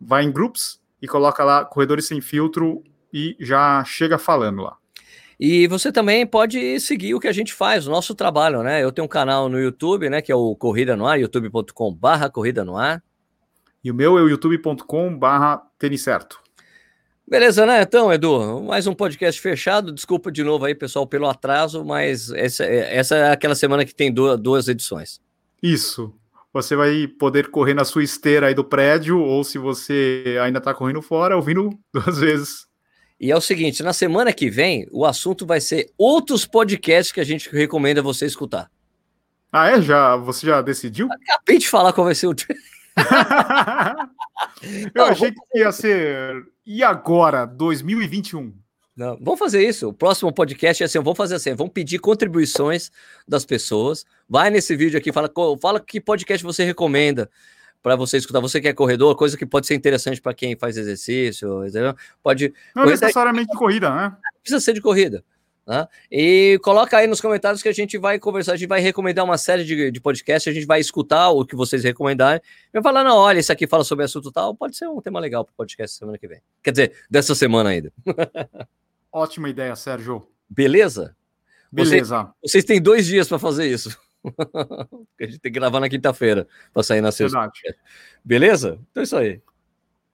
vai 0.00 0.24
em 0.24 0.32
Groups 0.32 0.80
e 1.00 1.06
coloca 1.06 1.44
lá 1.44 1.64
corredores 1.64 2.06
sem 2.06 2.20
filtro 2.20 2.82
e 3.12 3.36
já 3.38 3.84
chega 3.84 4.18
falando 4.18 4.62
lá. 4.62 4.76
E 5.38 5.66
você 5.66 5.90
também 5.90 6.26
pode 6.26 6.78
seguir 6.78 7.14
o 7.14 7.20
que 7.20 7.26
a 7.26 7.32
gente 7.32 7.52
faz, 7.52 7.86
o 7.86 7.90
nosso 7.90 8.14
trabalho, 8.14 8.62
né? 8.62 8.82
Eu 8.82 8.92
tenho 8.92 9.06
um 9.06 9.08
canal 9.08 9.48
no 9.48 9.58
YouTube, 9.58 10.08
né? 10.08 10.22
Que 10.22 10.30
é 10.30 10.36
o 10.36 10.54
Corrida 10.54 10.96
no 10.96 11.06
Ar, 11.06 11.18
youtube.com/barra 11.18 12.30
Corrida 12.30 12.64
no 12.64 12.76
Ar. 12.76 13.02
E 13.82 13.90
o 13.90 13.94
meu 13.94 14.18
é 14.18 14.22
o 14.22 14.28
youtube.com/barra 14.28 15.62
Certo. 15.98 16.40
Beleza, 17.26 17.64
né? 17.64 17.82
Então, 17.82 18.12
Edu, 18.12 18.62
mais 18.62 18.86
um 18.86 18.94
podcast 18.94 19.40
fechado. 19.40 19.92
Desculpa 19.92 20.30
de 20.30 20.44
novo 20.44 20.64
aí, 20.64 20.74
pessoal, 20.74 21.06
pelo 21.06 21.28
atraso, 21.28 21.84
mas 21.84 22.30
essa, 22.32 22.64
essa 22.64 23.16
é 23.16 23.32
aquela 23.32 23.54
semana 23.54 23.84
que 23.84 23.94
tem 23.94 24.12
duas, 24.12 24.38
duas 24.38 24.68
edições. 24.68 25.20
Isso. 25.62 26.14
Você 26.52 26.76
vai 26.76 27.08
poder 27.08 27.48
correr 27.48 27.72
na 27.72 27.84
sua 27.84 28.04
esteira 28.04 28.48
aí 28.48 28.54
do 28.54 28.62
prédio, 28.62 29.18
ou 29.18 29.42
se 29.42 29.56
você 29.56 30.38
ainda 30.42 30.58
está 30.58 30.74
correndo 30.74 31.00
fora, 31.00 31.34
ouvindo 31.34 31.70
duas 31.92 32.18
vezes. 32.18 32.66
E 33.18 33.30
é 33.30 33.36
o 33.36 33.40
seguinte, 33.40 33.82
na 33.82 33.92
semana 33.92 34.32
que 34.32 34.50
vem, 34.50 34.86
o 34.90 35.06
assunto 35.06 35.46
vai 35.46 35.60
ser 35.60 35.90
outros 35.96 36.44
podcasts 36.44 37.12
que 37.12 37.20
a 37.20 37.24
gente 37.24 37.48
recomenda 37.50 38.02
você 38.02 38.26
escutar. 38.26 38.70
Ah, 39.50 39.70
é? 39.70 39.80
Já, 39.80 40.16
você 40.16 40.46
já 40.46 40.60
decidiu? 40.60 41.08
Acabei 41.10 41.58
de 41.58 41.68
falar 41.68 41.92
qual 41.92 42.04
vai 42.04 42.14
ser 42.14 42.26
o. 42.26 42.34
Eu 44.94 45.04
Não, 45.04 45.04
achei 45.06 45.32
que 45.32 45.58
ia 45.58 45.72
ser. 45.72 46.44
E 46.64 46.82
agora, 46.82 47.46
2021? 47.46 48.54
Não, 48.94 49.18
vamos 49.20 49.38
fazer 49.38 49.66
isso. 49.66 49.88
O 49.88 49.92
próximo 49.92 50.32
podcast 50.32 50.82
é 50.82 50.86
assim: 50.86 50.98
vamos 50.98 51.16
fazer 51.16 51.36
assim, 51.36 51.54
vamos 51.54 51.72
pedir 51.72 51.98
contribuições 51.98 52.90
das 53.26 53.44
pessoas. 53.44 54.04
Vai 54.28 54.50
nesse 54.50 54.76
vídeo 54.76 54.98
aqui, 54.98 55.10
fala, 55.12 55.30
fala 55.60 55.80
que 55.80 56.00
podcast 56.00 56.44
você 56.44 56.64
recomenda 56.64 57.30
para 57.82 57.96
você 57.96 58.18
escutar. 58.18 58.40
Você 58.40 58.60
que 58.60 58.68
é 58.68 58.72
corredor, 58.72 59.16
coisa 59.16 59.36
que 59.36 59.46
pode 59.46 59.66
ser 59.66 59.74
interessante 59.74 60.20
para 60.20 60.34
quem 60.34 60.56
faz 60.56 60.76
exercício, 60.76 61.66
entendeu? 61.66 61.94
Pode. 62.22 62.52
Não 62.74 62.84
necessariamente 62.84 63.50
de 63.50 63.58
corrida, 63.58 63.90
né? 63.94 64.16
Precisa 64.42 64.60
ser 64.60 64.74
de 64.74 64.80
corrida. 64.80 65.24
Né? 65.66 65.86
E 66.10 66.58
coloca 66.62 66.96
aí 66.96 67.06
nos 67.06 67.20
comentários 67.20 67.62
que 67.62 67.68
a 67.68 67.72
gente 67.72 67.96
vai 67.96 68.18
conversar, 68.18 68.52
a 68.52 68.56
gente 68.56 68.68
vai 68.68 68.80
recomendar 68.80 69.24
uma 69.24 69.38
série 69.38 69.64
de, 69.64 69.90
de 69.90 70.00
podcasts, 70.00 70.50
a 70.50 70.54
gente 70.54 70.66
vai 70.66 70.80
escutar 70.80 71.30
o 71.30 71.44
que 71.44 71.54
vocês 71.54 71.84
recomendarem. 71.84 72.42
Vai 72.72 72.82
falar, 72.82 73.04
não, 73.04 73.16
olha, 73.16 73.38
isso 73.38 73.52
aqui 73.52 73.66
fala 73.66 73.84
sobre 73.84 74.04
assunto 74.04 74.32
tal, 74.32 74.54
pode 74.54 74.76
ser 74.76 74.88
um 74.88 75.00
tema 75.00 75.20
legal 75.20 75.44
para 75.44 75.52
o 75.52 75.56
podcast 75.56 75.96
semana 75.96 76.18
que 76.18 76.26
vem. 76.26 76.40
Quer 76.62 76.72
dizer, 76.72 76.92
dessa 77.08 77.34
semana 77.34 77.70
ainda. 77.70 77.92
Ótima 79.12 79.48
ideia, 79.48 79.76
Sérgio. 79.76 80.26
Beleza? 80.48 81.16
Beleza. 81.70 82.16
Vocês, 82.40 82.52
vocês 82.52 82.64
têm 82.64 82.80
dois 82.80 83.06
dias 83.06 83.28
para 83.28 83.38
fazer 83.38 83.66
isso. 83.66 83.96
a 84.54 85.24
gente 85.24 85.38
tem 85.38 85.52
que 85.52 85.58
gravar 85.58 85.80
na 85.80 85.88
quinta-feira 85.88 86.46
para 86.72 86.82
sair 86.82 87.00
na 87.00 87.12
sexta. 87.12 87.50
Beleza? 88.24 88.78
Então 88.90 89.00
é 89.00 89.04
isso 89.04 89.16
aí. 89.16 89.40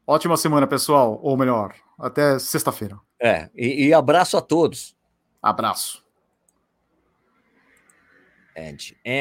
Ótima 0.07 0.37
semana, 0.37 0.67
pessoal. 0.67 1.21
Ou 1.23 1.37
melhor, 1.37 1.75
até 1.99 2.39
sexta-feira. 2.39 2.99
É, 3.21 3.51
e, 3.55 3.89
e, 3.89 3.95
abraço 3.95 4.37
a 4.37 4.41
todos. 4.41 4.97
Abraço. 5.43 6.03
And, 8.57 8.95